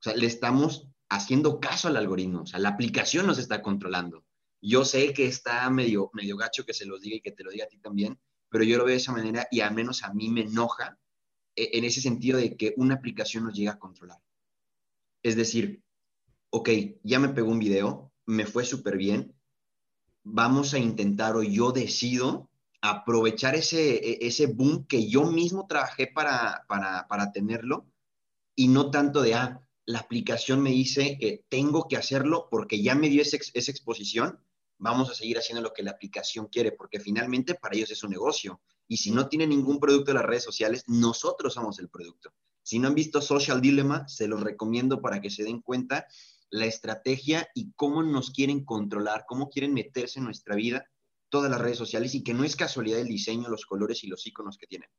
O 0.00 0.02
sea, 0.02 0.16
le 0.16 0.26
estamos 0.26 0.88
haciendo 1.10 1.60
caso 1.60 1.88
al 1.88 1.96
algoritmo, 1.98 2.42
o 2.42 2.46
sea, 2.46 2.58
la 2.58 2.70
aplicación 2.70 3.26
nos 3.26 3.38
está 3.38 3.60
controlando. 3.60 4.24
Yo 4.62 4.84
sé 4.84 5.12
que 5.12 5.26
está 5.26 5.68
medio, 5.68 6.10
medio 6.14 6.36
gacho 6.38 6.64
que 6.64 6.72
se 6.72 6.86
los 6.86 7.02
diga 7.02 7.16
y 7.16 7.20
que 7.20 7.32
te 7.32 7.44
lo 7.44 7.50
diga 7.50 7.66
a 7.66 7.68
ti 7.68 7.78
también, 7.78 8.18
pero 8.48 8.64
yo 8.64 8.78
lo 8.78 8.84
veo 8.84 8.92
de 8.94 9.00
esa 9.00 9.12
manera 9.12 9.46
y 9.50 9.60
al 9.60 9.74
menos 9.74 10.04
a 10.04 10.14
mí 10.14 10.30
me 10.30 10.42
enoja 10.42 10.98
eh, 11.56 11.70
en 11.74 11.84
ese 11.84 12.00
sentido 12.00 12.38
de 12.38 12.56
que 12.56 12.72
una 12.76 12.94
aplicación 12.94 13.44
nos 13.44 13.54
llega 13.54 13.72
a 13.72 13.78
controlar. 13.78 14.18
Es 15.22 15.36
decir, 15.36 15.82
ok, 16.50 16.70
ya 17.02 17.18
me 17.18 17.28
pegó 17.28 17.50
un 17.50 17.58
video, 17.58 18.12
me 18.24 18.46
fue 18.46 18.64
súper 18.64 18.96
bien, 18.96 19.34
vamos 20.22 20.74
a 20.74 20.78
intentar 20.78 21.36
o 21.36 21.42
yo 21.42 21.72
decido 21.72 22.48
aprovechar 22.82 23.54
ese, 23.54 23.94
e, 23.94 24.26
ese 24.26 24.46
boom 24.46 24.86
que 24.86 25.08
yo 25.08 25.24
mismo 25.24 25.66
trabajé 25.66 26.08
para, 26.08 26.66
para, 26.68 27.32
tenerlo 27.32 27.86
y 28.56 28.68
no 28.68 28.90
tanto 28.90 29.22
de, 29.22 29.34
ah, 29.34 29.60
la 29.86 30.00
aplicación 30.00 30.60
me 30.60 30.70
dice 30.70 31.16
que 31.18 31.44
tengo 31.48 31.88
que 31.88 31.96
hacerlo 31.96 32.48
porque 32.50 32.82
ya 32.82 32.94
me 32.94 33.08
dio 33.08 33.22
esa, 33.22 33.38
esa 33.54 33.70
exposición, 33.70 34.38
vamos 34.78 35.10
a 35.10 35.14
seguir 35.14 35.38
haciendo 35.38 35.62
lo 35.62 35.72
que 35.72 35.84
la 35.84 35.92
aplicación 35.92 36.46
quiere, 36.46 36.72
porque 36.72 36.98
finalmente 36.98 37.54
para 37.54 37.76
ellos 37.76 37.90
es 37.92 38.02
un 38.02 38.10
negocio. 38.10 38.60
Y 38.88 38.96
si 38.96 39.12
no 39.12 39.28
tiene 39.28 39.46
ningún 39.46 39.78
producto 39.78 40.10
en 40.10 40.16
las 40.16 40.26
redes 40.26 40.42
sociales, 40.42 40.84
nosotros 40.88 41.54
somos 41.54 41.78
el 41.78 41.88
producto. 41.88 42.34
Si 42.62 42.80
no 42.80 42.88
han 42.88 42.94
visto 42.94 43.22
Social 43.22 43.60
Dilemma, 43.60 44.08
se 44.08 44.26
los 44.26 44.42
recomiendo 44.42 45.00
para 45.00 45.20
que 45.20 45.30
se 45.30 45.44
den 45.44 45.62
cuenta 45.62 46.06
la 46.50 46.66
estrategia 46.66 47.48
y 47.54 47.72
cómo 47.72 48.02
nos 48.02 48.30
quieren 48.30 48.64
controlar, 48.64 49.24
cómo 49.26 49.50
quieren 49.50 49.72
meterse 49.72 50.18
en 50.18 50.26
nuestra 50.26 50.56
vida 50.56 50.86
todas 51.32 51.50
las 51.50 51.62
redes 51.62 51.78
sociales 51.78 52.14
y 52.14 52.22
que 52.22 52.34
no 52.34 52.44
es 52.44 52.54
casualidad 52.54 53.00
el 53.00 53.08
diseño, 53.08 53.48
los 53.48 53.64
colores 53.64 54.04
y 54.04 54.06
los 54.06 54.26
iconos 54.26 54.58
que 54.58 54.66
tienen. 54.66 54.90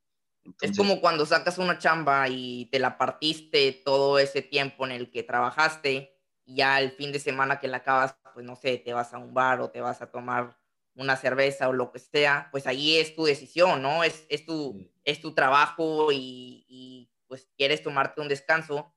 es 0.62 0.76
como 0.76 1.00
cuando 1.00 1.28
sacas 1.28 1.60
una 1.60 1.78
chamba 1.78 2.28
y 2.28 2.66
te 2.72 2.80
la 2.80 2.98
partiste 2.98 3.72
todo 3.86 4.18
ese 4.18 4.42
tiempo 4.42 4.84
en 4.84 4.94
el 4.94 5.12
que 5.12 5.22
trabajaste 5.22 6.20
y 6.44 6.56
ya 6.56 6.82
el 6.82 6.92
fin 6.92 7.12
de 7.12 7.20
semana 7.20 7.60
que 7.60 7.68
la 7.68 7.78
acabas, 7.78 8.18
pues 8.34 8.44
no 8.48 8.56
sé, 8.56 8.80
te 8.80 8.94
vas 8.94 9.14
a 9.14 9.20
un 9.20 9.36
bar 9.36 9.62
o 9.62 9.70
te 9.70 9.80
vas 9.80 10.02
a 10.02 10.10
tomar 10.10 10.58
una 10.96 11.16
cerveza 11.18 11.70
o 11.70 11.74
lo 11.74 11.92
que 11.92 12.00
sea, 12.00 12.50
pues 12.52 12.66
ahí 12.66 12.98
es 12.98 13.16
tu 13.16 13.26
decisión, 13.26 13.84
¿no? 13.84 14.04
Es, 14.04 14.26
es, 14.28 14.44
tu, 14.44 14.92
es 15.04 15.22
tu 15.22 15.36
trabajo 15.36 16.12
y, 16.12 16.66
y, 16.68 17.12
pues 17.28 17.48
quieres 17.56 17.84
tomarte 17.84 18.22
un 18.22 18.28
descanso, 18.28 18.92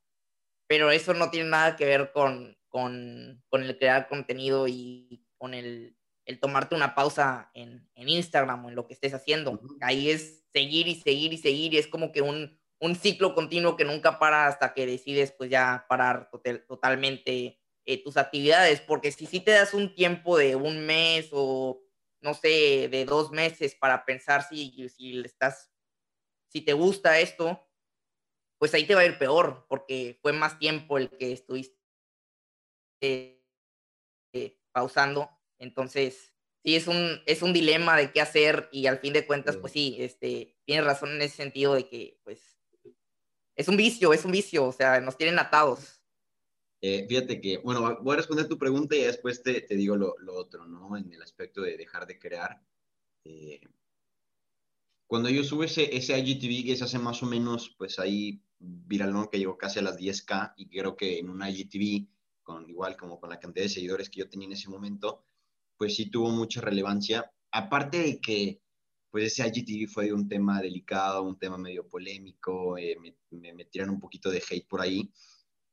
pero 0.67 0.91
eso 0.91 1.13
no 1.13 1.31
tiene 1.31 1.51
nada 1.51 1.77
que 1.77 1.85
ver 1.85 2.13
con, 2.13 2.57
con, 2.69 3.45
con 3.51 3.63
el 3.63 3.79
crear 3.79 4.09
contenido 4.09 4.69
y 4.69 5.23
con 5.37 5.53
el 5.53 5.97
el 6.27 6.41
tomarte 6.41 6.75
una 6.75 6.95
pausa 6.95 7.51
en, 7.55 7.89
Instagram 7.95 8.65
o 8.65 8.69
en 8.69 8.75
lo 8.75 8.87
que 8.87 8.95
estés 8.95 9.15
haciendo. 9.15 9.61
Ahí 9.81 10.11
es 10.11 10.45
seguir 10.53 10.89
y 10.89 10.97
seguir 10.97 11.33
y 11.33 11.39
seguir 11.39 11.75
y 11.75 11.79
es 11.79 11.87
como 11.87 12.13
que 12.13 12.21
un, 12.21 12.59
ciclo 13.01 13.35
continuo 13.35 13.77
que 13.77 13.85
nunca 13.85 14.19
para 14.19 14.47
hasta 14.47 14.75
que 14.75 14.87
decides 14.87 15.33
pues 15.33 15.51
ya 15.51 15.87
parar 15.89 16.31
totalmente 16.69 17.59
eh, 17.85 18.03
tus 18.03 18.17
actividades, 18.17 18.81
porque 18.81 19.13
si 19.13 19.27
sí 19.27 19.41
te 19.41 19.53
das 19.53 19.73
un 19.73 19.95
tiempo 19.95 20.37
de 20.37 20.57
un 20.57 20.85
mes 20.85 21.29
o 21.33 21.83
no 22.21 22.35
sé, 22.35 22.89
de 22.89 23.05
dos 23.05 23.31
meses 23.31 23.75
para 23.77 24.05
pensar 24.05 24.43
si, 24.43 24.89
si 24.89 25.21
estás, 25.21 25.71
si 26.49 26.61
te 26.61 26.73
gusta 26.73 27.21
esto, 27.21 27.69
pues 28.59 28.75
ahí 28.75 28.85
te 28.85 28.95
va 28.95 29.03
a 29.03 29.07
ir 29.07 29.19
peor, 29.19 29.67
porque 29.69 30.19
fue 30.23 30.33
más 30.33 30.59
tiempo 30.59 30.99
el 30.99 31.11
que 31.11 31.33
estuviste 31.33 31.77
eh, 33.03 34.59
pausando 34.73 35.36
entonces, 35.59 36.33
sí, 36.63 36.77
es 36.77 36.87
un, 36.87 37.21
es 37.27 37.43
un 37.43 37.53
dilema 37.53 37.97
de 37.97 38.13
qué 38.13 38.21
hacer 38.21 38.69
y 38.73 38.87
al 38.87 38.99
fin 38.99 39.13
de 39.13 39.27
cuentas, 39.27 39.57
pues 39.57 39.73
sí, 39.73 39.97
este, 39.99 40.57
tienes 40.65 40.85
razón 40.85 41.11
en 41.11 41.23
ese 41.23 41.37
sentido 41.37 41.75
de 41.75 41.89
que, 41.89 42.19
pues, 42.25 42.41
es 43.57 43.69
un 43.69 43.77
vicio, 43.77 44.13
es 44.13 44.25
un 44.25 44.33
vicio, 44.33 44.67
o 44.67 44.73
sea, 44.73 45.01
nos 45.01 45.17
tienen 45.17 45.39
atados. 45.39 46.01
Eh, 46.83 47.07
fíjate 47.09 47.41
que, 47.41 47.59
bueno, 47.59 47.99
voy 48.03 48.15
a 48.15 48.17
responder 48.19 48.47
tu 48.47 48.59
pregunta 48.59 48.95
y 48.95 49.01
después 49.01 49.43
te, 49.43 49.63
te 49.63 49.77
digo 49.77 49.97
lo, 49.97 50.15
lo, 50.19 50.35
otro, 50.35 50.67
¿no? 50.67 50.97
En 50.97 51.11
el 51.11 51.23
aspecto 51.23 51.63
de 51.63 51.77
dejar 51.77 52.07
de 52.07 52.19
crear. 52.19 52.61
Eh, 53.25 53.61
cuando 55.07 55.31
yo 55.31 55.43
sube 55.43 55.67
ese, 55.67 55.97
ese 55.97 56.19
IGTV, 56.19 56.67
que 56.67 56.73
es 56.73 56.83
hace 56.83 56.99
más 56.99 57.23
o 57.23 57.27
menos, 57.27 57.75
pues 57.79 57.99
ahí 57.99 58.43
viralón 58.59 59.29
que 59.29 59.39
llegó 59.39 59.57
casi 59.57 59.79
a 59.79 59.83
las 59.83 59.99
10K 59.99 60.55
y 60.57 60.69
creo 60.69 60.97
que 60.97 61.19
en 61.19 61.31
un 61.31 61.47
IGTV, 61.47 62.07
con, 62.43 62.69
igual 62.69 62.97
como 62.97 63.19
con 63.19 63.31
la 63.31 63.41
cantidad 63.41 63.65
de 63.65 63.71
seguidores 63.71 64.11
que 64.11 64.21
yo 64.21 64.29
tenía 64.29 64.47
en 64.47 64.53
ese 64.53 64.69
momento, 64.69 65.25
pues 65.77 65.97
sí 65.97 66.11
tuvo 66.11 66.31
mucha 66.31 66.61
relevancia. 66.61 67.31
Aparte 67.53 67.99
de 67.99 68.21
que, 68.21 68.61
pues 69.11 69.27
ese 69.27 69.47
IGTV 69.47 69.89
fue 69.89 70.13
un 70.13 70.29
tema 70.29 70.61
delicado, 70.61 71.23
un 71.23 71.39
tema 71.39 71.59
medio 71.59 71.89
polémico, 71.89 72.77
eh, 72.77 72.97
me, 73.01 73.53
me, 73.53 73.65
tiraron 73.67 73.95
un 73.95 74.01
poquito 74.01 74.31
de 74.31 74.43
hate 74.49 74.67
por 74.69 74.81
ahí. 74.81 75.11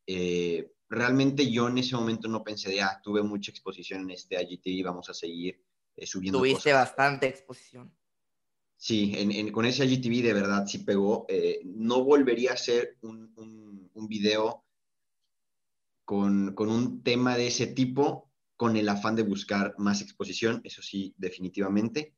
Eh, 0.05 0.71
realmente 0.89 1.49
yo 1.49 1.67
en 1.67 1.77
ese 1.77 1.95
momento 1.95 2.27
no 2.27 2.43
pensé 2.43 2.69
de, 2.69 2.81
ah, 2.81 2.99
tuve 3.03 3.23
mucha 3.23 3.51
exposición 3.51 4.01
en 4.01 4.11
este 4.11 4.41
IGTV, 4.41 4.85
vamos 4.85 5.09
a 5.09 5.13
seguir 5.13 5.61
eh, 5.95 6.05
subiendo 6.05 6.39
Tuviste 6.39 6.73
bastante 6.73 7.27
exposición. 7.27 7.93
Sí, 8.75 9.51
con 9.53 9.65
ese 9.65 9.85
IGTV 9.85 10.21
de 10.21 10.33
verdad 10.33 10.65
sí 10.67 10.79
pegó. 10.79 11.25
Eh, 11.29 11.61
no 11.63 12.03
volvería 12.03 12.51
a 12.51 12.55
hacer 12.55 12.97
un, 13.01 13.33
un, 13.93 14.07
video 14.09 14.65
con, 16.03 16.53
con, 16.53 16.69
un 16.69 17.01
tema 17.01 17.37
de 17.37 17.47
ese 17.47 17.67
tipo 17.67 18.33
con 18.55 18.75
el 18.77 18.87
afán 18.89 19.15
de 19.15 19.23
buscar 19.23 19.73
más 19.77 20.01
exposición, 20.01 20.61
eso 20.63 20.81
sí, 20.81 21.13
definitivamente. 21.17 22.15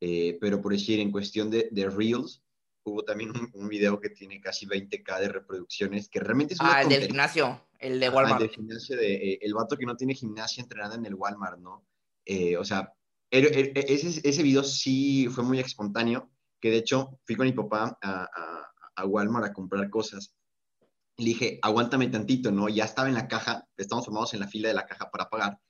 Eh, 0.00 0.38
pero 0.40 0.60
por 0.60 0.72
decir, 0.72 1.00
en 1.00 1.12
cuestión 1.12 1.50
de, 1.50 1.68
de 1.70 1.88
Reels, 1.88 2.42
hubo 2.84 3.04
también 3.04 3.32
un, 3.54 3.68
video 3.68 4.00
que 4.00 4.10
tiene 4.10 4.40
casi 4.40 4.66
20k 4.66 5.20
de 5.20 5.28
reproducciones, 5.28 6.08
que 6.08 6.20
realmente 6.20 6.54
es 6.54 6.60
una 6.60 6.76
Ah, 6.76 6.82
el 6.82 6.88
del 6.88 7.06
gimnasio, 7.06 7.66
el 7.78 8.00
de 8.00 8.10
Walmart. 8.10 8.42
el 8.42 8.50
gimnasio 8.50 8.96
de, 8.96 9.14
eh, 9.14 9.38
el 9.40 9.54
vato 9.54 9.76
que 9.76 9.86
no 9.86 9.96
tiene 9.96 10.14
gimnasia 10.14 10.62
entrenada 10.62 10.94
en 10.94 11.06
el 11.06 11.14
Walmart, 11.14 11.58
¿no? 11.58 11.86
Eh, 12.26 12.56
o 12.56 12.64
sea, 12.64 12.92
ese, 13.30 14.20
ese 14.22 14.42
video 14.42 14.62
sí 14.62 15.28
fue 15.28 15.42
muy 15.44 15.58
espontáneo, 15.58 16.30
que 16.60 16.70
de 16.70 16.78
hecho 16.78 17.18
fui 17.24 17.36
con 17.36 17.46
mi 17.46 17.52
papá 17.52 17.98
a, 18.00 18.22
a, 18.24 18.72
a 18.96 19.06
Walmart 19.06 19.46
a 19.46 19.52
comprar 19.52 19.88
cosas. 19.90 20.34
Le 21.16 21.26
dije, 21.26 21.58
aguántame 21.62 22.08
tantito, 22.08 22.50
¿no? 22.50 22.68
Ya 22.68 22.84
estaba 22.84 23.08
en 23.08 23.14
la 23.14 23.28
caja, 23.28 23.66
estamos 23.76 24.04
formados 24.04 24.34
en 24.34 24.40
la 24.40 24.48
fila 24.48 24.68
de 24.68 24.74
la 24.74 24.86
caja 24.86 25.10
para 25.10 25.28
pagar. 25.28 25.60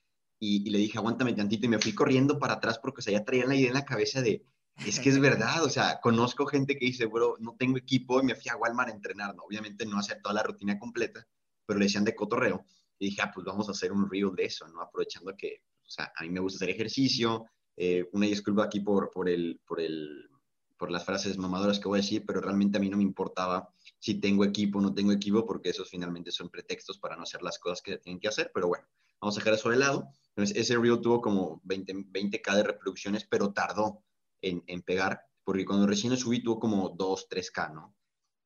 Y, 0.44 0.62
y, 0.66 0.70
le 0.70 0.78
dije, 0.78 0.98
aguántame 0.98 1.32
tantito. 1.32 1.66
Y 1.66 1.70
me 1.70 1.78
fui 1.78 1.94
corriendo 1.94 2.38
para 2.38 2.54
atrás 2.54 2.78
porque, 2.78 3.00
o 3.00 3.02
sea, 3.02 3.12
ya 3.12 3.24
traía 3.24 3.46
la 3.46 3.56
idea 3.56 3.68
en 3.68 3.74
la 3.74 3.84
cabeza 3.84 4.20
de, 4.20 4.44
es 4.86 5.00
que 5.00 5.08
es 5.08 5.18
verdad, 5.20 5.64
o 5.64 5.70
sea, 5.70 6.00
conozco 6.00 6.46
gente 6.46 6.76
que 6.76 6.86
dice, 6.86 7.06
bro, 7.06 7.36
no 7.40 7.54
tengo 7.58 7.78
equipo 7.78 8.20
y 8.20 8.24
me 8.24 8.34
fui 8.34 8.50
a 8.50 8.56
Walmart 8.56 8.90
a 8.90 8.92
entrenar, 8.92 9.34
¿no? 9.34 9.44
Obviamente 9.44 9.86
no 9.86 9.98
hacer 9.98 10.20
toda 10.22 10.34
la 10.34 10.42
rutina 10.42 10.78
completa, 10.78 11.26
pero 11.66 11.78
le 11.78 11.86
decían 11.86 12.04
de 12.04 12.14
cotorreo. 12.14 12.64
Y 12.98 13.06
dije, 13.06 13.22
ah, 13.22 13.32
pues 13.34 13.44
vamos 13.44 13.68
a 13.68 13.72
hacer 13.72 13.92
un 13.92 14.08
reel 14.08 14.34
de 14.34 14.44
eso, 14.44 14.66
¿no? 14.68 14.80
Aprovechando 14.80 15.34
que, 15.36 15.62
o 15.86 15.90
sea, 15.90 16.12
a 16.16 16.22
mí 16.22 16.30
me 16.30 16.40
gusta 16.40 16.58
hacer 16.58 16.70
ejercicio. 16.70 17.46
Eh, 17.76 18.08
una 18.12 18.26
disculpa 18.26 18.64
aquí 18.64 18.80
por, 18.80 19.10
por, 19.10 19.28
el, 19.28 19.60
por, 19.66 19.80
el, 19.80 20.28
por 20.76 20.90
las 20.90 21.04
frases 21.04 21.36
mamadoras 21.38 21.80
que 21.80 21.88
voy 21.88 21.98
a 21.98 22.02
decir, 22.02 22.24
pero 22.26 22.40
realmente 22.40 22.78
a 22.78 22.80
mí 22.80 22.88
no 22.88 22.96
me 22.96 23.02
importaba 23.02 23.68
si 23.98 24.20
tengo 24.20 24.44
equipo 24.44 24.78
o 24.78 24.82
no 24.82 24.94
tengo 24.94 25.12
equipo, 25.12 25.44
porque 25.44 25.70
esos 25.70 25.88
finalmente 25.88 26.30
son 26.30 26.50
pretextos 26.50 26.98
para 26.98 27.16
no 27.16 27.22
hacer 27.22 27.42
las 27.42 27.58
cosas 27.58 27.82
que 27.82 27.98
tienen 27.98 28.20
que 28.20 28.28
hacer, 28.28 28.50
pero 28.54 28.68
bueno, 28.68 28.84
vamos 29.20 29.36
a 29.36 29.40
dejar 29.40 29.54
eso 29.54 29.70
de 29.70 29.76
lado. 29.76 30.08
Entonces, 30.36 30.56
ese 30.56 30.76
reel 30.76 31.00
tuvo 31.00 31.20
como 31.20 31.60
20, 31.64 31.94
20k 31.94 32.56
de 32.56 32.62
reproducciones, 32.64 33.24
pero 33.24 33.52
tardó 33.52 34.02
en, 34.42 34.82
pegar, 34.82 35.20
porque 35.44 35.64
cuando 35.64 35.86
recién 35.86 36.12
lo 36.12 36.16
subí 36.18 36.42
tuvo 36.42 36.58
como 36.58 36.90
2, 36.90 37.28
3K, 37.28 37.72
¿no? 37.72 37.94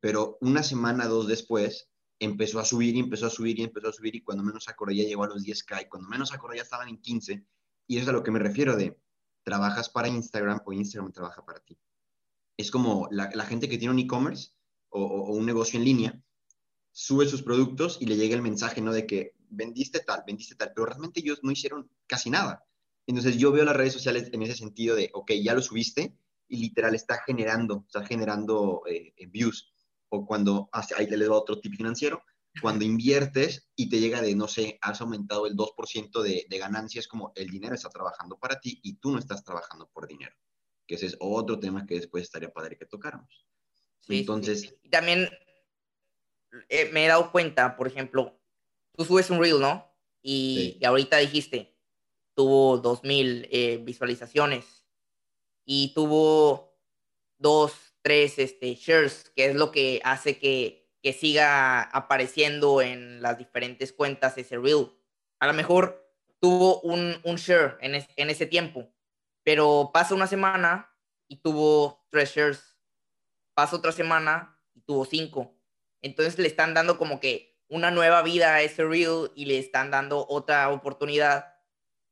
Pero 0.00 0.38
una 0.40 0.62
semana, 0.62 1.06
dos 1.06 1.26
después, 1.26 1.90
empezó 2.20 2.60
a 2.60 2.64
subir 2.64 2.94
y 2.94 3.00
empezó 3.00 3.26
a 3.26 3.30
subir 3.30 3.58
y 3.58 3.64
empezó 3.64 3.88
a 3.88 3.92
subir 3.92 4.14
y 4.14 4.22
cuando 4.22 4.44
menos 4.44 4.68
acordé 4.68 4.96
ya 4.96 5.04
llegó 5.04 5.24
a 5.24 5.28
los 5.28 5.42
10K 5.42 5.82
y 5.82 5.88
cuando 5.88 6.08
menos 6.08 6.32
acordé 6.32 6.56
ya 6.56 6.62
estaban 6.62 6.88
en 6.88 7.00
15 7.00 7.44
y 7.86 7.96
eso 7.96 8.02
es 8.02 8.08
a 8.08 8.12
lo 8.12 8.22
que 8.22 8.30
me 8.30 8.38
refiero 8.38 8.76
de 8.76 8.96
trabajas 9.42 9.88
para 9.88 10.08
Instagram 10.08 10.60
o 10.64 10.72
Instagram 10.72 11.12
trabaja 11.12 11.44
para 11.44 11.60
ti. 11.60 11.78
Es 12.56 12.70
como 12.70 13.08
la, 13.10 13.30
gente 13.44 13.68
que 13.68 13.78
tiene 13.78 13.94
un 13.94 14.00
e-commerce 14.00 14.50
o, 14.90 15.02
o, 15.02 15.32
un 15.32 15.46
negocio 15.46 15.78
en 15.78 15.84
línea, 15.84 16.22
sube 16.92 17.26
sus 17.26 17.42
productos 17.42 17.98
y 18.00 18.06
le 18.06 18.16
llega 18.16 18.34
el 18.34 18.42
mensaje, 18.42 18.80
¿no? 18.80 18.92
De 18.92 19.06
que 19.06 19.37
vendiste 19.50 20.00
tal, 20.00 20.22
vendiste 20.26 20.54
tal, 20.54 20.72
pero 20.74 20.86
realmente 20.86 21.20
ellos 21.20 21.40
no 21.42 21.50
hicieron 21.50 21.90
casi 22.06 22.30
nada. 22.30 22.64
Entonces 23.06 23.36
yo 23.38 23.52
veo 23.52 23.64
las 23.64 23.76
redes 23.76 23.94
sociales 23.94 24.28
en 24.32 24.42
ese 24.42 24.54
sentido 24.54 24.94
de, 24.94 25.10
ok, 25.14 25.32
ya 25.42 25.54
lo 25.54 25.62
subiste 25.62 26.14
y 26.48 26.58
literal 26.58 26.94
está 26.94 27.22
generando, 27.26 27.84
está 27.86 28.04
generando 28.04 28.82
eh, 28.86 29.14
views. 29.28 29.72
O 30.10 30.26
cuando, 30.26 30.68
ahí 30.72 31.06
te 31.06 31.16
le 31.16 31.26
doy 31.26 31.36
otro 31.36 31.60
tip 31.60 31.74
financiero, 31.74 32.22
cuando 32.60 32.84
inviertes 32.84 33.68
y 33.76 33.88
te 33.88 34.00
llega 34.00 34.20
de, 34.20 34.34
no 34.34 34.48
sé, 34.48 34.78
has 34.80 35.00
aumentado 35.00 35.46
el 35.46 35.56
2% 35.56 36.22
de, 36.22 36.46
de 36.48 36.58
ganancias, 36.58 37.06
como 37.06 37.32
el 37.34 37.48
dinero 37.48 37.74
está 37.74 37.88
trabajando 37.88 38.38
para 38.38 38.60
ti 38.60 38.80
y 38.82 38.94
tú 38.96 39.12
no 39.12 39.18
estás 39.18 39.44
trabajando 39.44 39.88
por 39.92 40.06
dinero. 40.06 40.34
Que 40.86 40.96
ese 40.96 41.06
es 41.06 41.16
otro 41.20 41.58
tema 41.58 41.86
que 41.86 41.94
después 41.94 42.24
estaría 42.24 42.52
padre 42.52 42.76
que 42.76 42.86
tocáramos. 42.86 43.46
Entonces... 44.08 44.74
También 44.90 45.28
eh, 46.68 46.90
me 46.92 47.04
he 47.04 47.08
dado 47.08 47.30
cuenta, 47.30 47.76
por 47.76 47.86
ejemplo, 47.86 48.37
tú 48.98 49.04
subes 49.04 49.30
un 49.30 49.40
reel, 49.40 49.60
¿no? 49.60 49.88
Y, 50.22 50.76
y 50.80 50.84
ahorita 50.84 51.18
dijiste, 51.18 51.72
tuvo 52.34 52.78
2000 52.78 53.48
eh, 53.48 53.78
visualizaciones 53.80 54.84
y 55.64 55.94
tuvo 55.94 56.76
dos, 57.38 57.72
tres 58.02 58.40
este, 58.40 58.74
shares, 58.74 59.30
que 59.36 59.46
es 59.46 59.54
lo 59.54 59.70
que 59.70 60.00
hace 60.02 60.40
que, 60.40 60.90
que 61.00 61.12
siga 61.12 61.82
apareciendo 61.82 62.82
en 62.82 63.22
las 63.22 63.38
diferentes 63.38 63.92
cuentas 63.92 64.36
ese 64.36 64.58
reel. 64.58 64.90
A 65.38 65.46
lo 65.46 65.52
mejor 65.52 66.12
tuvo 66.40 66.80
un, 66.80 67.20
un 67.22 67.36
share 67.36 67.78
en, 67.80 68.04
en 68.16 68.30
ese 68.30 68.46
tiempo, 68.46 68.90
pero 69.44 69.92
pasa 69.94 70.12
una 70.12 70.26
semana 70.26 70.92
y 71.28 71.36
tuvo 71.36 72.04
tres 72.10 72.34
shares. 72.34 72.76
Pasa 73.54 73.76
otra 73.76 73.92
semana 73.92 74.60
y 74.74 74.80
tuvo 74.80 75.04
cinco. 75.04 75.54
Entonces 76.02 76.36
le 76.40 76.48
están 76.48 76.74
dando 76.74 76.98
como 76.98 77.20
que 77.20 77.57
una 77.68 77.90
nueva 77.90 78.22
vida 78.22 78.54
a 78.54 78.62
ese 78.62 78.84
reel 78.84 79.30
y 79.34 79.44
le 79.44 79.58
están 79.58 79.90
dando 79.90 80.26
otra 80.28 80.70
oportunidad 80.70 81.54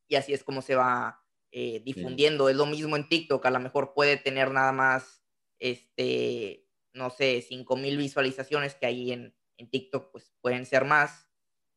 y 0.09 0.17
así 0.17 0.33
es 0.33 0.45
como 0.45 0.63
se 0.63 0.75
va 0.75 1.23
eh, 1.51 1.81
difundiendo. 1.85 2.49
Es 2.49 2.57
lo 2.57 2.67
mismo 2.67 2.97
en 2.97 3.09
TikTok, 3.09 3.45
a 3.47 3.51
lo 3.51 3.61
mejor 3.61 3.93
puede 3.95 4.17
tener 4.17 4.51
nada 4.51 4.73
más, 4.73 5.23
este, 5.59 6.69
no 6.93 7.11
sé, 7.11 7.43
5 7.43 7.77
mil 7.77 7.97
visualizaciones 7.97 8.75
que 8.75 8.87
ahí 8.87 9.13
en, 9.13 9.35
en, 9.57 9.71
TikTok 9.71 10.13
pues 10.13 10.33
pueden 10.41 10.67
ser 10.67 10.85
más. 10.85 11.29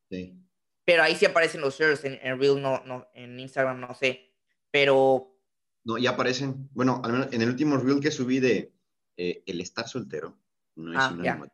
Sí. 0.09 0.37
Pero 0.83 1.03
ahí 1.03 1.15
sí 1.15 1.25
aparecen 1.25 1.61
los 1.61 1.79
shares, 1.79 2.03
en, 2.03 2.19
en 2.21 2.39
Reel 2.39 2.61
no, 2.61 2.83
no, 2.85 3.07
en 3.13 3.39
Instagram 3.39 3.79
no 3.79 3.93
sé, 3.93 4.33
pero... 4.71 5.35
No, 5.85 5.97
ya 5.97 6.11
aparecen, 6.11 6.69
bueno, 6.73 7.01
al 7.03 7.13
menos 7.13 7.31
en 7.31 7.41
el 7.41 7.49
último 7.49 7.77
Reel 7.77 8.01
que 8.01 8.11
subí 8.11 8.39
de 8.39 8.73
eh, 9.17 9.43
el 9.45 9.61
estar 9.61 9.87
soltero, 9.87 10.37
no 10.75 10.91
es 10.91 10.99
ah, 10.99 11.49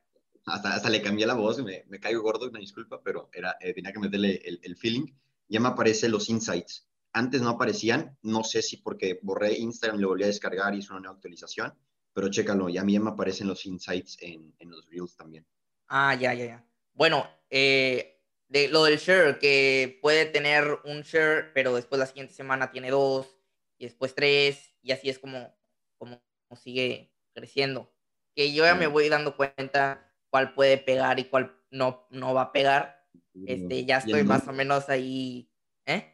hasta, 0.45 0.75
hasta, 0.75 0.89
le 0.89 1.01
cambié 1.01 1.25
la 1.25 1.33
voz, 1.33 1.63
me, 1.63 1.83
me 1.87 1.99
caigo 1.99 2.21
gordo, 2.21 2.49
una 2.49 2.59
disculpa, 2.59 3.01
pero 3.03 3.29
era, 3.33 3.57
eh, 3.59 3.73
tenía 3.73 3.91
que 3.91 3.99
meterle 3.99 4.41
el, 4.43 4.59
el 4.63 4.75
feeling 4.75 5.07
ya 5.47 5.59
me 5.59 5.69
aparecen 5.69 6.11
los 6.11 6.29
insights. 6.29 6.87
Antes 7.13 7.41
no 7.41 7.49
aparecían, 7.49 8.17
no 8.23 8.43
sé 8.43 8.61
si 8.61 8.77
porque 8.77 9.19
borré 9.21 9.53
Instagram, 9.53 9.99
lo 9.99 10.09
volví 10.09 10.23
a 10.23 10.27
descargar 10.27 10.73
y 10.73 10.79
hice 10.79 10.91
una 10.91 11.01
nueva 11.01 11.15
actualización, 11.15 11.73
pero 12.13 12.29
chécalo, 12.29 12.69
ya 12.69 12.81
a 12.81 12.83
mí 12.83 12.93
ya 12.93 12.99
me 12.99 13.11
aparecen 13.11 13.47
los 13.47 13.65
insights 13.65 14.17
en, 14.21 14.53
en 14.59 14.69
los 14.69 14.85
reels 14.89 15.15
también. 15.15 15.45
Ah, 15.87 16.15
ya, 16.15 16.33
ya, 16.33 16.45
ya. 16.45 16.65
Bueno, 16.93 17.29
eh, 17.49 18.21
de 18.47 18.67
lo 18.67 18.83
del 18.83 18.97
share, 18.97 19.39
que 19.39 19.99
puede 20.01 20.25
tener 20.25 20.79
un 20.83 21.01
share, 21.01 21.53
pero 21.53 21.75
después 21.75 21.99
la 21.99 22.07
siguiente 22.07 22.33
semana 22.33 22.71
tiene 22.71 22.89
dos, 22.89 23.37
y 23.77 23.85
después 23.85 24.13
tres, 24.13 24.75
y 24.81 24.91
así 24.91 25.09
es 25.09 25.19
como, 25.19 25.55
como 25.97 26.21
sigue 26.55 27.13
creciendo. 27.33 27.93
Que 28.33 28.53
yo 28.53 28.65
ya 28.65 28.75
me 28.75 28.87
voy 28.87 29.07
dando 29.07 29.37
cuenta 29.37 30.13
cuál 30.35 30.53
puede 30.53 30.77
pegar 30.77 31.17
y 31.17 31.29
cuál 31.29 31.55
no, 31.71 32.07
no 32.11 32.33
va 32.33 32.41
a 32.41 32.51
pegar 32.51 33.07
este, 33.45 33.85
ya 33.85 33.99
estoy 33.99 34.25
más 34.25 34.45
o 34.49 34.51
menos 34.51 34.89
ahí. 34.89 35.49
¿Eh? 35.85 36.13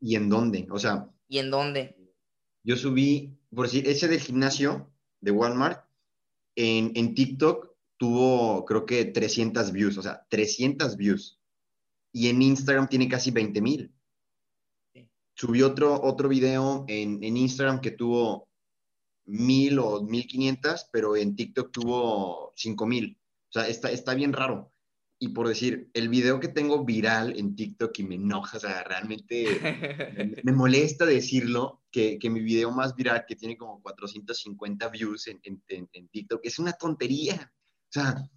¿Y 0.00 0.16
en 0.16 0.28
dónde? 0.28 0.66
O 0.72 0.78
sea. 0.80 1.08
¿Y 1.28 1.38
en 1.38 1.52
dónde? 1.52 1.96
Yo 2.64 2.76
subí, 2.76 3.38
por 3.54 3.66
decir, 3.66 3.86
ese 3.86 4.08
del 4.08 4.18
gimnasio 4.18 4.90
de 5.20 5.30
Walmart, 5.30 5.84
en, 6.56 6.90
en 6.96 7.14
TikTok 7.14 7.70
tuvo, 7.96 8.64
creo 8.64 8.86
que 8.86 9.04
300 9.04 9.70
views, 9.70 9.98
o 9.98 10.02
sea, 10.02 10.26
300 10.28 10.96
views. 10.96 11.38
Y 12.12 12.28
en 12.28 12.42
Instagram 12.42 12.88
tiene 12.88 13.08
casi 13.08 13.30
20 13.30 13.62
mil. 13.62 13.94
Subí 15.34 15.62
otro, 15.62 16.02
otro 16.02 16.28
video 16.28 16.84
en, 16.88 17.22
en 17.22 17.36
Instagram 17.36 17.80
que 17.80 17.92
tuvo 17.92 18.48
mil 19.26 19.78
o 19.78 20.02
1500, 20.02 20.88
pero 20.90 21.14
en 21.14 21.36
TikTok 21.36 21.70
tuvo 21.70 22.52
5000. 22.56 23.19
O 23.50 23.52
sea, 23.52 23.68
está, 23.68 23.90
está 23.90 24.14
bien 24.14 24.32
raro 24.32 24.72
y 25.22 25.28
por 25.28 25.46
decir, 25.46 25.90
el 25.92 26.08
video 26.08 26.40
que 26.40 26.48
tengo 26.48 26.82
viral 26.82 27.38
en 27.38 27.54
TikTok 27.54 27.96
y 27.98 28.04
me 28.04 28.14
enoja, 28.14 28.56
o 28.56 28.60
sea, 28.60 28.82
realmente 28.84 29.44
me, 30.42 30.52
molesta 30.52 31.04
decirlo, 31.04 31.82
que, 31.90 32.18
que, 32.18 32.30
mi 32.30 32.40
video 32.40 32.70
más 32.70 32.96
viral, 32.96 33.26
que 33.28 33.36
tiene 33.36 33.58
como 33.58 33.82
450 33.82 34.88
views 34.88 35.26
en, 35.26 35.38
en, 35.42 35.88
en, 35.92 36.08
TikTok, 36.08 36.40
es 36.42 36.58
una 36.58 36.72
tontería. 36.72 37.52
O 37.90 37.92
sea, 37.92 38.30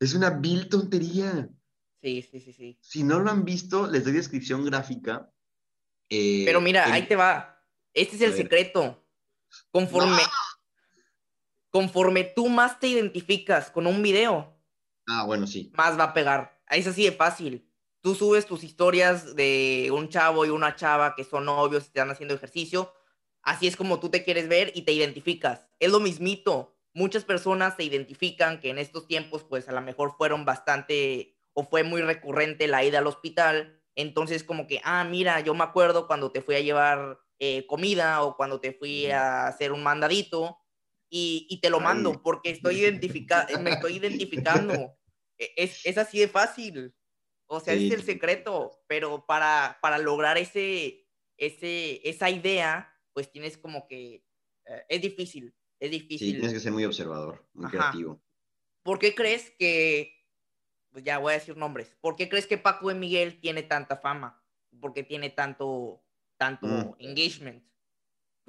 es 0.00 0.12
una 0.12 0.30
vil 0.30 0.68
tontería. 0.68 1.48
Sí, 2.02 2.26
sí, 2.28 2.40
sí, 2.40 2.52
sí. 2.52 2.78
Si 2.80 3.04
no 3.04 3.20
lo 3.20 3.30
han 3.30 3.44
visto, 3.44 3.86
les 3.86 4.02
doy 4.02 4.14
descripción 4.14 4.64
gráfica. 4.64 5.32
Eh, 6.08 6.42
Pero 6.44 6.60
mira, 6.60 6.92
ahí 6.92 7.06
te 7.06 7.14
va. 7.14 7.62
Este 7.94 8.16
es 8.16 8.22
el 8.22 8.34
secreto. 8.34 9.06
Conforme, 9.70 10.22
conforme 11.70 12.24
tú 12.24 12.48
más 12.48 12.80
te 12.80 12.88
identificas 12.88 13.70
con 13.70 13.86
un 13.86 14.02
video, 14.02 14.54
Ah, 15.08 15.24
bueno, 15.26 15.46
sí. 15.46 15.72
Más 15.72 15.98
va 15.98 16.04
a 16.04 16.14
pegar. 16.14 16.60
Es 16.70 16.86
así 16.86 17.04
de 17.04 17.12
fácil. 17.12 17.70
Tú 18.00 18.14
subes 18.14 18.46
tus 18.46 18.62
historias 18.64 19.34
de 19.34 19.90
un 19.92 20.08
chavo 20.08 20.46
y 20.46 20.50
una 20.50 20.76
chava 20.76 21.14
que 21.14 21.24
son 21.24 21.44
novios 21.46 21.84
y 21.84 21.86
están 21.88 22.10
haciendo 22.10 22.34
ejercicio. 22.34 22.92
Así 23.42 23.66
es 23.66 23.76
como 23.76 24.00
tú 24.00 24.08
te 24.10 24.24
quieres 24.24 24.48
ver 24.48 24.72
y 24.74 24.82
te 24.82 24.92
identificas. 24.92 25.68
Es 25.78 25.90
lo 25.90 26.00
mismito. 26.00 26.76
Muchas 26.94 27.24
personas 27.24 27.76
se 27.76 27.84
identifican 27.84 28.60
que 28.60 28.70
en 28.70 28.78
estos 28.78 29.06
tiempos, 29.06 29.44
pues 29.44 29.68
a 29.68 29.72
lo 29.72 29.80
mejor 29.82 30.14
fueron 30.16 30.44
bastante 30.44 31.36
o 31.52 31.64
fue 31.64 31.82
muy 31.82 32.02
recurrente 32.02 32.66
la 32.68 32.84
ida 32.84 32.98
al 32.98 33.06
hospital, 33.08 33.82
entonces 33.96 34.44
como 34.44 34.68
que, 34.68 34.80
ah, 34.84 35.02
mira, 35.04 35.40
yo 35.40 35.54
me 35.54 35.64
acuerdo 35.64 36.06
cuando 36.06 36.30
te 36.30 36.40
fui 36.40 36.54
a 36.54 36.60
llevar 36.60 37.18
eh, 37.40 37.66
comida 37.66 38.22
o 38.22 38.36
cuando 38.36 38.60
te 38.60 38.72
fui 38.72 39.10
a 39.10 39.48
hacer 39.48 39.72
un 39.72 39.82
mandadito 39.82 40.58
y, 41.10 41.58
te 41.60 41.70
lo 41.70 41.80
mando 41.80 42.22
porque 42.22 42.50
estoy 42.50 42.80
identificando, 42.80 43.58
me 43.60 43.70
estoy 43.70 43.96
identificando. 43.96 44.94
E, 45.38 45.52
es, 45.56 45.86
es, 45.86 45.96
así 45.98 46.18
de 46.18 46.28
fácil. 46.28 46.94
O 47.46 47.60
sea, 47.60 47.74
es 47.74 47.90
el 47.92 48.02
secreto, 48.02 48.82
pero 48.86 49.24
para, 49.24 49.78
para 49.80 49.98
lograr 49.98 50.36
ese, 50.36 51.06
ese, 51.36 52.06
esa 52.06 52.28
idea, 52.28 52.92
pues 53.14 53.30
tienes 53.30 53.56
como 53.56 53.86
que, 53.86 54.24
eh, 54.66 54.84
es 54.88 55.00
difícil, 55.00 55.54
es 55.80 55.90
difícil. 55.90 56.18
Sí, 56.28 56.32
tienes 56.34 56.52
que 56.52 56.60
ser 56.60 56.72
muy 56.72 56.84
observador, 56.84 57.48
muy 57.54 57.70
creativo. 57.70 58.20
¿Por 58.82 58.98
qué 58.98 59.14
crees 59.14 59.50
que, 59.58 60.26
pues 60.90 61.04
ya 61.04 61.18
voy 61.18 61.32
a 61.32 61.38
decir 61.38 61.56
nombres, 61.56 61.96
¿por 62.00 62.16
qué 62.16 62.28
crees 62.28 62.46
que 62.46 62.58
Paco 62.58 62.88
de 62.88 62.94
Miguel 62.96 63.40
tiene 63.40 63.62
tanta 63.62 63.96
fama? 63.96 64.44
¿Por 64.80 64.92
qué 64.92 65.02
tiene 65.02 65.30
tanto, 65.30 66.04
tanto 66.36 66.66
mm. 66.66 66.94
engagement? 66.98 67.64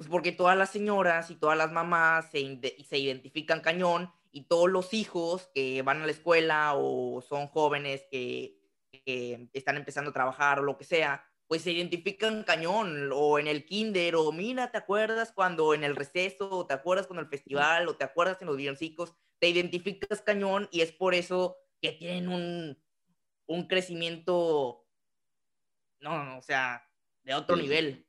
Pues 0.00 0.08
porque 0.08 0.32
todas 0.32 0.56
las 0.56 0.70
señoras 0.70 1.30
y 1.30 1.34
todas 1.34 1.58
las 1.58 1.72
mamás 1.72 2.30
se, 2.30 2.58
se 2.88 2.98
identifican 2.98 3.60
cañón 3.60 4.10
y 4.32 4.44
todos 4.44 4.70
los 4.70 4.94
hijos 4.94 5.50
que 5.54 5.82
van 5.82 6.00
a 6.00 6.06
la 6.06 6.10
escuela 6.10 6.72
o 6.74 7.20
son 7.20 7.48
jóvenes 7.48 8.06
que, 8.10 8.58
que 9.04 9.50
están 9.52 9.76
empezando 9.76 10.08
a 10.08 10.14
trabajar 10.14 10.58
o 10.58 10.62
lo 10.62 10.78
que 10.78 10.84
sea, 10.84 11.22
pues 11.46 11.60
se 11.60 11.72
identifican 11.72 12.44
cañón 12.44 13.10
o 13.12 13.38
en 13.38 13.46
el 13.46 13.66
kinder 13.66 14.16
o 14.16 14.32
mira, 14.32 14.70
¿te 14.70 14.78
acuerdas 14.78 15.32
cuando 15.32 15.74
en 15.74 15.84
el 15.84 15.94
receso 15.94 16.48
o 16.50 16.66
te 16.66 16.72
acuerdas 16.72 17.06
con 17.06 17.18
el 17.18 17.28
festival 17.28 17.86
o 17.86 17.94
te 17.94 18.04
acuerdas 18.04 18.40
en 18.40 18.46
los 18.46 18.56
villancicos? 18.56 19.14
Te 19.38 19.50
identificas 19.50 20.22
cañón 20.22 20.66
y 20.72 20.80
es 20.80 20.92
por 20.92 21.12
eso 21.12 21.58
que 21.82 21.92
tienen 21.92 22.30
un, 22.30 22.82
un 23.44 23.68
crecimiento, 23.68 24.86
no, 26.00 26.24
no, 26.24 26.38
o 26.38 26.42
sea, 26.42 26.90
de 27.22 27.34
otro 27.34 27.54
nivel. 27.56 28.06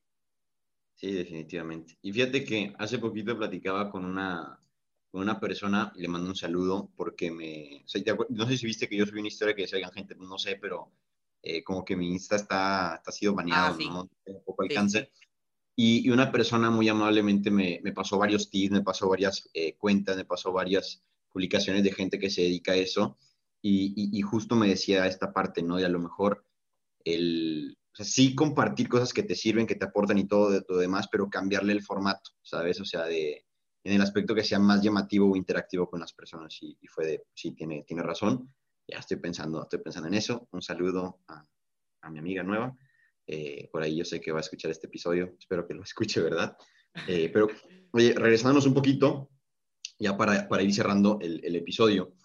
Sí, 1.01 1.11
definitivamente. 1.13 1.97
Y 2.03 2.13
fíjate 2.13 2.45
que 2.45 2.75
hace 2.77 2.99
poquito 2.99 3.35
platicaba 3.35 3.89
con 3.89 4.05
una, 4.05 4.59
con 5.09 5.23
una 5.23 5.39
persona, 5.39 5.91
le 5.95 6.07
mando 6.07 6.29
un 6.29 6.35
saludo 6.35 6.91
porque 6.95 7.31
me... 7.31 7.83
no 8.29 8.45
sé 8.47 8.55
si 8.55 8.67
viste 8.67 8.87
que 8.87 8.97
yo 8.97 9.07
subí 9.07 9.17
una 9.17 9.29
historia 9.29 9.55
que 9.55 9.63
decía, 9.63 9.89
gente, 9.91 10.13
no 10.13 10.37
sé, 10.37 10.57
pero 10.61 10.91
eh, 11.41 11.63
como 11.63 11.83
que 11.83 11.95
mi 11.95 12.11
Insta 12.11 12.35
está, 12.35 12.97
está 12.97 13.11
sido 13.11 13.33
baneado, 13.33 13.77
ah, 13.79 13.83
¿no? 13.83 14.09
Un 14.25 14.43
poco 14.43 14.61
alcance. 14.61 15.11
Y, 15.75 16.07
y, 16.07 16.11
una 16.11 16.31
persona 16.31 16.69
muy 16.69 16.87
amablemente 16.87 17.49
me, 17.49 17.79
me 17.83 17.93
pasó 17.93 18.19
varios 18.19 18.51
tips, 18.51 18.71
me 18.71 18.83
pasó 18.83 19.09
varias 19.09 19.49
eh, 19.55 19.75
cuentas, 19.77 20.15
me 20.17 20.25
pasó 20.25 20.51
varias 20.51 21.01
publicaciones 21.31 21.83
de 21.83 21.93
gente 21.93 22.19
que 22.19 22.29
se 22.29 22.43
dedica 22.43 22.73
a 22.73 22.75
eso. 22.75 23.17
Y, 23.59 24.11
y, 24.15 24.21
justo 24.21 24.55
me 24.55 24.67
decía 24.67 25.07
esta 25.07 25.33
parte, 25.33 25.63
¿no? 25.63 25.77
De 25.77 25.85
a 25.85 25.89
lo 25.89 25.99
mejor 25.99 26.45
el, 27.03 27.75
o 27.99 28.03
sí 28.03 28.35
compartir 28.35 28.87
cosas 28.87 29.13
que 29.13 29.23
te 29.23 29.35
sirven, 29.35 29.67
que 29.67 29.75
te 29.75 29.85
aportan 29.85 30.17
y 30.17 30.27
todo 30.27 30.51
de, 30.51 30.63
lo 30.67 30.77
demás, 30.77 31.07
pero 31.11 31.29
cambiarle 31.29 31.73
el 31.73 31.83
formato, 31.83 32.31
¿sabes? 32.41 32.79
O 32.79 32.85
sea, 32.85 33.05
de, 33.05 33.45
en 33.83 33.93
el 33.93 34.01
aspecto 34.01 34.35
que 34.35 34.43
sea 34.43 34.59
más 34.59 34.81
llamativo 34.81 35.31
o 35.31 35.35
interactivo 35.35 35.89
con 35.89 35.99
las 35.99 36.13
personas. 36.13 36.57
Y, 36.61 36.77
y 36.79 36.87
fue 36.87 37.05
de, 37.05 37.23
sí, 37.33 37.53
tiene, 37.53 37.83
tiene 37.85 38.03
razón. 38.03 38.53
Ya 38.87 38.99
estoy 38.99 39.17
pensando, 39.17 39.63
estoy 39.63 39.79
pensando 39.79 40.07
en 40.07 40.15
eso. 40.15 40.47
Un 40.51 40.61
saludo 40.61 41.21
a, 41.27 41.45
mi 42.09 42.19
amiga 42.19 42.43
nueva. 42.43 42.75
Eh, 43.27 43.69
por 43.71 43.83
ahí 43.83 43.95
yo 43.95 44.05
sé 44.05 44.19
que 44.19 44.31
va 44.31 44.39
a 44.39 44.41
escuchar 44.41 44.71
este 44.71 44.87
episodio. 44.87 45.35
Espero 45.39 45.67
que 45.67 45.73
lo 45.73 45.83
escuche, 45.83 46.21
¿verdad? 46.21 46.57
Eh, 47.07 47.29
pero, 47.31 47.47
oye, 47.91 48.13
regresándonos 48.13 48.65
un 48.65 48.73
poquito, 48.73 49.29
ya 49.97 50.17
para, 50.17 50.47
para 50.47 50.63
ir 50.63 50.73
cerrando 50.73 51.19
el, 51.21 51.39
el 51.43 51.55
episodio. 51.55 52.15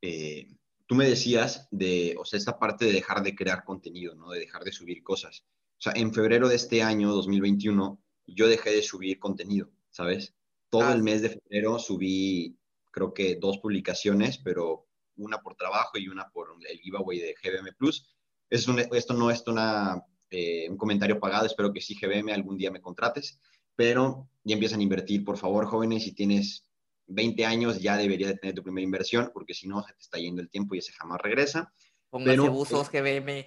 Eh, 0.00 0.48
tú 0.86 0.94
me 0.94 1.08
decías 1.08 1.68
de, 1.70 2.16
o 2.18 2.24
sea, 2.24 2.38
esta 2.38 2.58
parte 2.58 2.84
de 2.84 2.92
dejar 2.92 3.22
de 3.22 3.34
crear 3.34 3.64
contenido, 3.64 4.14
¿no? 4.14 4.30
De 4.30 4.40
dejar 4.40 4.64
de 4.64 4.72
subir 4.72 5.02
cosas. 5.02 5.44
O 5.78 5.82
sea, 5.84 5.92
en 5.96 6.12
febrero 6.12 6.48
de 6.48 6.56
este 6.56 6.82
año, 6.82 7.12
2021, 7.12 8.00
yo 8.26 8.48
dejé 8.48 8.70
de 8.70 8.82
subir 8.82 9.18
contenido, 9.18 9.70
¿sabes? 9.90 10.34
Todo 10.70 10.92
el 10.92 11.00
ah. 11.00 11.02
mes 11.02 11.22
de 11.22 11.30
febrero 11.30 11.78
subí, 11.78 12.58
creo 12.90 13.12
que 13.12 13.36
dos 13.36 13.58
publicaciones, 13.58 14.38
pero 14.38 14.86
una 15.16 15.40
por 15.40 15.56
trabajo 15.56 15.98
y 15.98 16.08
una 16.08 16.28
por 16.30 16.48
el 16.68 16.78
giveaway 16.78 17.18
de 17.18 17.34
GBM 17.42 17.74
Plus. 17.76 18.08
Es 18.50 18.66
esto 18.92 19.14
no 19.14 19.30
es 19.30 19.46
una, 19.46 20.02
eh, 20.30 20.68
un 20.68 20.76
comentario 20.76 21.18
pagado, 21.18 21.46
espero 21.46 21.72
que 21.72 21.80
sí 21.80 21.94
GBM 21.94 22.32
algún 22.32 22.56
día 22.56 22.70
me 22.70 22.80
contrates, 22.80 23.38
pero 23.76 24.28
ya 24.44 24.54
empiezan 24.54 24.80
a 24.80 24.84
invertir, 24.84 25.24
por 25.24 25.38
favor, 25.38 25.66
jóvenes, 25.66 26.04
si 26.04 26.12
tienes 26.12 26.66
20 27.06 27.44
años 27.44 27.80
ya 27.80 27.96
debería 27.96 28.28
de 28.28 28.36
tener 28.36 28.54
tu 28.54 28.62
primera 28.62 28.84
inversión, 28.84 29.30
porque 29.32 29.54
si 29.54 29.68
no, 29.68 29.82
se 29.82 29.92
te 29.92 30.00
está 30.00 30.18
yendo 30.18 30.40
el 30.42 30.48
tiempo 30.48 30.74
y 30.74 30.78
ese 30.78 30.92
jamás 30.92 31.20
regresa. 31.20 31.72
Pónganse 32.10 32.42
pero, 32.42 32.52
buzos 32.52 32.90
GBM. 32.90 33.46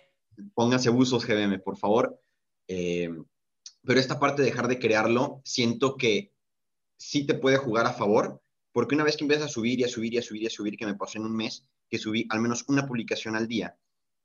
Pónganse 0.54 0.90
buzos 0.90 1.26
GBM, 1.26 1.60
por 1.60 1.78
favor. 1.78 2.22
Eh, 2.68 3.10
pero 3.84 4.00
esta 4.00 4.20
parte 4.20 4.42
de 4.42 4.50
dejar 4.50 4.68
de 4.68 4.80
crearlo, 4.80 5.42
siento 5.46 5.96
que 5.96 6.34
sí 6.98 7.26
te 7.26 7.36
puede 7.36 7.58
jugar 7.58 7.86
a 7.86 7.94
favor, 7.94 8.42
porque 8.74 8.96
una 8.96 9.04
vez 9.04 9.16
que 9.18 9.24
empiezas 9.24 9.46
a 9.46 9.54
subir 9.54 9.80
y 9.80 9.84
a 9.86 9.88
subir 9.88 10.14
y 10.14 10.18
a 10.18 10.22
subir 10.22 10.44
y 10.44 10.48
a 10.48 10.50
subir, 10.50 10.78
que 10.78 10.86
me 10.86 10.96
pasó 10.96 11.18
en 11.18 11.26
un 11.26 11.36
mes, 11.36 11.66
que 11.90 11.98
subí 11.98 12.28
al 12.30 12.42
menos 12.42 12.66
una 12.68 12.86
publicación 12.86 13.36
al 13.36 13.48
día, 13.48 13.78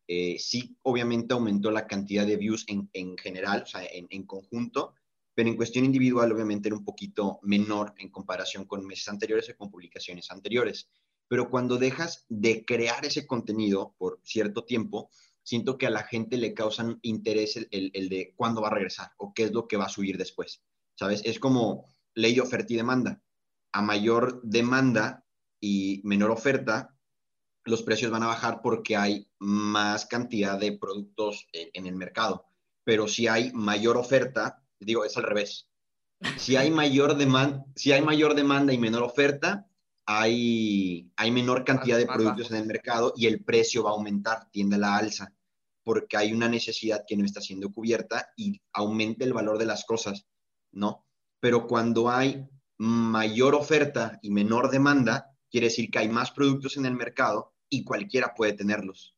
eh, 0.08 0.36
sí 0.38 0.76
obviamente 0.82 1.32
aumentó 1.32 1.70
la 1.70 1.86
cantidad 1.86 2.26
de 2.26 2.36
views 2.36 2.64
en, 2.66 2.90
en 2.92 3.16
general, 3.16 3.62
o 3.62 3.66
sea, 3.66 3.84
en, 3.84 4.08
en 4.10 4.24
conjunto, 4.24 4.94
pero 5.34 5.48
en 5.48 5.56
cuestión 5.56 5.84
individual 5.84 6.32
obviamente 6.32 6.68
era 6.68 6.76
un 6.76 6.84
poquito 6.84 7.38
menor 7.42 7.94
en 7.98 8.10
comparación 8.10 8.66
con 8.66 8.86
meses 8.86 9.08
anteriores 9.08 9.48
o 9.50 9.56
con 9.56 9.70
publicaciones 9.70 10.30
anteriores. 10.30 10.88
Pero 11.28 11.48
cuando 11.48 11.78
dejas 11.78 12.26
de 12.28 12.64
crear 12.64 13.06
ese 13.06 13.26
contenido 13.26 13.94
por 13.96 14.20
cierto 14.22 14.64
tiempo, 14.64 15.10
siento 15.42 15.78
que 15.78 15.86
a 15.86 15.90
la 15.90 16.04
gente 16.04 16.36
le 16.36 16.52
causan 16.52 16.98
interés 17.02 17.56
el, 17.56 17.90
el, 17.94 18.08
de 18.08 18.34
cuándo 18.36 18.60
va 18.60 18.68
a 18.68 18.74
regresar 18.74 19.12
o 19.16 19.32
qué 19.32 19.44
es 19.44 19.52
lo 19.52 19.66
que 19.66 19.78
va 19.78 19.86
a 19.86 19.88
subir 19.88 20.18
después. 20.18 20.62
¿Sabes? 20.94 21.22
Es 21.24 21.38
como 21.38 21.86
ley 22.14 22.38
oferta 22.38 22.72
y 22.72 22.76
demanda. 22.76 23.22
A 23.72 23.80
mayor 23.80 24.42
demanda 24.42 25.24
y 25.58 26.02
menor 26.04 26.30
oferta, 26.30 26.94
los 27.64 27.82
precios 27.82 28.10
van 28.10 28.24
a 28.24 28.26
bajar 28.26 28.60
porque 28.62 28.96
hay 28.96 29.30
más 29.38 30.04
cantidad 30.04 30.58
de 30.58 30.76
productos 30.76 31.46
en, 31.52 31.70
en 31.72 31.86
el 31.86 31.96
mercado. 31.96 32.44
Pero 32.84 33.08
si 33.08 33.26
hay 33.26 33.52
mayor 33.52 33.96
oferta, 33.96 34.61
digo, 34.84 35.04
es 35.04 35.16
al 35.16 35.24
revés. 35.24 35.68
Si 36.36 36.56
hay 36.56 36.70
mayor, 36.70 37.16
demanda, 37.16 37.64
si 37.74 37.92
hay 37.92 38.02
mayor 38.02 38.34
demanda 38.34 38.72
y 38.72 38.78
menor 38.78 39.02
oferta, 39.02 39.66
hay, 40.06 41.10
hay 41.16 41.30
menor 41.30 41.64
cantidad 41.64 41.98
de 41.98 42.06
productos 42.06 42.50
en 42.50 42.58
el 42.58 42.66
mercado 42.66 43.12
y 43.16 43.26
el 43.26 43.44
precio 43.44 43.84
va 43.84 43.90
a 43.90 43.94
aumentar, 43.94 44.48
tiende 44.50 44.76
a 44.76 44.80
la 44.80 44.96
alza, 44.96 45.32
porque 45.82 46.16
hay 46.16 46.32
una 46.32 46.48
necesidad 46.48 47.04
que 47.06 47.16
no 47.16 47.24
está 47.24 47.40
siendo 47.40 47.72
cubierta 47.72 48.28
y 48.36 48.60
aumenta 48.72 49.24
el 49.24 49.32
valor 49.32 49.58
de 49.58 49.66
las 49.66 49.84
cosas, 49.84 50.26
¿no? 50.70 51.04
Pero 51.40 51.66
cuando 51.66 52.08
hay 52.08 52.46
mayor 52.78 53.54
oferta 53.54 54.18
y 54.22 54.30
menor 54.30 54.70
demanda, 54.70 55.32
quiere 55.50 55.66
decir 55.68 55.90
que 55.90 55.98
hay 55.98 56.08
más 56.08 56.30
productos 56.30 56.76
en 56.76 56.86
el 56.86 56.94
mercado 56.94 57.52
y 57.68 57.84
cualquiera 57.84 58.34
puede 58.34 58.52
tenerlos. 58.52 59.16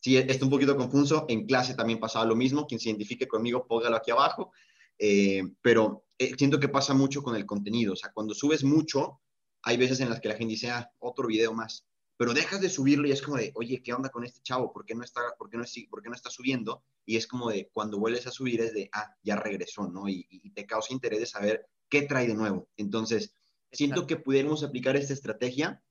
Sí, 0.00 0.16
está 0.16 0.44
un 0.44 0.50
poquito 0.50 0.76
confuso. 0.76 1.26
En 1.28 1.46
clase 1.46 1.74
también 1.74 1.98
pasaba 1.98 2.24
lo 2.24 2.36
mismo. 2.36 2.66
Quien 2.66 2.78
se 2.78 2.88
identifique 2.88 3.26
conmigo, 3.26 3.66
póngalo 3.66 3.96
aquí 3.96 4.10
abajo. 4.10 4.52
Eh, 4.98 5.42
pero 5.62 6.04
eh, 6.18 6.34
siento 6.36 6.58
que 6.58 6.68
pasa 6.68 6.94
mucho 6.94 7.22
con 7.22 7.36
el 7.36 7.46
contenido. 7.46 7.92
O 7.92 7.96
sea, 7.96 8.10
cuando 8.12 8.34
subes 8.34 8.64
mucho, 8.64 9.20
hay 9.62 9.76
veces 9.76 10.00
en 10.00 10.10
las 10.10 10.20
que 10.20 10.28
la 10.28 10.36
gente 10.36 10.52
dice, 10.52 10.70
ah, 10.70 10.90
otro 10.98 11.28
video 11.28 11.52
más. 11.52 11.86
Pero 12.16 12.34
dejas 12.34 12.60
de 12.60 12.68
subirlo 12.68 13.06
y 13.06 13.12
es 13.12 13.22
como 13.22 13.36
de, 13.36 13.52
oye, 13.54 13.80
¿qué 13.82 13.92
onda 13.92 14.08
con 14.08 14.24
este 14.24 14.40
chavo? 14.42 14.72
¿Por 14.72 14.84
qué 14.84 14.94
no 14.94 15.04
está, 15.04 15.20
por 15.38 15.48
qué 15.48 15.56
no, 15.56 15.64
por 15.88 16.02
qué 16.02 16.08
no 16.08 16.16
está 16.16 16.30
subiendo? 16.30 16.82
Y 17.06 17.16
es 17.16 17.28
como 17.28 17.50
de, 17.50 17.70
cuando 17.72 17.98
vuelves 17.98 18.26
a 18.26 18.32
subir 18.32 18.60
es 18.60 18.74
de, 18.74 18.90
ah, 18.92 19.14
ya 19.22 19.36
regresó, 19.36 19.88
¿no? 19.88 20.08
Y, 20.08 20.26
y 20.28 20.50
te 20.50 20.66
causa 20.66 20.92
interés 20.92 21.20
de 21.20 21.26
saber 21.26 21.66
qué 21.88 22.02
trae 22.02 22.26
de 22.26 22.34
nuevo. 22.34 22.68
Entonces, 22.76 23.34
siento 23.70 24.06
que 24.06 24.16
pudiéramos 24.16 24.64
aplicar 24.64 24.96
esta 24.96 25.12
estrategia 25.12 25.82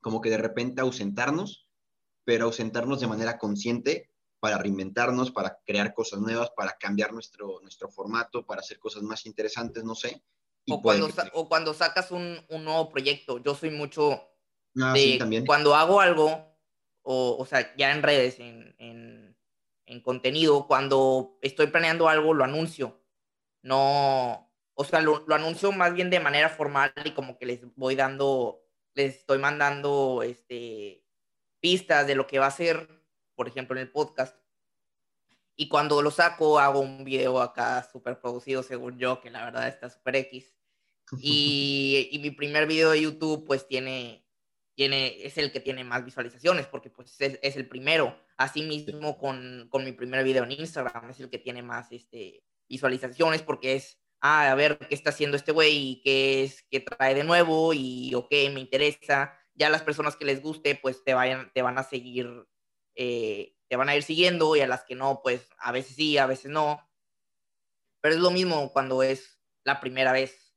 como 0.00 0.20
que 0.20 0.30
de 0.30 0.38
repente 0.38 0.80
ausentarnos, 0.80 1.66
pero 2.24 2.44
ausentarnos 2.44 3.00
de 3.00 3.08
manera 3.08 3.38
consciente 3.38 4.10
para 4.40 4.58
reinventarnos, 4.58 5.30
para 5.30 5.58
crear 5.64 5.94
cosas 5.94 6.20
nuevas, 6.20 6.50
para 6.50 6.76
cambiar 6.76 7.12
nuestro, 7.12 7.60
nuestro 7.62 7.88
formato, 7.88 8.44
para 8.44 8.60
hacer 8.60 8.78
cosas 8.78 9.02
más 9.02 9.26
interesantes, 9.26 9.84
no 9.84 9.94
sé. 9.94 10.22
o, 10.68 10.82
cuando, 10.82 11.08
o 11.32 11.48
cuando 11.48 11.74
sacas 11.74 12.10
un, 12.10 12.38
un, 12.48 12.64
nuevo 12.64 12.88
proyecto. 12.90 13.38
Yo 13.38 13.54
soy 13.54 13.70
mucho 13.70 14.20
ah, 14.80 14.92
de 14.92 15.16
también. 15.18 15.46
cuando 15.46 15.74
hago 15.74 16.00
algo, 16.00 16.56
o, 17.02 17.36
o 17.38 17.46
sea, 17.46 17.74
ya 17.76 17.92
en 17.92 18.02
redes, 18.02 18.38
en, 18.40 18.74
en, 18.78 19.36
en, 19.86 20.00
contenido, 20.00 20.66
cuando 20.66 21.38
estoy 21.40 21.68
planeando 21.68 22.08
algo, 22.08 22.34
lo 22.34 22.44
anuncio. 22.44 23.02
No, 23.62 24.52
o 24.74 24.84
sea, 24.84 25.00
lo, 25.00 25.24
lo, 25.26 25.34
anuncio 25.34 25.72
más 25.72 25.94
bien 25.94 26.10
de 26.10 26.20
manera 26.20 26.50
formal 26.50 26.92
y 27.04 27.12
como 27.12 27.38
que 27.38 27.46
les 27.46 27.60
voy 27.74 27.96
dando, 27.96 28.62
les 28.94 29.16
estoy 29.16 29.38
mandando 29.38 30.22
este, 30.22 31.04
pistas 31.60 32.06
de 32.06 32.14
lo 32.14 32.26
que 32.26 32.38
va 32.38 32.46
a 32.46 32.50
ser 32.50 32.95
por 33.36 33.46
ejemplo, 33.46 33.76
en 33.76 33.82
el 33.82 33.92
podcast. 33.92 34.36
Y 35.54 35.68
cuando 35.68 36.02
lo 36.02 36.10
saco, 36.10 36.58
hago 36.58 36.80
un 36.80 37.04
video 37.04 37.40
acá 37.40 37.88
súper 37.90 38.20
producido, 38.20 38.62
según 38.62 38.98
yo, 38.98 39.20
que 39.20 39.30
la 39.30 39.44
verdad 39.44 39.68
está 39.68 39.88
súper 39.88 40.16
X. 40.16 40.54
Y, 41.20 42.08
y, 42.12 42.18
mi 42.18 42.30
primer 42.30 42.66
video 42.66 42.90
de 42.90 43.02
YouTube, 43.02 43.46
pues 43.46 43.68
tiene 43.68 44.26
tiene, 44.76 45.24
es 45.26 45.38
el 45.38 45.50
que 45.50 45.60
tiene 45.60 45.82
más 45.82 46.04
visualizaciones, 46.04 46.66
porque 46.66 46.90
pues 46.90 47.20
es, 47.20 47.40
es 47.42 47.56
el 47.56 47.66
primero. 47.66 48.16
Asimismo 48.36 49.16
con, 49.16 49.68
con 49.70 49.84
mi 49.84 49.92
primer 49.92 50.22
video 50.22 50.44
en 50.44 50.52
Instagram, 50.52 51.10
es 51.10 51.18
el 51.18 51.30
que 51.30 51.38
tiene 51.38 51.62
más 51.62 51.90
este, 51.90 52.44
visualizaciones, 52.68 53.42
porque 53.42 53.74
es, 53.74 53.98
ah, 54.20 54.52
a 54.52 54.54
ver 54.54 54.78
qué 54.78 54.94
está 54.94 55.10
haciendo 55.10 55.36
este 55.36 55.52
güey 55.52 55.74
y 55.74 56.02
qué 56.02 56.44
es, 56.44 56.62
qué 56.70 56.80
trae 56.80 57.14
de 57.14 57.24
nuevo 57.24 57.72
y 57.72 58.14
o 58.14 58.28
qué 58.28 58.50
me 58.50 58.60
interesa. 58.60 59.34
Ya 59.54 59.70
las 59.70 59.82
personas 59.82 60.14
que 60.14 60.26
les 60.26 60.42
guste, 60.42 60.74
pues 60.74 61.02
te, 61.02 61.14
vayan, 61.14 61.50
te 61.54 61.62
van 61.62 61.78
a 61.78 61.82
seguir, 61.82 62.46
eh, 62.96 63.54
te 63.68 63.76
van 63.76 63.88
a 63.88 63.96
ir 63.96 64.02
siguiendo 64.02 64.56
y 64.56 64.60
a 64.60 64.66
las 64.66 64.84
que 64.84 64.94
no, 64.94 65.20
pues 65.22 65.48
a 65.58 65.70
veces 65.70 65.94
sí, 65.94 66.18
a 66.18 66.26
veces 66.26 66.50
no. 66.50 66.80
Pero 68.00 68.14
es 68.14 68.20
lo 68.20 68.30
mismo 68.30 68.72
cuando 68.72 69.02
es 69.02 69.38
la 69.64 69.80
primera 69.80 70.12
vez. 70.12 70.54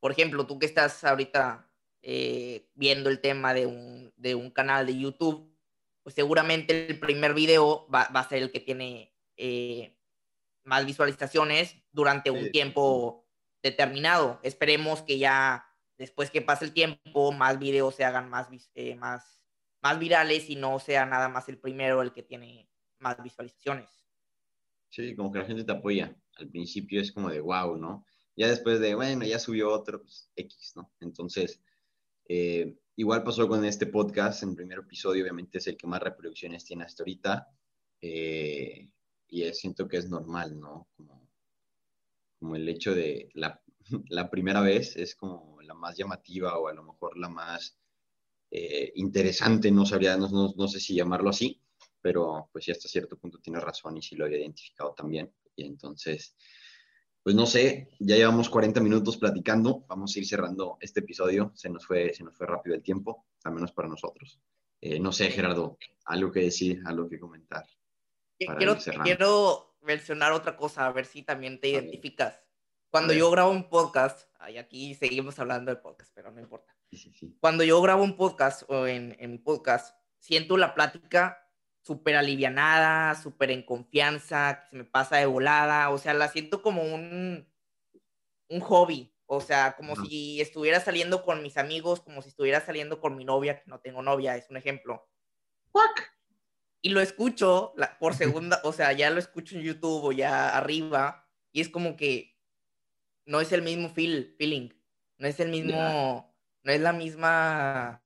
Por 0.00 0.12
ejemplo, 0.12 0.46
tú 0.46 0.58
que 0.58 0.66
estás 0.66 1.04
ahorita 1.04 1.70
eh, 2.02 2.68
viendo 2.74 3.10
el 3.10 3.20
tema 3.20 3.54
de 3.54 3.66
un, 3.66 4.12
de 4.16 4.34
un, 4.34 4.50
canal 4.50 4.86
de 4.86 4.98
YouTube, 4.98 5.50
pues 6.02 6.14
seguramente 6.14 6.86
el 6.88 7.00
primer 7.00 7.34
video 7.34 7.88
va, 7.88 8.08
va 8.14 8.20
a 8.20 8.28
ser 8.28 8.42
el 8.42 8.52
que 8.52 8.60
tiene 8.60 9.14
eh, 9.36 9.96
más 10.64 10.84
visualizaciones 10.84 11.76
durante 11.92 12.30
un 12.30 12.50
tiempo 12.50 13.26
determinado. 13.62 14.40
Esperemos 14.42 15.02
que 15.02 15.18
ya 15.18 15.66
después 15.98 16.30
que 16.30 16.42
pase 16.42 16.64
el 16.64 16.72
tiempo, 16.72 17.32
más 17.32 17.58
videos 17.58 17.94
se 17.94 18.04
hagan 18.04 18.28
más, 18.28 18.48
eh, 18.74 18.94
más, 18.96 19.42
más 19.86 20.00
virales 20.00 20.50
y 20.50 20.56
no 20.56 20.80
sea 20.80 21.06
nada 21.06 21.28
más 21.28 21.48
el 21.48 21.58
primero 21.58 22.02
el 22.02 22.12
que 22.12 22.24
tiene 22.24 22.68
más 22.98 23.22
visualizaciones. 23.22 23.88
Sí, 24.88 25.14
como 25.14 25.30
que 25.30 25.38
la 25.38 25.44
gente 25.44 25.62
te 25.62 25.70
apoya. 25.70 26.16
Al 26.38 26.48
principio 26.48 27.00
es 27.00 27.12
como 27.12 27.30
de 27.30 27.40
wow, 27.40 27.76
¿no? 27.76 28.04
Ya 28.34 28.48
después 28.48 28.80
de, 28.80 28.96
bueno, 28.96 29.24
ya 29.24 29.38
subió 29.38 29.70
otro, 29.70 30.02
pues 30.02 30.28
X, 30.34 30.72
¿no? 30.74 30.90
Entonces, 30.98 31.62
eh, 32.28 32.76
igual 32.96 33.22
pasó 33.22 33.46
con 33.46 33.64
este 33.64 33.86
podcast, 33.86 34.42
en 34.42 34.50
el 34.50 34.56
primer 34.56 34.80
episodio 34.80 35.22
obviamente 35.22 35.58
es 35.58 35.68
el 35.68 35.76
que 35.76 35.86
más 35.86 36.02
reproducciones 36.02 36.64
tiene 36.64 36.82
hasta 36.82 37.04
ahorita. 37.04 37.48
Eh, 38.00 38.90
y 39.28 39.44
siento 39.54 39.86
que 39.86 39.98
es 39.98 40.08
normal, 40.10 40.58
¿no? 40.58 40.88
Como, 40.96 41.30
como 42.40 42.56
el 42.56 42.68
hecho 42.68 42.92
de 42.92 43.28
la, 43.34 43.62
la, 44.08 44.30
primera 44.30 44.62
vez 44.62 44.96
es 44.96 45.14
como 45.14 45.60
la 45.62 45.74
más 45.74 45.96
llamativa 45.96 46.58
o 46.58 46.66
a 46.66 46.74
lo 46.74 46.82
mejor 46.82 47.16
la 47.16 47.28
más 47.28 47.78
eh, 48.50 48.92
interesante, 48.96 49.70
no 49.70 49.84
sabría, 49.84 50.16
no, 50.16 50.28
no, 50.28 50.54
no, 50.56 50.68
sé 50.68 50.80
si 50.80 50.94
llamarlo 50.94 51.30
así, 51.30 51.60
pero 52.00 52.48
pues 52.52 52.66
ya 52.66 52.72
hasta 52.72 52.88
cierto 52.88 53.18
punto 53.18 53.38
tiene 53.38 53.60
razón 53.60 53.96
y 53.96 54.02
sí 54.02 54.16
lo 54.16 54.24
había 54.24 54.38
identificado 54.38 54.94
también. 54.94 55.32
Y 55.56 55.64
entonces, 55.64 56.36
pues 57.22 57.34
no 57.34 57.46
sé, 57.46 57.88
ya 57.98 58.16
llevamos 58.16 58.48
40 58.48 58.80
minutos 58.80 59.16
platicando, 59.16 59.84
vamos 59.88 60.14
a 60.14 60.18
ir 60.20 60.26
cerrando 60.26 60.78
este 60.80 61.00
episodio, 61.00 61.52
se 61.54 61.68
nos 61.68 61.84
fue, 61.84 62.14
se 62.14 62.22
nos 62.22 62.36
fue 62.36 62.46
rápido 62.46 62.76
el 62.76 62.82
tiempo, 62.82 63.26
al 63.42 63.52
menos 63.54 63.72
para 63.72 63.88
nosotros. 63.88 64.40
Eh, 64.80 65.00
no 65.00 65.10
sé, 65.10 65.30
Gerardo, 65.30 65.78
algo 66.04 66.30
que 66.30 66.40
decir, 66.40 66.82
algo 66.86 67.08
que 67.08 67.18
comentar. 67.18 67.66
Quiero, 68.38 68.76
quiero 69.02 69.76
mencionar 69.80 70.32
otra 70.32 70.56
cosa, 70.56 70.86
a 70.86 70.92
ver 70.92 71.06
si 71.06 71.22
también 71.22 71.58
te 71.60 71.70
identificas. 71.70 72.40
Cuando 72.90 73.12
yo 73.12 73.30
grabo 73.30 73.50
un 73.50 73.68
podcast, 73.68 74.28
y 74.50 74.58
aquí 74.58 74.94
seguimos 74.94 75.38
hablando 75.38 75.70
de 75.70 75.80
podcast, 75.80 76.12
pero 76.14 76.30
no 76.30 76.40
importa. 76.40 76.74
Sí, 76.90 77.12
sí, 77.12 77.36
Cuando 77.40 77.64
yo 77.64 77.80
grabo 77.82 78.02
un 78.04 78.16
podcast 78.16 78.62
o 78.68 78.86
en, 78.86 79.16
en 79.18 79.32
mi 79.32 79.38
podcast, 79.38 79.96
siento 80.18 80.56
la 80.56 80.74
plática 80.74 81.42
súper 81.82 82.16
alivianada, 82.16 83.14
súper 83.14 83.50
en 83.50 83.62
confianza, 83.62 84.60
que 84.60 84.70
se 84.70 84.76
me 84.76 84.84
pasa 84.84 85.16
de 85.16 85.26
volada, 85.26 85.90
o 85.90 85.98
sea, 85.98 86.14
la 86.14 86.28
siento 86.28 86.60
como 86.60 86.82
un, 86.82 87.48
un 88.48 88.60
hobby, 88.60 89.14
o 89.26 89.40
sea, 89.40 89.76
como 89.76 89.94
si 89.94 90.40
estuviera 90.40 90.80
saliendo 90.80 91.22
con 91.22 91.42
mis 91.42 91.56
amigos, 91.56 92.00
como 92.00 92.22
si 92.22 92.28
estuviera 92.28 92.60
saliendo 92.60 93.00
con 93.00 93.16
mi 93.16 93.24
novia, 93.24 93.60
que 93.60 93.70
no 93.70 93.80
tengo 93.80 94.02
novia, 94.02 94.36
es 94.36 94.50
un 94.50 94.56
ejemplo. 94.56 95.08
Y 96.82 96.90
lo 96.90 97.00
escucho 97.00 97.74
por 98.00 98.14
segunda, 98.14 98.60
o 98.64 98.72
sea, 98.72 98.92
ya 98.92 99.10
lo 99.10 99.18
escucho 99.18 99.56
en 99.56 99.62
YouTube 99.62 100.04
o 100.04 100.12
ya 100.12 100.56
arriba, 100.56 101.28
y 101.52 101.60
es 101.60 101.68
como 101.68 101.96
que 101.96 102.35
no 103.26 103.40
es 103.40 103.52
el 103.52 103.62
mismo 103.62 103.90
feel, 103.90 104.34
feeling, 104.38 104.70
no 105.18 105.26
es 105.26 105.38
el 105.40 105.50
mismo, 105.50 106.34
no 106.62 106.72
es 106.72 106.80
la 106.80 106.92
misma 106.92 108.02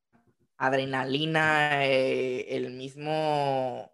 adrenalina, 0.56 1.86
eh, 1.86 2.56
el 2.56 2.70
mismo, 2.70 3.92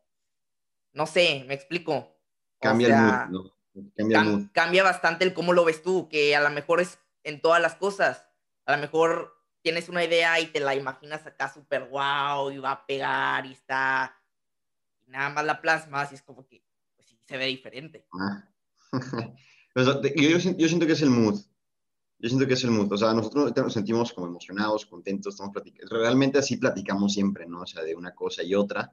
no 0.92 1.06
sé, 1.06 1.44
me 1.46 1.54
explico. 1.54 2.16
Cambia 2.60 3.24
el 3.24 3.32
mood, 3.32 3.50
Cambia, 3.96 4.20
el 4.20 4.26
mood. 4.26 4.46
cambia 4.52 4.82
bastante 4.82 5.24
el 5.24 5.34
cómo 5.34 5.52
lo 5.52 5.64
ves 5.64 5.82
tú, 5.82 6.08
que 6.08 6.34
a 6.34 6.40
lo 6.40 6.50
mejor 6.50 6.80
es 6.80 6.98
en 7.24 7.40
todas 7.40 7.60
las 7.60 7.74
cosas. 7.74 8.26
A 8.64 8.74
lo 8.74 8.78
mejor 8.78 9.36
tienes 9.62 9.88
una 9.88 10.04
idea 10.04 10.38
y 10.40 10.46
te 10.46 10.60
la 10.60 10.74
imaginas 10.74 11.26
acá 11.26 11.52
súper 11.52 11.88
guau 11.88 12.50
y 12.50 12.58
va 12.58 12.70
a 12.70 12.86
pegar 12.86 13.46
y 13.46 13.52
está, 13.52 14.16
y 15.04 15.10
nada 15.10 15.30
más 15.30 15.44
la 15.44 15.60
plasmas 15.60 16.12
y 16.12 16.14
es 16.14 16.22
como 16.22 16.46
que, 16.46 16.64
pues 16.94 17.08
sí, 17.08 17.20
se 17.26 17.36
ve 17.36 17.46
diferente. 17.46 18.06
Ah. 18.12 18.48
yo, 19.76 20.40
siento 20.68 20.86
que 20.86 20.92
es 20.92 21.02
el 21.02 21.10
mood. 21.10 21.38
Yo 22.18 22.28
siento 22.28 22.46
que 22.46 22.54
es 22.54 22.64
el 22.64 22.70
mood. 22.70 22.92
O 22.92 22.96
sea, 22.96 23.12
nosotros 23.12 23.52
nos 23.56 23.72
sentimos 23.72 24.12
como 24.12 24.26
emocionados, 24.26 24.86
contentos, 24.86 25.34
estamos 25.34 25.52
platicando. 25.52 25.96
Realmente 25.96 26.38
así 26.38 26.56
platicamos 26.56 27.12
siempre, 27.12 27.46
¿no? 27.46 27.62
O 27.62 27.66
sea, 27.66 27.82
de 27.82 27.94
una 27.94 28.14
cosa 28.14 28.42
y 28.42 28.54
otra. 28.54 28.92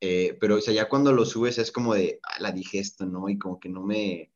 Eh, 0.00 0.36
pero, 0.40 0.56
o 0.56 0.60
sea, 0.60 0.74
ya 0.74 0.88
cuando 0.88 1.12
lo 1.12 1.24
subes 1.24 1.58
es 1.58 1.70
como 1.72 1.94
de, 1.94 2.20
ah, 2.22 2.40
la 2.40 2.52
digesto, 2.52 3.06
¿no? 3.06 3.28
Y 3.28 3.38
como 3.38 3.58
que 3.58 3.68
no 3.68 3.82
me, 3.82 4.30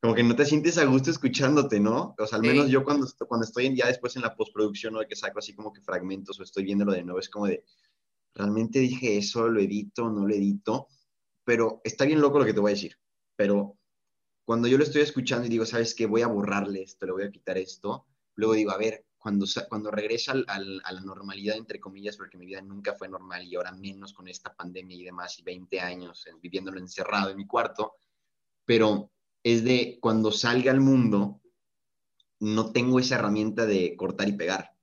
como 0.00 0.14
que 0.14 0.22
no 0.22 0.36
te 0.36 0.44
sientes 0.44 0.78
a 0.78 0.84
gusto 0.84 1.10
escuchándote, 1.10 1.80
¿no? 1.80 2.14
O 2.18 2.26
sea, 2.26 2.36
al 2.36 2.42
menos 2.42 2.68
yo 2.68 2.84
cuando, 2.84 3.06
cuando 3.26 3.44
estoy 3.44 3.74
ya 3.74 3.86
después 3.86 4.16
en 4.16 4.22
la 4.22 4.36
postproducción 4.36 4.94
o 4.96 5.00
de 5.00 5.06
que 5.06 5.16
saco 5.16 5.38
así 5.38 5.54
como 5.54 5.72
que 5.72 5.80
fragmentos 5.80 6.38
o 6.38 6.42
estoy 6.42 6.64
viéndolo 6.64 6.92
de 6.92 7.02
nuevo, 7.02 7.18
es 7.18 7.28
como 7.28 7.46
de, 7.46 7.64
realmente 8.34 8.78
dije 8.78 9.16
eso, 9.16 9.48
lo 9.48 9.60
edito, 9.60 10.10
no 10.10 10.26
lo 10.26 10.34
edito, 10.34 10.88
pero 11.44 11.80
está 11.84 12.04
bien 12.04 12.20
loco 12.20 12.38
lo 12.38 12.44
que 12.44 12.54
te 12.54 12.60
voy 12.60 12.70
a 12.70 12.74
decir, 12.74 12.96
pero 13.34 13.76
cuando 14.46 14.68
yo 14.68 14.78
lo 14.78 14.84
estoy 14.84 15.02
escuchando 15.02 15.44
y 15.44 15.50
digo, 15.50 15.66
¿sabes 15.66 15.92
qué? 15.92 16.06
Voy 16.06 16.22
a 16.22 16.28
borrarle 16.28 16.80
esto, 16.80 17.04
le 17.04 17.12
voy 17.12 17.24
a 17.24 17.32
quitar 17.32 17.58
esto. 17.58 18.06
Luego 18.36 18.54
digo, 18.54 18.70
a 18.70 18.78
ver, 18.78 19.04
cuando, 19.18 19.44
cuando 19.68 19.90
regresa 19.90 20.34
a 20.46 20.60
la 20.60 21.00
normalidad, 21.00 21.56
entre 21.56 21.80
comillas, 21.80 22.16
porque 22.16 22.38
mi 22.38 22.46
vida 22.46 22.62
nunca 22.62 22.94
fue 22.94 23.08
normal 23.08 23.44
y 23.44 23.56
ahora 23.56 23.72
menos 23.72 24.12
con 24.12 24.28
esta 24.28 24.54
pandemia 24.54 24.96
y 24.96 25.02
demás, 25.02 25.36
y 25.40 25.42
20 25.42 25.80
años 25.80 26.24
viviéndolo 26.40 26.78
encerrado 26.78 27.30
en 27.30 27.36
mi 27.36 27.44
cuarto, 27.44 27.96
pero 28.64 29.10
es 29.42 29.64
de 29.64 29.98
cuando 30.00 30.30
salga 30.30 30.70
al 30.70 30.80
mundo, 30.80 31.40
no 32.38 32.70
tengo 32.70 33.00
esa 33.00 33.16
herramienta 33.16 33.66
de 33.66 33.96
cortar 33.96 34.28
y 34.28 34.32
pegar. 34.32 34.76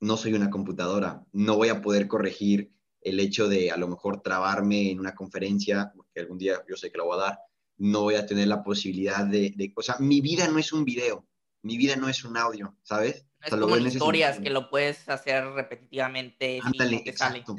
No 0.00 0.16
soy 0.16 0.32
una 0.32 0.48
computadora, 0.48 1.26
no 1.32 1.56
voy 1.56 1.68
a 1.68 1.82
poder 1.82 2.08
corregir 2.08 2.72
el 3.02 3.20
hecho 3.20 3.48
de 3.48 3.70
a 3.70 3.76
lo 3.76 3.88
mejor 3.88 4.22
trabarme 4.22 4.90
en 4.90 4.98
una 4.98 5.14
conferencia, 5.14 5.92
que 6.14 6.20
algún 6.20 6.38
día 6.38 6.64
yo 6.66 6.76
sé 6.76 6.90
que 6.90 6.96
la 6.96 7.04
voy 7.04 7.18
a 7.18 7.22
dar, 7.22 7.38
no 7.78 8.02
voy 8.02 8.14
a 8.14 8.26
tener 8.26 8.48
la 8.48 8.62
posibilidad 8.62 9.24
de, 9.26 9.52
de, 9.56 9.72
o 9.76 9.82
sea, 9.82 9.96
mi 9.98 10.20
vida 10.20 10.48
no 10.48 10.58
es 10.58 10.72
un 10.72 10.84
video, 10.84 11.26
mi 11.62 11.76
vida 11.76 11.96
no 11.96 12.08
es 12.08 12.24
un 12.24 12.36
audio, 12.36 12.76
¿sabes? 12.82 13.26
Es 13.44 13.50
como 13.50 13.76
historias 13.76 14.40
que 14.40 14.50
lo 14.50 14.70
puedes 14.70 15.08
hacer 15.08 15.44
repetitivamente. 15.52 16.60
Ándale, 16.62 17.02
exacto. 17.04 17.56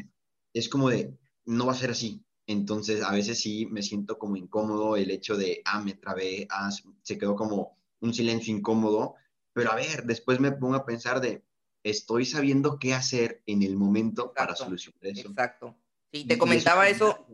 Es 0.54 0.70
como 0.70 0.90
de, 0.90 1.18
no 1.46 1.68
va 1.68 1.74
a 1.74 1.76
ser 1.76 1.92
así. 1.92 2.24
Entonces, 2.48 3.04
a 3.04 3.12
veces 3.12 3.40
sí 3.40 3.66
me 3.66 3.82
siento 3.82 4.18
como 4.18 4.38
incómodo 4.38 4.96
el 4.96 5.12
hecho 5.12 5.36
de, 5.36 5.62
ah, 5.66 5.82
me 5.82 5.94
trabé, 5.94 6.48
ah, 6.50 6.70
se 7.04 7.18
quedó 7.18 7.36
como 7.36 7.78
un 8.00 8.14
silencio 8.14 8.56
incómodo, 8.56 9.16
pero 9.54 9.72
a 9.72 9.76
ver, 9.76 10.04
después 10.06 10.40
me 10.40 10.52
pongo 10.52 10.76
a 10.76 10.86
pensar 10.86 11.20
de, 11.20 11.44
estoy 11.84 12.26
sabiendo 12.26 12.80
qué 12.80 12.94
hacer 12.94 13.44
en 13.46 13.64
el 13.64 13.76
momento 13.76 14.34
para 14.34 14.56
solucionar 14.56 15.08
eso. 15.08 15.30
Exacto. 15.30 15.78
Sí, 16.12 16.26
te 16.26 16.38
comentaba 16.38 16.88
eso 16.88 17.28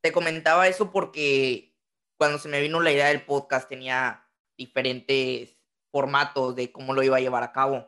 te 0.00 0.12
comentaba 0.12 0.68
eso 0.68 0.90
porque 0.90 1.76
cuando 2.16 2.38
se 2.38 2.48
me 2.48 2.60
vino 2.60 2.80
la 2.80 2.92
idea 2.92 3.08
del 3.08 3.24
podcast 3.24 3.68
tenía 3.68 4.28
diferentes 4.56 5.56
formatos 5.90 6.54
de 6.56 6.72
cómo 6.72 6.94
lo 6.94 7.02
iba 7.02 7.16
a 7.16 7.20
llevar 7.20 7.42
a 7.42 7.52
cabo. 7.52 7.86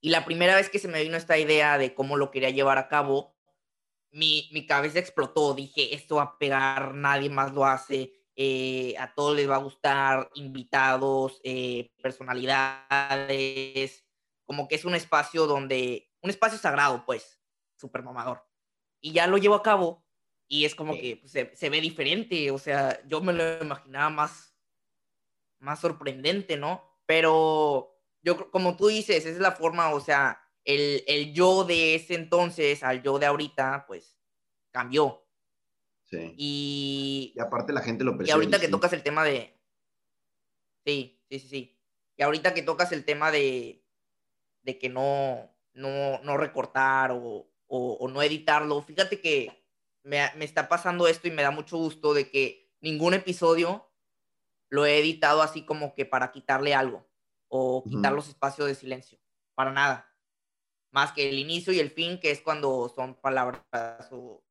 Y 0.00 0.10
la 0.10 0.24
primera 0.24 0.54
vez 0.54 0.70
que 0.70 0.78
se 0.78 0.88
me 0.88 1.02
vino 1.02 1.16
esta 1.16 1.38
idea 1.38 1.76
de 1.76 1.94
cómo 1.94 2.16
lo 2.16 2.30
quería 2.30 2.50
llevar 2.50 2.78
a 2.78 2.88
cabo, 2.88 3.36
mi, 4.10 4.48
mi 4.52 4.66
cabeza 4.66 4.98
explotó. 4.98 5.54
Dije, 5.54 5.94
esto 5.94 6.16
va 6.16 6.22
a 6.22 6.38
pegar, 6.38 6.94
nadie 6.94 7.28
más 7.28 7.52
lo 7.52 7.66
hace, 7.66 8.12
eh, 8.34 8.94
a 8.98 9.12
todos 9.14 9.36
les 9.36 9.50
va 9.50 9.56
a 9.56 9.58
gustar, 9.58 10.30
invitados, 10.34 11.40
eh, 11.44 11.90
personalidades, 12.02 14.06
como 14.46 14.68
que 14.68 14.76
es 14.76 14.84
un 14.84 14.94
espacio 14.94 15.46
donde, 15.46 16.10
un 16.22 16.30
espacio 16.30 16.58
sagrado, 16.58 17.04
pues, 17.04 17.40
súper 17.76 18.02
mamador. 18.02 18.46
Y 19.00 19.12
ya 19.12 19.26
lo 19.26 19.36
llevo 19.36 19.56
a 19.56 19.62
cabo 19.62 20.04
y 20.52 20.64
es 20.64 20.74
como 20.74 20.94
que 20.94 21.16
pues, 21.20 21.30
se, 21.30 21.54
se, 21.54 21.70
ve 21.70 21.80
diferente, 21.80 22.50
o 22.50 22.58
sea, 22.58 23.00
yo 23.06 23.20
me 23.20 23.32
lo 23.32 23.62
imaginaba 23.62 24.10
más, 24.10 24.52
más 25.60 25.78
sorprendente, 25.78 26.56
¿no? 26.56 26.82
Pero 27.06 27.96
yo, 28.20 28.50
como 28.50 28.76
tú 28.76 28.88
dices, 28.88 29.18
esa 29.18 29.28
es 29.28 29.38
la 29.38 29.52
forma, 29.52 29.94
o 29.94 30.00
sea, 30.00 30.42
el, 30.64 31.04
el 31.06 31.32
yo 31.32 31.62
de 31.62 31.94
ese 31.94 32.16
entonces 32.16 32.82
al 32.82 33.00
yo 33.00 33.20
de 33.20 33.26
ahorita, 33.26 33.84
pues 33.86 34.18
cambió. 34.72 35.24
Sí. 36.06 36.34
Y, 36.36 37.32
y 37.36 37.40
aparte 37.40 37.72
la 37.72 37.82
gente 37.82 38.02
lo 38.02 38.16
percibe. 38.16 38.30
Y 38.30 38.32
ahorita 38.32 38.58
que 38.60 38.66
tocas 38.66 38.92
el 38.92 39.04
tema 39.04 39.22
de... 39.22 39.56
Sí, 40.84 41.22
sí, 41.28 41.38
sí, 41.38 41.48
sí. 41.48 41.80
Y 42.16 42.22
ahorita 42.22 42.54
que 42.54 42.62
tocas 42.62 42.90
el 42.90 43.04
tema 43.04 43.30
de, 43.30 43.86
de 44.62 44.78
que 44.80 44.88
no, 44.88 45.48
no, 45.74 46.18
no 46.24 46.36
recortar 46.36 47.12
o, 47.12 47.48
o, 47.68 48.08
no 48.08 48.20
editarlo. 48.20 48.82
Fíjate 48.82 49.20
que 49.20 49.59
me, 50.02 50.20
me 50.36 50.44
está 50.44 50.68
pasando 50.68 51.06
esto 51.06 51.28
y 51.28 51.30
me 51.30 51.42
da 51.42 51.50
mucho 51.50 51.76
gusto 51.76 52.14
de 52.14 52.30
que 52.30 52.72
ningún 52.80 53.14
episodio 53.14 53.90
lo 54.68 54.86
he 54.86 54.98
editado 54.98 55.42
así 55.42 55.64
como 55.64 55.94
que 55.94 56.06
para 56.06 56.32
quitarle 56.32 56.74
algo 56.74 57.06
o 57.48 57.84
quitar 57.84 58.12
los 58.12 58.28
espacios 58.28 58.68
de 58.68 58.74
silencio. 58.74 59.18
Para 59.54 59.72
nada. 59.72 60.08
Más 60.92 61.12
que 61.12 61.28
el 61.28 61.38
inicio 61.38 61.72
y 61.72 61.80
el 61.80 61.90
fin, 61.90 62.18
que 62.18 62.30
es 62.30 62.40
cuando 62.40 62.88
son 62.94 63.14
palabras 63.16 63.62
o, 64.12 64.42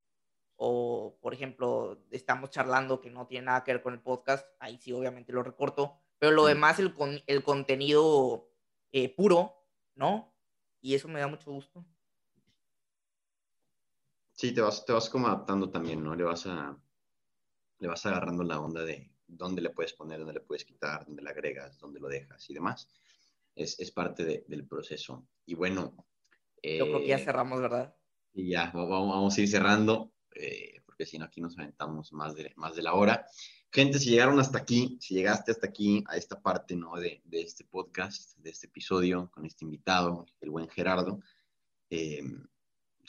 o, 0.57 1.17
por 1.21 1.33
ejemplo, 1.33 2.03
estamos 2.11 2.49
charlando 2.49 2.99
que 2.99 3.09
no 3.09 3.25
tiene 3.25 3.45
nada 3.45 3.63
que 3.63 3.71
ver 3.71 3.81
con 3.81 3.93
el 3.93 4.01
podcast, 4.01 4.45
ahí 4.59 4.77
sí 4.77 4.91
obviamente 4.91 5.31
lo 5.31 5.41
recorto, 5.41 5.97
pero 6.17 6.33
lo 6.33 6.45
demás, 6.45 6.79
el, 6.79 6.93
el 7.27 7.43
contenido 7.43 8.51
eh, 8.91 9.13
puro, 9.15 9.65
¿no? 9.95 10.33
Y 10.81 10.95
eso 10.95 11.07
me 11.07 11.21
da 11.21 11.27
mucho 11.27 11.51
gusto. 11.51 11.85
Sí, 14.39 14.53
te 14.53 14.61
vas, 14.61 14.85
te 14.85 14.93
vas 14.93 15.09
como 15.09 15.27
adaptando 15.27 15.69
también, 15.69 16.01
¿no? 16.01 16.15
Le 16.15 16.23
vas, 16.23 16.45
a, 16.45 16.73
le 17.79 17.87
vas 17.89 18.05
agarrando 18.05 18.41
la 18.41 18.61
onda 18.61 18.85
de 18.85 19.11
dónde 19.27 19.61
le 19.61 19.69
puedes 19.71 19.91
poner, 19.91 20.19
dónde 20.19 20.35
le 20.35 20.39
puedes 20.39 20.63
quitar, 20.63 21.05
dónde 21.05 21.21
le 21.21 21.29
agregas, 21.29 21.77
dónde 21.77 21.99
lo 21.99 22.07
dejas 22.07 22.49
y 22.49 22.53
demás. 22.53 22.87
Es, 23.53 23.77
es 23.81 23.91
parte 23.91 24.45
del 24.47 24.65
proceso. 24.65 25.27
Y 25.45 25.55
bueno. 25.55 25.93
Yo 26.63 26.85
creo 26.85 26.99
que 26.99 27.07
ya 27.07 27.17
eh, 27.17 27.25
cerramos, 27.25 27.59
¿verdad? 27.59 27.93
Y 28.31 28.51
ya, 28.51 28.71
vamos, 28.73 29.09
vamos 29.09 29.37
a 29.37 29.41
ir 29.41 29.49
cerrando, 29.49 30.13
eh, 30.33 30.83
porque 30.85 31.05
si 31.05 31.19
no, 31.19 31.25
aquí 31.25 31.41
nos 31.41 31.59
aventamos 31.59 32.13
más 32.13 32.33
de, 32.33 32.53
más 32.55 32.77
de 32.77 32.83
la 32.83 32.93
hora. 32.93 33.25
Gente, 33.69 33.99
si 33.99 34.11
llegaron 34.11 34.39
hasta 34.39 34.59
aquí, 34.59 34.97
si 35.01 35.15
llegaste 35.15 35.51
hasta 35.51 35.67
aquí, 35.67 36.01
a 36.07 36.15
esta 36.15 36.41
parte 36.41 36.77
¿no? 36.77 36.95
de, 36.95 37.21
de 37.25 37.41
este 37.41 37.65
podcast, 37.65 38.37
de 38.37 38.51
este 38.51 38.67
episodio, 38.67 39.29
con 39.31 39.45
este 39.45 39.65
invitado, 39.65 40.25
el 40.39 40.49
buen 40.49 40.69
Gerardo, 40.69 41.19
eh, 41.89 42.23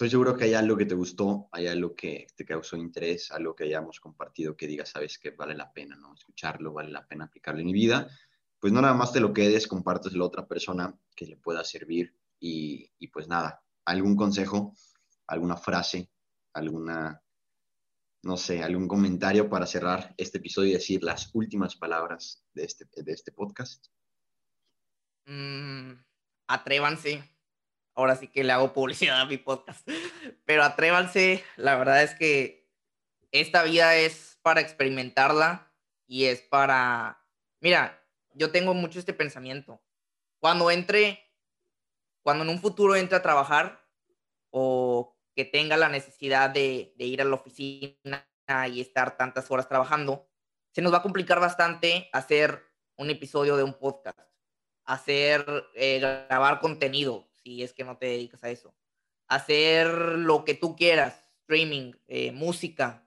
estoy 0.01 0.09
seguro 0.13 0.35
que 0.35 0.45
hay 0.45 0.55
algo 0.55 0.79
que 0.79 0.87
te 0.87 0.95
gustó, 0.95 1.51
hay 1.53 1.67
algo 1.67 1.95
que 1.95 2.27
te 2.35 2.47
causó 2.47 2.75
interés, 2.75 3.31
algo 3.33 3.55
que 3.55 3.65
hayamos 3.65 4.01
compartido 4.01 4.57
que 4.57 4.67
digas, 4.67 4.89
sabes 4.89 5.19
que 5.19 5.33
vale 5.33 5.55
la 5.55 5.71
pena, 5.71 5.95
¿no? 5.95 6.15
Escucharlo, 6.15 6.73
vale 6.73 6.91
la 6.91 7.07
pena 7.07 7.27
aplicarlo 7.27 7.61
en 7.61 7.67
mi 7.67 7.75
vida. 7.75 8.09
Pues 8.59 8.73
no 8.73 8.81
nada 8.81 8.95
más 8.95 9.13
te 9.13 9.21
lo 9.21 9.35
quedes, 9.35 9.67
compartes 9.67 10.15
a 10.15 10.25
otra 10.25 10.47
persona 10.47 10.99
que 11.15 11.27
le 11.27 11.37
pueda 11.37 11.63
servir 11.65 12.17
y, 12.39 12.91
y 12.99 13.09
pues 13.09 13.29
nada, 13.29 13.63
algún 13.85 14.17
consejo, 14.17 14.73
alguna 15.27 15.59
frase, 15.59 16.11
alguna, 16.55 17.23
no 18.23 18.39
sé, 18.39 18.63
algún 18.63 18.89
comentario 18.89 19.51
para 19.51 19.67
cerrar 19.67 20.15
este 20.17 20.39
episodio 20.39 20.71
y 20.71 20.75
decir 20.77 21.05
las 21.05 21.29
últimas 21.35 21.77
palabras 21.77 22.43
de 22.55 22.65
este, 22.65 22.87
de 23.03 23.13
este 23.13 23.33
podcast. 23.33 23.89
Mm, 25.27 25.93
atrévanse 26.47 27.40
ahora 28.01 28.17
sí 28.17 28.29
que 28.29 28.45
le 28.45 28.53
hago 28.53 28.73
publicidad 28.73 29.21
a 29.21 29.27
mi 29.27 29.37
podcast. 29.37 29.89
Pero 30.45 30.63
atrévanse, 30.65 31.45
la 31.57 31.77
verdad 31.77 32.03
es 32.03 32.15
que 32.15 32.69
esta 33.31 33.63
vida 33.63 33.97
es 33.97 34.39
para 34.43 34.61
experimentarla 34.61 35.73
y 36.07 36.25
es 36.25 36.43
para... 36.43 37.25
Mira, 37.61 38.03
yo 38.35 38.51
tengo 38.51 38.75
mucho 38.75 38.99
este 38.99 39.13
pensamiento. 39.13 39.83
Cuando 40.39 40.71
entre, 40.71 41.23
cuando 42.23 42.45
en 42.45 42.51
un 42.51 42.61
futuro 42.61 42.97
entre 42.97 43.17
a 43.17 43.23
trabajar 43.23 43.87
o 44.51 45.17
que 45.37 45.45
tenga 45.45 45.77
la 45.77 45.89
necesidad 45.89 46.51
de, 46.51 46.93
ir 46.97 47.23
a 47.23 47.25
la 47.25 47.35
oficina 47.35 48.27
y 48.69 48.81
estar 48.81 49.17
tantas 49.17 49.51
horas 49.51 49.69
trabajando, 49.69 50.29
se 50.73 50.83
nos 50.83 50.93
va 50.93 50.99
a 50.99 51.03
complicar 51.03 51.39
bastante 51.39 52.09
hacer 52.13 52.67
un 52.97 53.11
episodio 53.11 53.57
de 53.57 53.63
un 53.63 53.75
podcast, 53.75 54.19
hacer, 54.85 55.45
eh, 55.75 56.01
grabar 56.01 56.61
contenido, 56.61 57.30
si 57.43 57.63
es 57.63 57.73
que 57.73 57.85
no 57.85 57.99
te 57.99 58.07
dedicas 58.07 58.43
a 58.45 58.51
eso. 58.51 58.75
Hacer 59.29 59.89
lo 59.89 60.45
que 60.45 60.55
tú 60.55 60.77
quieras, 60.77 61.31
streaming, 61.43 61.93
eh, 62.09 62.33
música, 62.33 63.07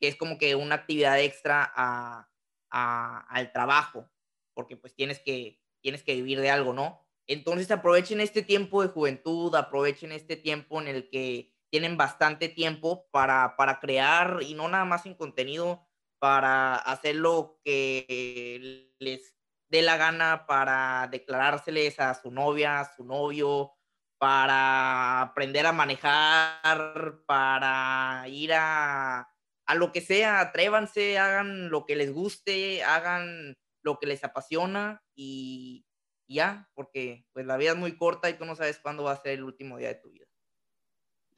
que 0.00 0.08
es 0.08 0.16
como 0.16 0.38
que 0.38 0.54
una 0.54 0.76
actividad 0.76 1.20
extra 1.20 1.70
a, 1.74 2.30
al 2.70 3.52
trabajo, 3.52 4.10
porque 4.52 4.76
pues 4.76 4.94
tienes 4.94 5.20
que, 5.20 5.62
tienes 5.80 6.02
que 6.02 6.14
vivir 6.14 6.40
de 6.40 6.50
algo, 6.50 6.72
¿no? 6.72 7.06
Entonces 7.26 7.70
aprovechen 7.70 8.20
este 8.20 8.42
tiempo 8.42 8.82
de 8.82 8.88
juventud, 8.88 9.54
aprovechen 9.54 10.12
este 10.12 10.36
tiempo 10.36 10.80
en 10.80 10.88
el 10.88 11.08
que 11.08 11.54
tienen 11.70 11.96
bastante 11.96 12.48
tiempo 12.48 13.08
para, 13.10 13.56
para 13.56 13.80
crear 13.80 14.40
y 14.42 14.54
no 14.54 14.68
nada 14.68 14.84
más 14.84 15.06
en 15.06 15.14
contenido, 15.14 15.86
para 16.18 16.76
hacer 16.76 17.16
lo 17.16 17.60
que 17.64 18.92
les 18.98 19.33
dé 19.74 19.82
la 19.82 19.96
gana 19.96 20.46
para 20.46 21.08
declarárseles 21.10 21.98
a 21.98 22.14
su 22.14 22.30
novia, 22.30 22.78
a 22.78 22.94
su 22.94 23.04
novio, 23.04 23.72
para 24.18 25.20
aprender 25.20 25.66
a 25.66 25.72
manejar, 25.72 27.24
para 27.26 28.24
ir 28.28 28.52
a, 28.52 29.28
a 29.66 29.74
lo 29.74 29.90
que 29.90 30.00
sea, 30.00 30.38
atrévanse, 30.38 31.18
hagan 31.18 31.70
lo 31.70 31.86
que 31.86 31.96
les 31.96 32.12
guste, 32.12 32.84
hagan 32.84 33.56
lo 33.82 33.98
que 33.98 34.06
les 34.06 34.22
apasiona 34.22 35.02
y, 35.12 35.84
ya, 36.28 36.70
porque 36.74 37.26
pues 37.32 37.44
la 37.44 37.56
vida 37.56 37.72
es 37.72 37.76
muy 37.76 37.96
corta 37.96 38.30
y 38.30 38.38
tú 38.38 38.44
no 38.44 38.54
sabes 38.54 38.78
cuándo 38.78 39.02
va 39.02 39.12
a 39.12 39.20
ser 39.20 39.32
el 39.32 39.42
último 39.42 39.76
día 39.76 39.88
de 39.88 39.96
tu 39.96 40.08
vida. 40.08 40.26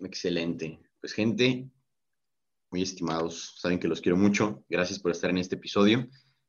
Excelente. 0.00 0.78
Pues 1.00 1.14
gente, 1.14 1.70
muy 2.70 2.82
estimados, 2.82 3.54
saben 3.56 3.78
que 3.78 3.88
los 3.88 4.02
quiero 4.02 4.18
mucho. 4.18 4.62
Gracias 4.68 4.98
por 4.98 5.12
estar 5.12 5.30
en 5.30 5.38
este 5.38 5.54
episodio. 5.54 6.06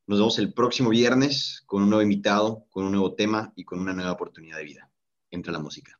Nos 0.08 0.20
vemos 0.20 0.38
el 0.38 0.54
próximo 0.54 0.88
viernes 0.88 1.62
con 1.66 1.82
un 1.82 1.90
nuevo 1.90 2.02
invitado, 2.02 2.64
con 2.70 2.86
un 2.86 2.92
nuevo 2.92 3.12
tema 3.12 3.52
y 3.54 3.64
con 3.64 3.78
una 3.78 3.92
nueva 3.92 4.12
oportunidad 4.12 4.56
de 4.56 4.64
vida. 4.64 4.90
Entra 5.30 5.52
la 5.52 5.58
música. 5.58 5.97